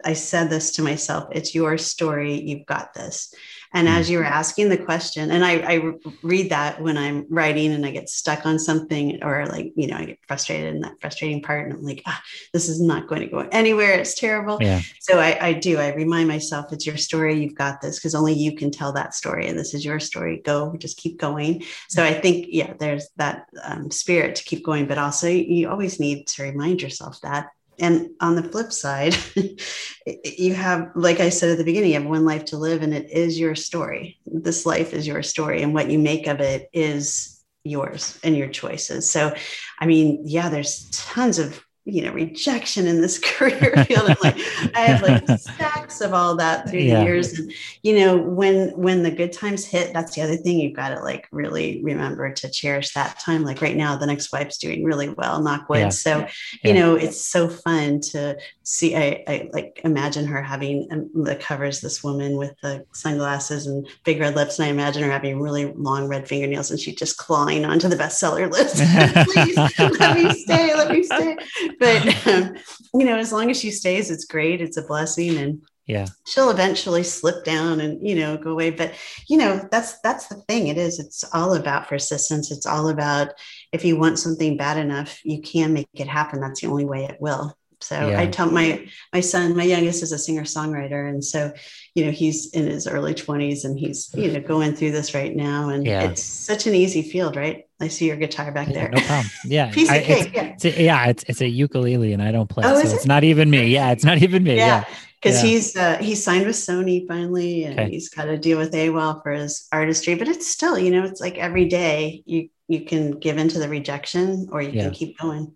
I 0.04 0.14
said 0.14 0.50
this 0.50 0.72
to 0.74 0.82
myself: 0.82 1.30
"It's 1.32 1.56
your 1.56 1.78
story. 1.78 2.42
You've 2.42 2.66
got 2.66 2.94
this." 2.94 3.34
And 3.72 3.88
as 3.88 4.10
you 4.10 4.18
were 4.18 4.24
asking 4.24 4.70
the 4.70 4.78
question, 4.78 5.30
and 5.30 5.46
I, 5.46 5.58
I, 5.60 5.92
read 6.24 6.50
that 6.50 6.82
when 6.82 6.98
I'm 6.98 7.28
writing 7.30 7.72
and 7.72 7.86
I 7.86 7.92
get 7.92 8.10
stuck 8.10 8.46
on 8.46 8.58
something 8.58 9.24
or 9.24 9.46
like, 9.46 9.74
you 9.76 9.86
know, 9.86 9.98
I 9.98 10.06
get 10.06 10.20
frustrated 10.28 10.74
in 10.74 10.82
that 10.82 11.00
frustrating 11.00 11.44
part 11.44 11.66
and 11.66 11.74
I'm 11.74 11.84
like, 11.84 12.02
ah, 12.08 12.20
this 12.52 12.68
is 12.68 12.82
not 12.82 13.08
going 13.08 13.22
to 13.22 13.28
go 13.28 13.48
anywhere. 13.52 13.92
It's 13.92 14.16
terrible. 14.16 14.58
Yeah. 14.60 14.82
So 15.00 15.20
I, 15.20 15.38
I 15.40 15.54
do, 15.54 15.78
I 15.78 15.94
remind 15.94 16.28
myself 16.28 16.74
it's 16.74 16.88
your 16.88 16.98
story. 16.98 17.40
You've 17.40 17.56
got 17.56 17.80
this 17.80 18.00
because 18.00 18.16
only 18.16 18.34
you 18.34 18.56
can 18.56 18.72
tell 18.72 18.92
that 18.94 19.14
story. 19.14 19.48
And 19.48 19.58
this 19.58 19.76
is 19.76 19.86
your 19.86 20.00
story. 20.00 20.42
Go, 20.44 20.76
just 20.80 20.98
keep 20.98 21.20
going. 21.20 21.64
So 21.90 22.04
I 22.04 22.14
think, 22.14 22.48
yeah, 22.50 22.74
there's 22.80 23.08
that 23.18 23.46
um, 23.64 23.92
spirit 23.92 24.36
to 24.38 24.44
keep 24.44 24.66
going, 24.66 24.88
but 24.88 24.98
also 24.98 25.28
you 25.28 25.70
always 25.70 26.00
need 26.00 26.26
to 26.28 26.44
remind 26.44 26.82
yourself 26.82 27.22
that 27.22 27.50
and 27.80 28.12
on 28.20 28.36
the 28.36 28.44
flip 28.44 28.72
side, 28.72 29.16
you 30.24 30.54
have, 30.54 30.92
like 30.96 31.20
I 31.20 31.30
said 31.30 31.52
at 31.52 31.58
the 31.58 31.64
beginning, 31.64 31.92
you 31.92 32.00
have 32.00 32.10
one 32.10 32.26
life 32.26 32.46
to 32.46 32.58
live, 32.58 32.82
and 32.82 32.94
it 32.94 33.10
is 33.10 33.40
your 33.40 33.56
story. 33.56 34.20
This 34.26 34.66
life 34.66 34.94
is 34.94 35.08
your 35.08 35.24
story, 35.24 35.62
and 35.62 35.74
what 35.74 35.90
you 35.90 36.00
make 36.00 36.28
of 36.28 36.40
it 36.40 36.70
is 36.74 37.44
yours 37.64 38.20
and 38.24 38.36
your 38.36 38.48
choices. 38.48 39.10
So, 39.10 39.34
I 39.80 39.86
mean, 39.86 40.24
yeah, 40.26 40.50
there's 40.50 40.90
tons 40.92 41.40
of 41.40 41.64
you 41.92 42.04
know 42.04 42.12
rejection 42.12 42.88
in 42.88 43.02
this 43.02 43.20
career 43.24 43.86
field 43.86 44.10
and 44.10 44.18
like 44.24 44.38
i 44.76 44.82
have 44.82 45.02
like 45.02 45.28
stacks 45.40 46.02
of 46.02 46.14
all 46.14 46.36
that 46.36 46.70
through 46.70 46.80
yeah. 46.80 47.00
the 47.00 47.06
years 47.06 47.38
and 47.38 47.52
you 47.84 48.00
know 48.00 48.18
when 48.18 48.70
when 48.78 49.04
the 49.04 49.12
good 49.12 49.32
times 49.32 49.66
hit 49.66 49.94
that's 49.94 50.16
the 50.16 50.22
other 50.22 50.36
thing 50.36 50.60
you've 50.60 50.76
got 50.76 50.90
to 50.90 51.02
like 51.02 51.28
really 51.32 51.82
remember 51.84 52.32
to 52.34 52.50
cherish 52.50 52.94
that 52.94 53.20
time. 53.20 53.44
Like 53.44 53.62
right 53.62 53.76
now 53.76 53.96
the 53.96 54.06
next 54.06 54.32
wife's 54.32 54.58
doing 54.58 54.84
really 54.84 55.10
well 55.10 55.42
knock 55.42 55.70
wood. 55.70 55.80
Yeah. 55.80 55.90
so 55.90 56.28
you 56.64 56.74
know 56.74 56.96
it's 56.96 57.22
so 57.22 57.48
fun 57.48 58.02
to 58.12 58.38
see 58.64 58.96
I, 58.96 59.24
I 59.28 59.50
like 59.52 59.82
imagine 59.84 60.26
her 60.28 60.42
having 60.42 60.88
um, 60.92 61.10
the 61.14 61.36
covers 61.36 61.82
this 61.82 62.04
woman 62.04 62.38
with 62.38 62.54
the 62.62 62.86
sunglasses 62.94 63.68
and 63.68 63.88
big 64.04 64.20
red 64.20 64.36
lips 64.36 64.60
and 64.60 64.68
i 64.68 64.70
imagine 64.70 65.04
her 65.04 65.12
having 65.12 65.40
really 65.40 65.66
long 65.74 66.08
red 66.08 66.28
fingernails 66.28 66.70
and 66.72 66.80
she's 66.80 66.96
just 66.96 67.18
clawing 67.18 67.66
onto 67.66 67.88
the 67.88 67.96
bestseller 67.96 68.50
list. 68.52 68.76
Please 69.34 70.00
let 70.00 70.18
me 70.18 70.34
stay 70.34 70.76
let 70.76 70.92
me 70.92 71.04
stay 71.04 71.38
but 71.80 72.28
um, 72.28 72.56
you 72.94 73.06
know, 73.06 73.18
as 73.18 73.32
long 73.32 73.50
as 73.50 73.60
she 73.60 73.72
stays, 73.72 74.12
it's 74.12 74.26
great. 74.26 74.62
It's 74.62 74.78
a 74.78 74.84
blessing, 74.84 75.38
and 75.38 75.62
yeah, 75.86 76.08
she'll 76.28 76.50
eventually 76.50 77.04
slip 77.04 77.44
down 77.44 77.80
and 77.80 78.06
you 78.08 78.16
know 78.16 78.38
go 78.38 78.52
away. 78.52 78.70
But 78.70 78.94
you 79.28 79.38
know, 79.38 79.68
that's 79.72 80.00
that's 80.02 80.28
the 80.28 80.36
thing. 80.48 80.68
It 80.68 80.78
is. 80.78 81.00
It's 81.00 81.24
all 81.34 81.56
about 81.56 81.88
persistence. 81.88 82.52
It's 82.52 82.66
all 82.66 82.90
about 82.90 83.34
if 83.72 83.84
you 83.84 83.98
want 83.98 84.20
something 84.20 84.58
bad 84.58 84.78
enough, 84.78 85.20
you 85.24 85.42
can 85.42 85.74
make 85.74 85.88
it 85.94 86.08
happen. 86.08 86.42
That's 86.42 86.62
the 86.62 86.68
only 86.68 86.86
way 86.86 87.06
it 87.06 87.18
will. 87.20 87.56
So 87.82 88.10
yeah. 88.10 88.20
I 88.20 88.28
tell 88.28 88.52
my 88.52 88.88
my 89.14 89.22
son, 89.22 89.56
my 89.56 89.64
youngest 89.64 90.04
is 90.04 90.12
a 90.12 90.18
singer 90.18 90.44
songwriter, 90.44 91.08
and 91.10 91.24
so 91.24 91.54
you 91.96 92.06
know 92.06 92.12
he's 92.12 92.52
in 92.52 92.68
his 92.68 92.88
early 92.88 93.14
twenties, 93.14 93.64
and 93.64 93.80
he's 93.80 94.14
you 94.16 94.32
know 94.32 94.42
going 94.42 94.76
through 94.76 94.92
this 94.92 95.14
right 95.14 95.36
now, 95.36 95.70
and 95.70 95.86
yeah. 95.86 96.04
it's 96.04 96.24
such 96.24 96.68
an 96.68 96.76
easy 96.76 97.02
field, 97.02 97.36
right? 97.36 97.66
I 97.80 97.88
see 97.88 98.08
your 98.08 98.18
guitar 98.18 98.52
back 98.52 98.68
there. 98.68 98.90
no 98.90 99.02
problem. 99.02 99.32
Yeah, 99.46 99.72
piece 99.74 99.90
of 99.90 100.04
cake. 100.04 100.28
It's, 100.28 100.36
yeah. 100.36 100.44
It's 100.44 100.66
a, 100.66 100.84
yeah, 100.84 101.06
it's 101.08 101.24
it's 101.28 101.42
a 101.42 101.48
ukulele, 101.48 102.12
and 102.14 102.22
I 102.22 102.32
don't 102.32 102.50
play, 102.50 102.66
oh, 102.66 102.82
so 102.84 102.96
it's 102.96 103.06
not 103.06 103.24
even 103.24 103.50
me. 103.50 103.68
Yeah, 103.68 103.92
it's 103.92 104.04
not 104.04 104.22
even 104.22 104.44
me. 104.44 104.58
Yeah. 104.58 104.86
Because 105.22 105.44
yeah. 105.44 105.50
he's 105.50 105.76
uh, 105.76 105.98
he's 105.98 106.24
signed 106.24 106.46
with 106.46 106.56
Sony 106.56 107.08
finally, 107.08 107.66
and 107.66 107.80
okay. 107.80 107.90
he's 107.90 108.10
got 108.10 108.26
to 108.26 108.38
deal 108.38 108.58
with 108.58 108.74
AWAL 108.74 109.22
for 109.22 109.32
his 109.32 109.68
artistry. 109.72 110.16
But 110.16 110.30
it's 110.30 110.48
still, 110.48 110.78
you 110.80 110.92
know, 110.92 111.04
it's 111.04 111.20
like 111.20 111.38
every 111.38 111.66
day 111.66 112.24
you 112.26 112.50
you 112.68 112.86
can 112.86 113.12
give 113.12 113.38
into 113.38 113.60
the 113.60 113.68
rejection, 113.68 114.48
or 114.52 114.62
you 114.62 114.72
can 114.72 114.92
keep 114.92 115.18
going. 115.18 115.56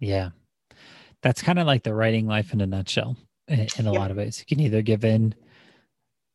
Yeah, 0.00 0.30
that's 1.22 1.42
kind 1.42 1.58
of 1.58 1.66
like 1.66 1.82
the 1.82 1.94
writing 1.94 2.26
life 2.26 2.52
in 2.52 2.60
a 2.60 2.66
nutshell 2.66 3.16
in, 3.48 3.66
in 3.78 3.86
a 3.86 3.92
lot 3.92 4.10
of 4.10 4.16
ways. 4.16 4.38
You 4.40 4.46
can 4.56 4.64
either 4.64 4.82
give 4.82 5.04
in 5.04 5.34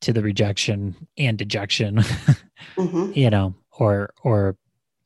to 0.02 0.12
the 0.12 0.22
rejection 0.22 0.94
and 1.18 1.36
dejection, 1.38 1.96
mm-hmm. 2.76 3.12
you 3.14 3.30
know, 3.30 3.54
or 3.78 4.10
or 4.22 4.56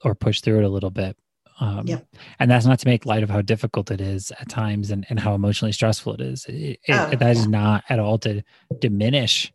or 0.04 0.14
push 0.14 0.40
through 0.40 0.58
it 0.58 0.64
a 0.64 0.68
little 0.68 0.90
bit. 0.90 1.16
Um, 1.60 1.86
Yep. 1.86 2.06
And 2.38 2.50
that's 2.50 2.64
not 2.64 2.78
to 2.80 2.88
make 2.88 3.04
light 3.04 3.22
of 3.22 3.28
how 3.30 3.42
difficult 3.42 3.90
it 3.90 4.00
is 4.00 4.32
at 4.40 4.48
times 4.48 4.90
and, 4.90 5.04
and 5.10 5.20
how 5.20 5.34
emotionally 5.34 5.72
stressful 5.72 6.14
it 6.14 6.20
is. 6.22 6.46
It, 6.46 6.54
it- 6.54 6.78
Oh, 6.88 7.10
that 7.10 7.36
is 7.36 7.42
yeah. 7.44 7.50
not 7.50 7.84
at 7.88 7.98
all 7.98 8.18
to 8.18 8.42
diminish 8.78 9.52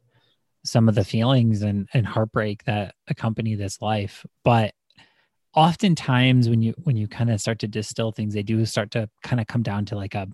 some 0.63 0.87
of 0.87 0.95
the 0.95 1.03
feelings 1.03 1.61
and, 1.61 1.87
and 1.93 2.05
heartbreak 2.05 2.63
that 2.65 2.95
accompany 3.07 3.55
this 3.55 3.81
life. 3.81 4.25
But 4.43 4.73
oftentimes 5.55 6.49
when 6.49 6.61
you 6.61 6.73
when 6.83 6.97
you 6.97 7.07
kind 7.07 7.29
of 7.31 7.39
start 7.41 7.59
to 7.59 7.67
distill 7.67 8.11
things, 8.11 8.33
they 8.33 8.43
do 8.43 8.65
start 8.65 8.91
to 8.91 9.09
kind 9.23 9.39
of 9.39 9.47
come 9.47 9.63
down 9.63 9.85
to 9.85 9.95
like 9.95 10.15
a 10.15 10.27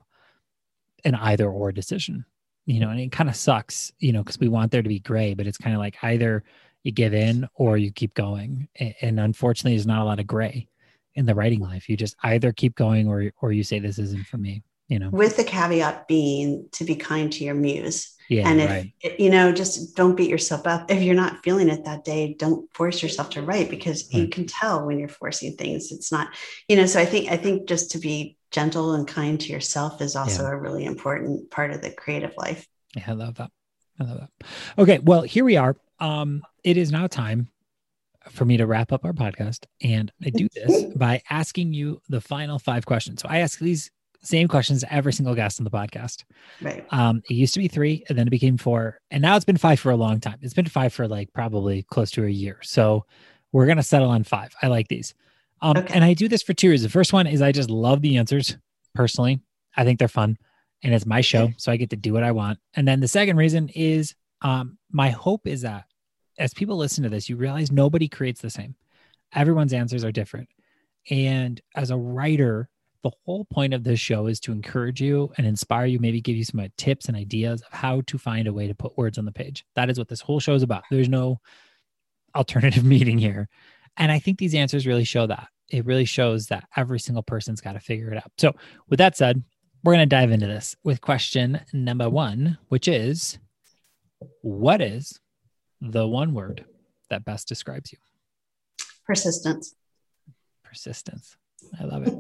an 1.06 1.16
either 1.16 1.50
or 1.50 1.72
decision. 1.72 2.26
You 2.66 2.80
know, 2.80 2.90
and 2.90 3.00
it 3.00 3.12
kind 3.12 3.30
of 3.30 3.36
sucks, 3.36 3.92
you 4.00 4.14
know, 4.14 4.24
because 4.24 4.40
we 4.40 4.48
want 4.48 4.72
there 4.72 4.84
to 4.84 4.90
be 4.90 5.00
gray, 5.00 5.34
but 5.34 5.48
it's 5.48 5.58
kind 5.58 5.76
of 5.76 5.80
like 5.80 5.98
either 6.04 6.44
you 6.84 6.92
give 6.92 7.14
in 7.14 7.48
or 7.56 7.78
you 7.78 7.92
keep 7.92 8.14
going. 8.14 8.68
And 9.02 9.20
unfortunately, 9.20 9.76
there's 9.76 9.88
not 9.88 10.02
a 10.02 10.06
lot 10.06 10.20
of 10.20 10.28
gray 10.28 10.68
in 11.16 11.26
the 11.26 11.36
writing 11.36 11.60
life. 11.60 11.90
You 11.90 11.98
just 11.98 12.16
either 12.24 12.52
keep 12.52 12.76
going 12.76 13.08
or 13.08 13.32
or 13.42 13.52
you 13.52 13.64
say 13.64 13.80
this 13.80 14.00
isn't 14.00 14.28
for 14.28 14.38
me. 14.38 14.64
You 14.92 15.00
know, 15.00 15.10
With 15.10 15.38
the 15.38 15.44
caveat 15.44 16.08
being 16.08 16.68
to 16.74 16.84
be 16.84 16.96
kind 16.96 17.32
to 17.34 17.44
your 17.46 17.56
muse. 17.56 18.14
yeah, 18.30 18.48
and 18.48 18.62
if 18.62 18.70
right, 18.70 18.94
you 19.20 19.30
know 19.30 19.52
just 19.52 19.96
don't 19.96 20.16
beat 20.16 20.30
yourself 20.30 20.68
up 20.68 20.92
if 20.92 21.02
you're 21.02 21.16
not 21.16 21.44
feeling 21.44 21.70
it 21.70 21.84
that 21.86 22.06
day 22.06 22.36
don't 22.38 22.72
force 22.74 23.02
yourself 23.04 23.30
to 23.32 23.42
write 23.42 23.70
because 23.70 24.14
you 24.14 24.28
can 24.28 24.46
tell 24.46 24.86
when 24.86 25.00
you're 25.00 25.10
forcing 25.22 25.56
things 25.58 25.92
it's 25.92 26.12
not 26.14 26.28
you 26.70 26.78
know 26.78 26.86
so 26.86 26.98
i 26.98 27.06
think 27.06 27.30
i 27.30 27.36
think 27.36 27.68
just 27.68 27.92
to 27.92 27.98
be 27.98 28.38
gentle 28.50 28.94
and 28.94 29.06
kind 29.08 29.42
to 29.42 29.52
yourself 29.52 30.02
is 30.02 30.16
also 30.16 30.46
a 30.46 30.56
really 30.56 30.86
important 30.86 31.52
part 31.52 31.72
of 31.72 31.82
the 31.82 31.92
creative 31.92 32.34
life 32.38 32.66
yeah, 32.96 33.04
I 33.08 33.12
love 33.14 33.36
that. 33.36 33.52
I 34.00 34.04
love 34.04 34.20
that. 34.20 34.48
Okay, 34.78 35.00
well, 35.00 35.22
here 35.22 35.46
we 35.46 35.58
are. 35.58 35.76
Um, 36.00 36.42
it 36.64 36.78
is 36.78 36.92
now 36.92 37.08
time 37.08 37.50
for 38.30 38.46
me 38.46 38.58
to 38.58 38.66
wrap 38.66 38.92
up 38.92 39.06
our 39.06 39.14
podcast, 39.14 39.66
and 39.82 40.12
I 40.24 40.30
do 40.30 40.48
this 40.54 40.84
by 40.96 41.22
asking 41.30 41.74
you 41.74 42.02
the 42.10 42.22
final 42.22 42.60
five 42.60 42.86
questions. 42.86 43.22
So 43.22 43.30
I 43.30 43.40
ask 43.40 43.60
these 43.60 43.92
same 44.24 44.48
questions 44.48 44.82
to 44.82 44.94
every 44.94 45.14
single 45.14 45.34
guest 45.36 45.60
on 45.60 45.64
the 45.64 45.72
podcast. 45.72 46.24
right 46.62 46.86
Um, 46.92 47.22
it 47.30 47.34
used 47.34 47.54
to 47.56 47.60
be 47.60 47.68
three, 47.68 48.04
and 48.08 48.18
then 48.18 48.28
it 48.28 48.32
became 48.32 48.58
four, 48.58 49.00
and 49.10 49.22
now 49.22 49.36
it's 49.36 49.46
been 49.46 49.58
five 49.58 49.80
for 49.80 49.92
a 49.92 49.96
long 49.96 50.20
time. 50.20 50.38
It's 50.42 50.54
been 50.54 50.68
five 50.68 50.94
for 50.94 51.08
like 51.08 51.34
probably 51.34 51.84
close 51.84 52.12
to 52.12 52.26
a 52.26 52.30
year. 52.30 52.60
So 52.62 53.06
we're 53.52 53.66
gonna 53.66 53.84
settle 53.84 54.10
on 54.10 54.24
five. 54.24 54.54
I 54.62 54.68
like 54.68 54.88
these, 54.88 55.14
um, 55.62 55.78
Okay. 55.78 55.94
and 55.94 56.04
I 56.04 56.14
do 56.14 56.28
this 56.28 56.44
for 56.44 56.54
two 56.54 56.70
reasons. 56.70 56.92
The 56.92 56.98
first 56.98 57.14
one 57.14 57.28
is 57.28 57.42
I 57.42 57.52
just 57.52 57.70
love 57.70 58.02
the 58.02 58.18
answers 58.18 58.58
personally. 58.94 59.42
I 59.76 59.84
think 59.84 60.00
they're 60.00 60.08
fun, 60.08 60.38
and 60.84 60.94
it's 60.94 61.06
my 61.06 61.22
show, 61.22 61.52
so 61.58 61.72
I 61.72 61.78
get 61.78 61.90
to 61.92 61.96
do 61.96 62.14
what 62.14 62.24
I 62.24 62.32
want. 62.32 62.60
And 62.76 62.88
then 62.88 63.00
the 63.00 63.08
second 63.08 63.38
reason 63.38 63.70
is, 63.70 64.16
um, 64.42 64.78
my 64.92 65.10
hope 65.10 65.48
is 65.48 65.62
that 65.62 65.86
as 66.38 66.54
people 66.54 66.78
listen 66.78 67.04
to 67.04 67.10
this, 67.10 67.28
you 67.30 67.36
realize 67.38 67.72
nobody 67.72 68.08
creates 68.08 68.42
the 68.42 68.50
same. 68.50 68.76
Everyone's 69.34 69.74
answers 69.74 70.04
are 70.04 70.12
different, 70.12 70.50
and 71.10 71.60
as 71.76 71.90
a 71.92 71.98
writer 71.98 72.70
the 73.04 73.12
whole 73.26 73.46
point 73.46 73.74
of 73.74 73.84
this 73.84 74.00
show 74.00 74.28
is 74.28 74.40
to 74.42 74.52
encourage 74.52 75.02
you 75.02 75.32
and 75.38 75.48
inspire 75.48 75.86
you, 75.86 76.00
maybe 76.00 76.22
give 76.22 76.36
you 76.36 76.44
some 76.44 76.60
uh, 76.60 76.68
tips 76.78 77.08
and 77.08 77.18
ideas 77.18 77.62
of 77.62 77.72
how 77.72 78.02
to 78.08 78.18
find 78.18 78.48
a 78.48 78.54
way 78.54 78.68
to 78.68 78.76
put 78.76 78.98
words 78.98 79.18
on 79.18 79.26
the 79.26 79.32
page. 79.32 79.66
That 79.76 79.90
is 79.90 79.98
what 79.98 80.08
this 80.08 80.22
whole 80.22 80.40
show 80.40 80.54
is 80.54 80.64
about. 80.64 80.84
There's 80.92 81.10
no 81.10 81.40
alternative 82.36 82.84
meeting 82.86 83.18
here. 83.18 83.50
And 83.98 84.12
I 84.12 84.20
think 84.20 84.38
these 84.38 84.56
answers 84.56 84.88
really 84.88 85.04
show 85.04 85.28
that. 85.28 85.48
It 85.70 85.86
really 85.86 86.06
shows 86.06 86.48
that 86.48 86.66
every 86.76 87.00
single 87.00 87.24
person's 87.24 87.62
got 87.62 87.74
to 87.74 87.80
figure 87.80 88.12
it 88.12 88.18
out. 88.18 88.32
So, 88.38 88.54
with 88.90 89.00
that 89.00 89.16
said, 89.16 89.44
we're 89.84 89.94
going 89.94 90.08
to 90.08 90.16
dive 90.16 90.32
into 90.32 90.48
this 90.48 90.76
with 90.84 91.02
question 91.02 91.62
number 91.74 92.10
one, 92.10 92.58
which 92.68 92.88
is 92.88 93.40
what 94.42 94.82
is 94.82 95.20
the 95.80 96.08
one 96.08 96.34
word 96.34 96.66
that 97.10 97.26
best 97.26 97.48
describes 97.48 97.92
you? 97.92 97.98
persistence 99.06 99.76
persistence 100.64 101.36
i 101.80 101.84
love 101.84 102.08
it 102.08 102.14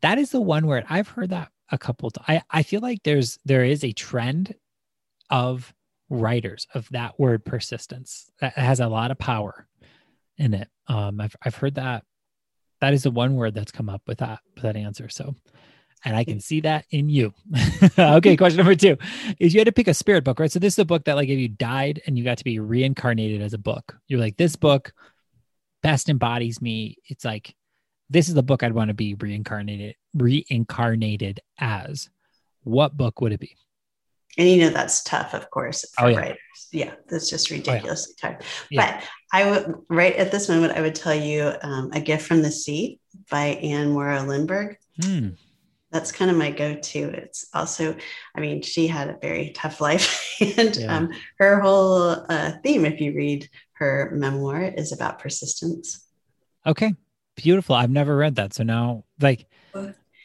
that 0.00 0.18
is 0.18 0.30
the 0.30 0.40
one 0.40 0.66
word 0.66 0.84
i've 0.88 1.08
heard 1.08 1.30
that 1.30 1.50
a 1.70 1.78
couple 1.78 2.10
times 2.10 2.26
I, 2.28 2.42
I 2.58 2.62
feel 2.62 2.80
like 2.80 3.02
there's 3.02 3.38
there 3.44 3.64
is 3.64 3.84
a 3.84 3.92
trend 3.92 4.54
of 5.30 5.74
writers 6.08 6.66
of 6.74 6.88
that 6.90 7.18
word 7.18 7.44
persistence. 7.44 8.30
That 8.40 8.54
has 8.54 8.80
a 8.80 8.88
lot 8.88 9.10
of 9.10 9.18
power 9.18 9.66
in 10.38 10.54
it. 10.54 10.68
Um 10.88 11.20
i've, 11.20 11.36
I've 11.42 11.56
heard 11.56 11.76
that 11.76 12.04
that 12.80 12.92
is 12.92 13.04
the 13.04 13.10
one 13.10 13.34
word 13.34 13.54
that's 13.54 13.72
come 13.72 13.88
up 13.88 14.02
with 14.06 14.18
that 14.18 14.40
with 14.54 14.62
that 14.62 14.76
answer. 14.76 15.08
So 15.08 15.34
and 16.04 16.14
i 16.14 16.24
can 16.24 16.40
see 16.40 16.60
that 16.60 16.84
in 16.90 17.08
you. 17.08 17.34
Okay 17.98 18.36
question 18.38 18.58
number 18.58 18.74
two 18.74 18.96
is 19.40 19.54
you 19.54 19.60
had 19.60 19.66
to 19.66 19.72
pick 19.72 19.88
a 19.88 19.94
spirit 19.94 20.24
book 20.24 20.38
right? 20.38 20.52
So 20.52 20.58
this 20.58 20.74
is 20.74 20.78
a 20.78 20.84
book 20.84 21.04
that 21.04 21.16
like 21.16 21.28
if 21.28 21.38
you 21.38 21.48
died 21.48 22.02
and 22.06 22.16
you 22.16 22.24
got 22.24 22.38
to 22.38 22.44
be 22.44 22.58
reincarnated 22.58 23.42
as 23.42 23.54
a 23.54 23.58
book 23.58 23.96
you're 24.06 24.20
like 24.20 24.36
this 24.36 24.56
book 24.56 24.92
best 25.82 26.08
embodies 26.08 26.60
me. 26.60 26.96
It's 27.06 27.24
like 27.24 27.54
this 28.10 28.28
is 28.28 28.34
the 28.34 28.42
book 28.42 28.62
I'd 28.62 28.72
want 28.72 28.88
to 28.88 28.94
be 28.94 29.14
reincarnated 29.14 29.94
reincarnated 30.14 31.40
as. 31.58 32.08
What 32.64 32.96
book 32.96 33.20
would 33.20 33.32
it 33.32 33.40
be? 33.40 33.56
and 34.38 34.46
you 34.48 34.58
know 34.58 34.68
that's 34.68 35.02
tough 35.02 35.32
of 35.32 35.48
course 35.50 35.82
for 35.96 36.04
Oh, 36.04 36.08
yeah. 36.08 36.18
writers 36.18 36.68
yeah 36.70 36.92
that's 37.08 37.30
just 37.30 37.48
yeah. 37.50 37.56
ridiculously 37.56 38.14
tough 38.20 38.66
Yeah. 38.70 38.98
but 39.00 39.08
i 39.32 39.48
would 39.48 39.74
right 39.88 40.14
at 40.16 40.30
this 40.30 40.48
moment 40.50 40.76
i 40.76 40.82
would 40.82 40.94
tell 40.94 41.14
you 41.14 41.52
um, 41.62 41.90
a 41.94 42.00
gift 42.00 42.26
from 42.26 42.42
the 42.42 42.50
sea 42.50 42.98
by 43.30 43.46
anne 43.72 43.92
morrow 43.92 44.22
lindbergh 44.24 44.76
Hmm. 45.02 45.28
that's 45.90 46.12
kind 46.12 46.30
of 46.30 46.36
my 46.36 46.50
go-to 46.50 47.04
it's 47.14 47.46
also 47.54 47.96
i 48.34 48.40
mean 48.40 48.60
she 48.60 48.86
had 48.88 49.08
a 49.08 49.16
very 49.22 49.52
tough 49.52 49.80
life 49.80 50.36
and 50.58 50.76
Yeah. 50.76 50.94
um, 50.96 51.10
her 51.38 51.60
whole 51.60 52.26
uh, 52.28 52.52
theme 52.62 52.84
if 52.84 53.00
you 53.00 53.14
read 53.14 53.48
her 53.74 54.10
memoir 54.14 54.60
is 54.64 54.92
about 54.92 55.18
persistence 55.18 56.04
Okay. 56.66 56.92
Beautiful. 57.36 57.74
I've 57.76 57.90
never 57.90 58.16
read 58.16 58.36
that. 58.36 58.54
So 58.54 58.62
now 58.64 59.04
like 59.20 59.46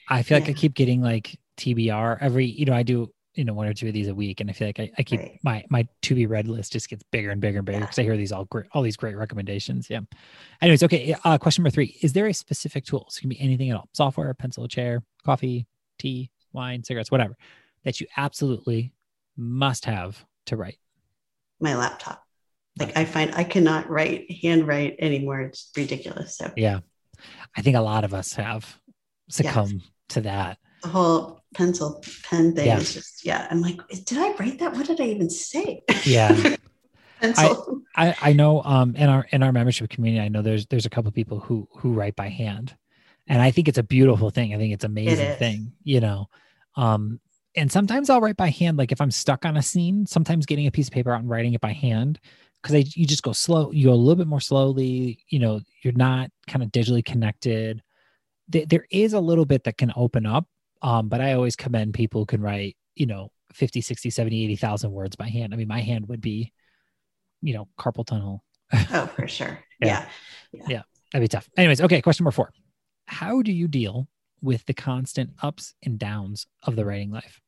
I 0.10 0.24
feel 0.24 0.39
like 0.39 0.50
I 0.50 0.54
keep 0.54 0.74
getting 0.74 1.02
like 1.02 1.39
TBR 1.58 2.17
every, 2.21 2.45
you 2.45 2.65
know, 2.65 2.74
I 2.74 2.84
do, 2.84 3.12
you 3.36 3.45
know, 3.45 3.54
one 3.54 3.67
or 3.67 3.74
two 3.74 3.88
of 3.88 3.93
these 3.93 4.08
a 4.08 4.15
week. 4.15 4.41
And 4.41 4.50
I 4.50 4.54
feel 4.54 4.67
like 4.67 4.80
I, 4.80 4.91
I 4.97 5.04
keep 5.04 5.19
Right. 5.19 5.39
my 5.43 5.63
my 5.69 5.88
to 6.04 6.15
be 6.15 6.26
read 6.26 6.47
list 6.47 6.71
just 6.74 6.89
gets 6.89 7.04
bigger 7.12 7.30
and 7.32 7.39
bigger 7.39 7.60
and 7.60 7.65
bigger 7.65 7.80
Yeah. 7.80 7.86
because 7.86 8.00
I 8.00 8.04
hear 8.04 8.17
these 8.17 8.32
all 8.32 8.45
great 8.45 8.65
all 8.71 8.82
these 8.82 8.97
great 8.97 9.15
recommendations. 9.15 9.89
Yeah. 9.89 10.02
Anyways, 10.62 10.84
okay. 10.84 11.15
Uh 11.24 11.38
question 11.38 11.63
number 11.63 11.74
three. 11.74 11.97
Is 12.02 12.13
there 12.13 12.28
a 12.28 12.34
specific 12.34 12.86
tool? 12.86 13.08
So 13.10 13.19
it 13.19 13.21
can 13.21 13.30
be 13.30 13.39
anything 13.39 13.69
at 13.69 13.78
all. 13.78 13.89
Software, 13.93 14.34
pencil, 14.34 14.67
chair, 14.67 15.04
coffee, 15.26 15.67
tea, 16.00 16.32
wine, 16.54 16.84
cigarettes, 16.84 17.12
whatever, 17.12 17.36
that 17.84 18.00
you 18.02 18.08
absolutely 18.17 18.93
must 19.38 19.86
have 19.86 20.26
to 20.47 20.58
write. 20.58 20.78
my 21.60 21.76
laptop 21.76 22.24
like 22.80 22.95
i 22.97 23.06
find 23.06 23.34
i 23.36 23.43
cannot 23.43 23.89
write 23.89 24.30
handwrite 24.41 24.95
anymore 25.00 25.41
it's 25.41 25.71
ridiculous 25.78 26.38
so 26.38 26.52
Yeah. 26.58 26.80
I 27.56 27.62
think 27.62 27.76
a 27.76 27.82
lot 27.82 28.04
of 28.04 28.14
us 28.14 28.34
have 28.34 28.80
succumbed 29.30 29.82
to 30.10 30.22
that. 30.22 30.58
the 30.84 30.90
whole 30.90 31.42
pencil 31.56 32.04
pen 32.24 32.56
thing 32.56 32.68
Yeah. 32.68 32.78
is 32.80 32.94
just 32.94 33.26
yeah 33.26 33.46
i'm 33.52 33.62
like 33.62 33.80
did 34.06 34.18
i 34.18 34.32
write 34.40 34.60
that 34.60 34.74
what 34.74 34.88
did 34.88 35.00
i 35.02 35.06
even 35.06 35.30
say 35.30 35.84
Yeah. 36.06 36.56
pencil 37.22 37.82
I, 37.96 38.16
I 38.22 38.34
know 38.34 38.62
um 38.64 38.96
in 38.96 39.10
our 39.10 39.28
in 39.32 39.44
our 39.44 39.52
membership 39.52 39.90
community, 39.90 40.24
I 40.24 40.30
know 40.30 40.42
there's 40.42 40.66
there's 40.68 40.86
a 40.86 40.90
couple 40.90 41.12
people 41.12 41.40
who 41.42 41.68
who 41.78 41.92
write 41.94 42.16
by 42.16 42.30
hand. 42.30 42.76
And 43.28 43.42
I 43.42 43.52
think 43.52 43.68
it's 43.68 43.78
a 43.78 43.84
beautiful 43.84 44.30
thing. 44.30 44.54
I 44.54 44.58
think 44.58 44.74
it's 44.74 44.86
amazing 44.86 45.28
is. 45.28 45.36
thing, 45.38 45.74
you 45.84 46.00
know. 46.00 46.28
Um 46.78 47.20
and 47.56 47.70
sometimes 47.70 48.10
I'll 48.10 48.22
write 48.22 48.38
by 48.38 48.50
hand 48.50 48.78
like 48.78 48.94
if 48.94 49.02
I'm 49.02 49.12
stuck 49.12 49.46
on 49.46 49.58
a 49.58 49.62
scene, 49.62 50.06
sometimes 50.06 50.46
getting 50.46 50.68
a 50.68 50.72
piece 50.72 50.88
of 50.88 50.94
paper 50.94 51.12
out 51.12 51.20
and 51.20 51.30
writing 51.30 51.54
it 51.54 51.60
by 51.62 51.74
hand 51.74 52.20
because 52.62 52.95
you 52.95 53.06
just 53.06 53.24
go 53.24 53.32
slow, 53.34 53.71
you 53.71 53.88
go 53.88 53.93
a 53.93 53.95
little 53.95 54.15
bit 54.15 54.28
more 54.28 54.39
slowly, 54.41 55.24
you 55.30 55.39
know, 55.39 55.62
you're 55.82 55.93
not 55.93 56.30
kind 56.47 56.63
of 56.63 56.69
digitally 56.71 57.04
connected. 57.04 57.82
There, 58.47 58.65
there 58.65 58.86
is 58.91 59.13
a 59.13 59.19
little 59.19 59.45
bit 59.45 59.63
that 59.63 59.78
can 59.78 59.91
open 59.95 60.26
up, 60.26 60.45
um 60.82 61.10
but 61.10 61.21
I 61.21 61.34
always 61.34 61.56
commend 61.56 61.93
people 61.93 62.21
who 62.21 62.26
can 62.26 62.41
write, 62.41 62.78
you 62.95 63.06
know, 63.06 63.32
50, 63.54 63.82
60, 63.82 64.10
70, 64.10 64.43
80,000 64.45 64.91
words 64.91 65.15
by 65.15 65.28
hand. 65.28 65.54
I 65.54 65.58
mean, 65.58 65.67
my 65.67 65.82
hand 65.82 66.08
would 66.08 66.21
be 66.21 66.54
you 67.41 67.54
know, 67.56 67.67
carpal 67.80 68.06
tunnel. 68.06 68.43
oh 68.74 69.08
for 69.15 69.28
sure 69.28 69.60
Yeah. 69.82 70.06
yeah 70.54 70.84
That'd 71.12 71.24
be 71.26 71.28
tough. 71.28 71.50
Anyways, 71.58 71.82
okay, 71.82 72.02
question 72.02 72.24
number 72.24 72.32
four. 72.36 72.54
How 73.08 73.41
do 73.41 73.52
you 73.52 73.67
deal 73.67 74.08
with 74.41 74.63
the 74.65 74.74
constant 74.74 75.32
ups 75.41 75.74
and 75.84 76.00
downs 76.00 76.47
of 76.63 76.76
the 76.76 76.86
writing 76.86 77.12
life? 77.12 77.41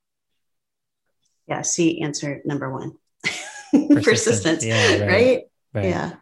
yeah 1.48 1.62
see 1.62 2.02
answer 2.02 2.42
number 2.46 2.72
one 2.72 2.94
Persistence. 3.90 4.06
persistence 4.06 4.66
Yeah, 4.66 4.92
right. 5.00 5.08
right 5.08 5.42
Right. 5.74 5.86
yeah 5.86 6.14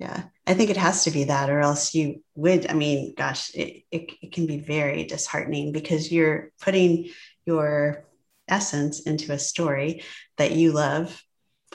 yeah 0.00 0.22
i 0.46 0.54
think 0.54 0.70
it 0.70 0.76
has 0.76 1.04
to 1.04 1.10
be 1.12 1.24
that 1.24 1.50
or 1.50 1.60
else 1.60 1.94
you 1.94 2.22
would 2.34 2.68
i 2.70 2.74
mean 2.74 3.14
gosh 3.16 3.54
it, 3.54 3.84
it, 3.90 4.10
it 4.22 4.32
can 4.32 4.46
be 4.46 4.58
very 4.60 5.04
disheartening 5.04 5.70
because 5.72 6.10
you're 6.10 6.50
putting 6.60 7.10
your 7.46 8.04
essence 8.48 9.00
into 9.00 9.32
a 9.32 9.38
story 9.38 10.02
that 10.36 10.52
you 10.52 10.72
love 10.72 11.22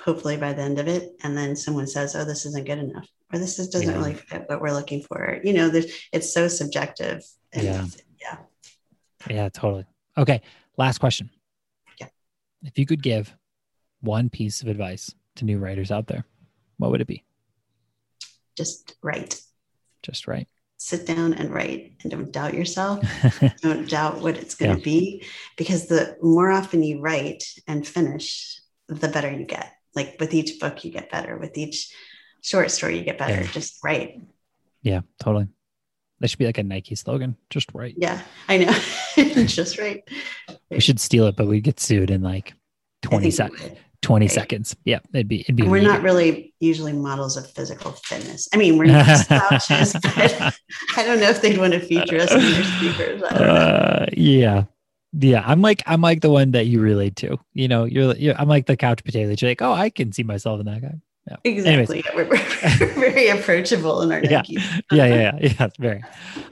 hopefully 0.04 0.38
by 0.38 0.52
the 0.54 0.62
end 0.62 0.80
of 0.80 0.88
it 0.88 1.12
and 1.24 1.38
then 1.38 1.56
someone 1.56 1.88
says 1.88 2.16
oh 2.16 2.26
this 2.26 2.46
isn't 2.46 2.66
good 2.66 2.80
enough 2.80 3.08
or 3.32 3.40
this 3.40 3.58
is, 3.60 3.70
doesn't 3.70 3.88
Yeah. 3.90 3.96
really 3.98 4.16
fit 4.16 4.44
what 4.48 4.60
we're 4.62 4.72
looking 4.74 5.02
for 5.04 5.40
you 5.44 5.54
know 5.54 5.70
there's 5.70 5.88
it's 6.12 6.34
so 6.34 6.48
subjective 6.48 7.24
and 7.54 7.64
Yeah. 7.64 7.86
yeah 8.22 8.38
Yeah, 9.30 9.50
totally. 9.50 9.86
Okay, 10.18 10.42
last 10.78 10.98
question. 11.00 11.30
Yeah. 12.00 12.08
If 12.64 12.78
you 12.78 12.86
could 12.86 13.02
give 13.02 13.34
one 14.04 14.30
piece 14.30 14.62
of 14.62 14.68
advice 14.68 15.14
to 15.36 15.46
new 15.46 15.58
writers 15.58 15.92
out 15.92 16.08
there, 16.08 16.26
what 16.78 16.92
would 16.92 17.02
it 17.02 17.08
be? 17.08 17.24
just 18.56 18.96
write. 19.02 19.42
Just 20.02 20.28
write. 20.28 20.48
sit 20.78 21.06
down 21.06 21.34
and 21.34 21.54
write 21.54 21.94
and 22.02 22.12
don't 22.12 22.32
doubt 22.32 22.54
yourself. 22.54 23.04
don't 23.62 23.90
doubt 23.90 24.22
what 24.22 24.38
it's 24.38 24.56
going 24.56 24.72
to 24.72 24.80
yeah. 24.80 24.84
be 24.84 25.26
because 25.58 25.88
the 25.88 26.18
more 26.22 26.52
often 26.52 26.84
you 26.84 27.00
write 27.00 27.44
and 27.68 27.88
finish, 27.88 28.60
the 28.88 29.08
better 29.08 29.32
you 29.32 29.46
get. 29.46 29.72
Like 29.96 30.18
with 30.20 30.34
each 30.34 30.60
book, 30.60 30.84
you 30.84 30.92
get 30.92 31.12
better. 31.12 31.38
With 31.38 31.58
each 31.58 31.94
short 32.42 32.72
story, 32.72 32.98
you 32.98 33.04
get 33.04 33.18
better. 33.18 33.42
Yeah. 33.42 33.52
Just 33.52 33.80
write. 33.84 34.22
Yeah, 34.82 35.02
totally. 35.20 35.48
That 36.20 36.30
should 36.30 36.40
be 36.40 36.46
like 36.46 36.58
a 36.58 36.64
Nike 36.64 36.96
slogan. 36.96 37.38
Just 37.50 37.70
write. 37.74 37.96
Yeah, 37.98 38.22
I 38.48 38.58
know. 38.58 39.44
Just 39.46 39.78
write. 39.78 40.08
We 40.70 40.80
should 40.80 41.00
steal 41.00 41.28
it, 41.28 41.36
but 41.36 41.48
we 41.48 41.60
get 41.60 41.80
sued 41.80 42.12
in 42.12 42.22
like 42.22 42.54
20 43.02 43.30
seconds. 43.32 43.78
20 44.04 44.26
right. 44.26 44.32
seconds. 44.32 44.76
Yeah, 44.86 45.00
it'd 45.14 45.28
be 45.28 45.42
it'd 45.42 45.56
be. 45.56 45.64
we're 45.64 45.82
not 45.82 46.04
really 46.04 46.54
usually 46.60 46.94
models 46.94 47.38
of 47.38 47.50
physical 47.50 47.94
fitness. 47.94 48.48
I 48.54 48.58
mean, 48.58 48.78
we're 48.78 48.86
not 48.86 49.06
slouches, 49.28 49.94
but 49.94 50.56
I 50.96 51.04
don't 51.04 51.20
know 51.20 51.30
if 51.30 51.42
they'd 51.42 51.58
want 51.58 51.74
to 51.74 51.80
feature 51.80 52.18
us 52.18 52.32
in 52.32 52.40
their 52.40 52.64
speakers. 52.64 53.24
Uh, 53.24 54.06
yeah, 54.14 54.66
yeah. 55.14 55.44
I'm 55.46 55.62
like 55.62 55.82
I'm 55.88 56.02
like 56.02 56.22
the 56.22 56.30
one 56.30 56.52
that 56.52 56.68
you 56.68 56.82
relate 56.82 57.16
to. 57.18 57.40
You 57.54 57.68
know, 57.68 57.86
you're, 57.86 58.16
you're 58.16 58.36
I'm 58.38 58.48
like 58.48 58.68
the 58.68 58.78
couch 58.78 59.04
potato. 59.04 59.30
that 59.30 59.42
You're 59.42 59.52
like, 59.52 59.62
oh, 59.62 59.74
I 59.74 59.90
can 59.90 60.12
see 60.12 60.24
myself 60.24 60.60
in 60.60 60.68
that 60.68 60.82
guy. 60.82 60.96
Yeah. 61.28 61.38
Exactly. 61.46 62.04
We're, 62.14 62.28
we're, 62.28 62.38
very 62.96 63.30
approachable 63.30 64.02
in 64.02 64.12
our 64.12 64.24
yeah. 64.24 64.42
yeah. 64.48 64.82
yeah, 64.92 65.06
yeah, 65.06 65.38
yeah, 65.40 65.54
yeah, 65.60 65.68
very. 65.80 66.04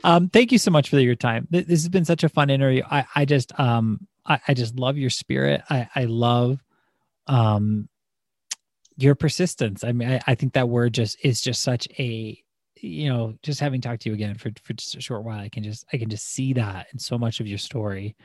Um, 0.03 0.29
thank 0.29 0.51
you 0.51 0.57
so 0.57 0.71
much 0.71 0.89
for 0.89 0.99
your 0.99 1.15
time. 1.15 1.47
This 1.51 1.67
has 1.67 1.89
been 1.89 2.05
such 2.05 2.23
a 2.23 2.29
fun 2.29 2.49
interview. 2.49 2.83
I, 2.89 3.05
I 3.13 3.25
just, 3.25 3.57
um, 3.59 4.07
I, 4.25 4.39
I 4.47 4.53
just 4.53 4.79
love 4.79 4.97
your 4.97 5.09
spirit. 5.09 5.61
I, 5.69 5.89
I 5.93 6.05
love, 6.05 6.63
um, 7.27 7.87
your 8.97 9.15
persistence. 9.15 9.83
I 9.83 9.91
mean, 9.91 10.09
I, 10.09 10.19
I 10.27 10.35
think 10.35 10.53
that 10.53 10.69
word 10.69 10.93
just 10.93 11.17
is 11.23 11.41
just 11.41 11.61
such 11.61 11.87
a, 11.97 12.41
you 12.75 13.09
know, 13.09 13.35
just 13.43 13.59
having 13.59 13.81
talked 13.81 14.01
to 14.03 14.09
you 14.09 14.15
again 14.15 14.35
for 14.35 14.51
for 14.63 14.73
just 14.73 14.95
a 14.95 15.01
short 15.01 15.23
while, 15.23 15.39
I 15.39 15.49
can 15.49 15.63
just, 15.63 15.85
I 15.93 15.97
can 15.97 16.09
just 16.09 16.27
see 16.27 16.53
that 16.53 16.87
in 16.93 16.99
so 16.99 17.17
much 17.17 17.39
of 17.39 17.47
your 17.47 17.57
story. 17.57 18.15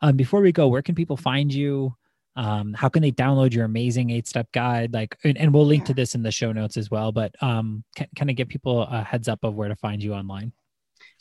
Um, 0.00 0.16
before 0.16 0.40
we 0.40 0.52
go, 0.52 0.68
where 0.68 0.82
can 0.82 0.94
people 0.94 1.16
find 1.16 1.52
you? 1.52 1.94
um, 2.36 2.72
how 2.72 2.88
can 2.88 3.02
they 3.02 3.12
download 3.12 3.52
your 3.52 3.64
amazing 3.64 4.10
eight 4.10 4.26
step 4.26 4.50
guide 4.52 4.92
like 4.92 5.16
and, 5.24 5.36
and 5.36 5.52
we'll 5.52 5.66
link 5.66 5.82
yeah. 5.82 5.88
to 5.88 5.94
this 5.94 6.14
in 6.14 6.22
the 6.22 6.30
show 6.30 6.52
notes 6.52 6.76
as 6.76 6.90
well 6.90 7.12
but 7.12 7.34
um, 7.42 7.84
can, 7.94 8.08
kind 8.16 8.30
of 8.30 8.36
give 8.36 8.48
people 8.48 8.82
a 8.82 9.02
heads 9.02 9.28
up 9.28 9.44
of 9.44 9.54
where 9.54 9.68
to 9.68 9.76
find 9.76 10.02
you 10.02 10.14
online 10.14 10.52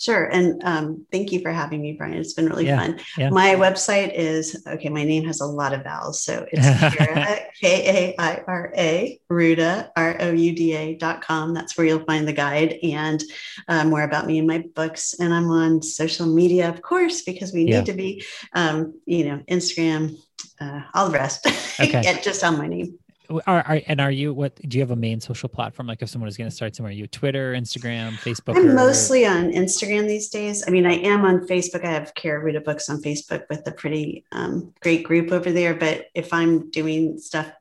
Sure. 0.01 0.23
And 0.23 0.59
um, 0.63 1.05
thank 1.11 1.31
you 1.31 1.41
for 1.41 1.51
having 1.51 1.79
me, 1.79 1.93
Brian. 1.93 2.15
It's 2.15 2.33
been 2.33 2.49
really 2.49 2.65
yeah, 2.65 2.79
fun. 2.79 2.99
Yeah. 3.19 3.29
My 3.29 3.53
website 3.53 4.11
is 4.15 4.59
okay, 4.65 4.89
my 4.89 5.03
name 5.03 5.25
has 5.25 5.41
a 5.41 5.45
lot 5.45 5.73
of 5.73 5.83
vowels. 5.83 6.23
So 6.23 6.43
it's 6.51 7.55
K 7.61 8.15
A 8.15 8.15
I 8.19 8.41
R 8.47 8.73
A, 8.75 9.19
Rouda, 9.29 9.91
R 9.95 10.17
O 10.19 10.31
U 10.31 10.55
D 10.55 10.75
A 10.75 10.95
dot 10.95 11.21
com. 11.21 11.53
That's 11.53 11.77
where 11.77 11.85
you'll 11.85 12.03
find 12.05 12.27
the 12.27 12.33
guide 12.33 12.79
and 12.81 13.23
uh, 13.67 13.85
more 13.85 14.01
about 14.01 14.25
me 14.25 14.39
and 14.39 14.47
my 14.47 14.65
books. 14.73 15.13
And 15.19 15.31
I'm 15.31 15.51
on 15.51 15.83
social 15.83 16.25
media, 16.25 16.67
of 16.67 16.81
course, 16.81 17.21
because 17.21 17.53
we 17.53 17.65
need 17.65 17.73
yeah. 17.73 17.83
to 17.83 17.93
be, 17.93 18.25
um, 18.53 18.99
you 19.05 19.25
know, 19.25 19.43
Instagram, 19.51 20.17
uh, 20.59 20.81
all 20.95 21.09
the 21.09 21.13
rest. 21.13 21.47
Okay. 21.79 22.01
yeah, 22.03 22.21
just 22.21 22.43
on 22.43 22.59
my 22.59 22.67
name. 22.67 22.99
Are, 23.31 23.61
are, 23.61 23.81
and 23.87 24.01
are 24.01 24.11
you 24.11 24.33
what 24.33 24.55
do 24.55 24.77
you 24.77 24.81
have 24.81 24.91
a 24.91 24.95
main 24.95 25.19
social 25.21 25.49
platform? 25.49 25.87
Like 25.87 26.01
if 26.01 26.09
someone 26.09 26.27
is 26.27 26.37
going 26.37 26.49
to 26.49 26.55
start 26.55 26.75
somewhere 26.75 26.91
you 26.91 27.07
twitter 27.07 27.53
instagram 27.53 28.13
facebook 28.13 28.55
i'm 28.55 28.69
or, 28.69 28.73
mostly 28.73 29.25
on 29.25 29.51
instagram 29.51 30.07
these 30.07 30.29
days. 30.29 30.63
I 30.67 30.71
mean 30.71 30.85
i 30.85 30.93
am 30.93 31.25
on 31.25 31.47
facebook. 31.47 31.85
I 31.85 31.91
have 31.91 32.13
Kaira 32.13 32.43
Rouda 32.43 32.63
books 32.63 32.89
on 32.89 33.01
facebook 33.01 33.43
with 33.49 33.65
a 33.67 33.71
pretty 33.71 34.25
um, 34.31 34.73
great 34.81 35.03
group 35.03 35.31
over 35.31 35.51
there. 35.51 35.73
But 35.73 36.07
if 36.13 36.33
i'm 36.33 36.69
doing 36.69 37.17
stuff 37.17 37.51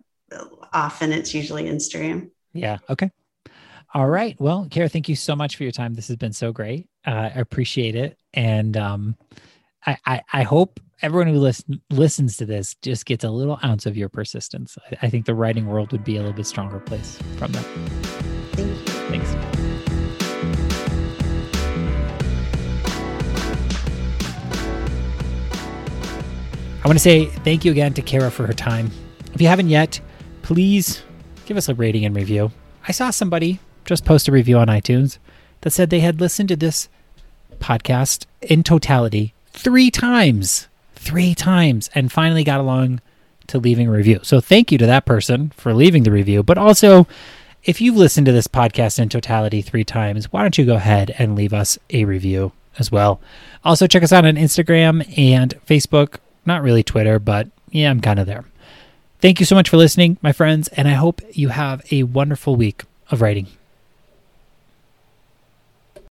often 0.73 1.12
it's 1.12 1.35
usually 1.35 1.64
instagram. 1.64 2.31
Yeah. 2.53 2.79
Okay. 2.89 3.11
All 3.95 4.09
right. 4.09 4.41
Well 4.41 4.66
Kaira 4.71 4.91
thank 4.91 5.09
you 5.09 5.16
so 5.16 5.37
much 5.37 5.57
for 5.57 5.62
your 5.62 5.73
time. 5.73 5.95
This 5.95 6.09
has 6.09 6.16
been 6.16 6.33
so 6.33 6.53
great. 6.53 6.89
Uh, 7.07 7.31
i 7.35 7.41
appreciate 7.41 7.95
it. 7.95 8.18
And 8.35 8.77
um, 8.77 9.16
I, 9.87 9.97
I, 10.05 10.22
I 10.33 10.43
hope 10.43 10.78
everyone 11.01 11.28
who 11.28 11.39
listen, 11.39 11.81
listens 11.89 12.37
to 12.37 12.45
this 12.45 12.74
just 12.83 13.07
gets 13.07 13.24
a 13.24 13.31
little 13.31 13.59
ounce 13.64 13.87
of 13.87 13.97
your 13.97 14.11
persistence. 14.11 14.76
I, 14.91 15.07
I 15.07 15.11
think 15.11 15.24
the 15.24 15.35
writing 15.35 15.66
world 15.66 15.93
would 15.93 16.05
be 16.05 16.16
a 16.16 16.20
little 16.20 16.35
bit 16.35 16.47
stronger 16.47 16.81
place 16.81 17.18
from 17.39 17.53
that. 17.53 17.64
Thank 18.53 18.68
you. 18.68 18.74
Thanks. 19.09 19.35
I 26.83 26.89
want 26.89 26.99
to 26.99 27.03
say 27.03 27.26
thank 27.26 27.64
you 27.64 27.72
again 27.72 27.95
to 27.95 28.03
Kaira 28.03 28.31
for 28.31 28.47
her 28.47 28.53
time. 28.53 28.91
If 29.33 29.41
you 29.41 29.49
haven't 29.49 29.68
yet, 29.68 30.01
please 30.43 31.03
give 31.47 31.57
us 31.57 31.68
a 31.68 31.74
rating 31.74 32.05
and 32.05 32.14
review. 32.14 32.53
I 32.87 32.93
saw 32.93 33.11
somebody 33.11 33.61
just 33.87 34.05
post 34.05 34.28
a 34.28 34.33
review 34.33 34.59
on 34.59 34.68
iTunes 34.68 35.18
that 35.62 35.70
said 35.70 35.89
they 35.89 36.01
had 36.01 36.20
listened 36.20 36.51
to 36.51 36.57
this 36.57 36.89
podcast 37.59 38.26
in 38.43 38.62
totality 38.62 39.35
three 39.61 39.91
times 39.91 40.69
three 41.01 41.35
times 41.35 41.89
and 41.95 42.13
finally 42.13 42.45
got 42.45 42.61
along 42.61 43.01
to 43.47 43.59
leaving 43.59 43.89
a 43.89 43.91
review. 43.91 44.21
So 44.23 44.41
thank 44.41 44.71
you 44.71 44.79
to 44.79 44.87
that 44.87 45.07
person 45.07 45.51
for 45.57 45.75
leaving 45.75 46.03
the 46.03 46.13
review. 46.13 46.43
But 46.43 46.59
also, 46.59 47.07
if 47.65 47.81
you've 47.81 47.97
listened 47.97 48.27
to 48.27 48.33
this 48.33 48.47
podcast 48.47 48.99
in 48.99 49.09
totality 49.09 49.63
three 49.63 49.85
times, 49.85 50.31
why 50.31 50.43
don't 50.43 50.57
you 50.59 50.67
go 50.67 50.77
ahead 50.77 51.15
and 51.19 51.35
leave 51.35 51.53
us 51.55 51.79
a 51.89 52.05
review 52.05 52.53
as 52.79 52.93
well? 52.93 53.21
Also, 53.65 53.87
check 53.87 54.03
us 54.03 54.13
out 54.13 54.27
on 54.27 54.37
Instagram 54.37 55.03
and 55.19 55.55
Facebook. 55.67 56.17
Not 56.47 56.63
really 56.63 56.83
Twitter, 56.83 57.19
but 57.19 57.49
yeah, 57.71 57.91
I'm 57.91 58.01
kind 58.01 58.19
of 58.19 58.27
there. 58.27 58.45
Thank 59.21 59.41
you 59.41 59.47
so 59.47 59.55
much 59.55 59.69
for 59.69 59.77
listening, 59.77 60.19
my 60.23 60.33
friends, 60.33 60.69
and 60.69 60.87
I 60.87 60.93
hope 60.93 61.21
you 61.33 61.49
have 61.49 61.83
a 61.91 62.05
wonderful 62.05 62.57
week 62.57 62.85
of 63.11 63.21
writing. 63.21 63.49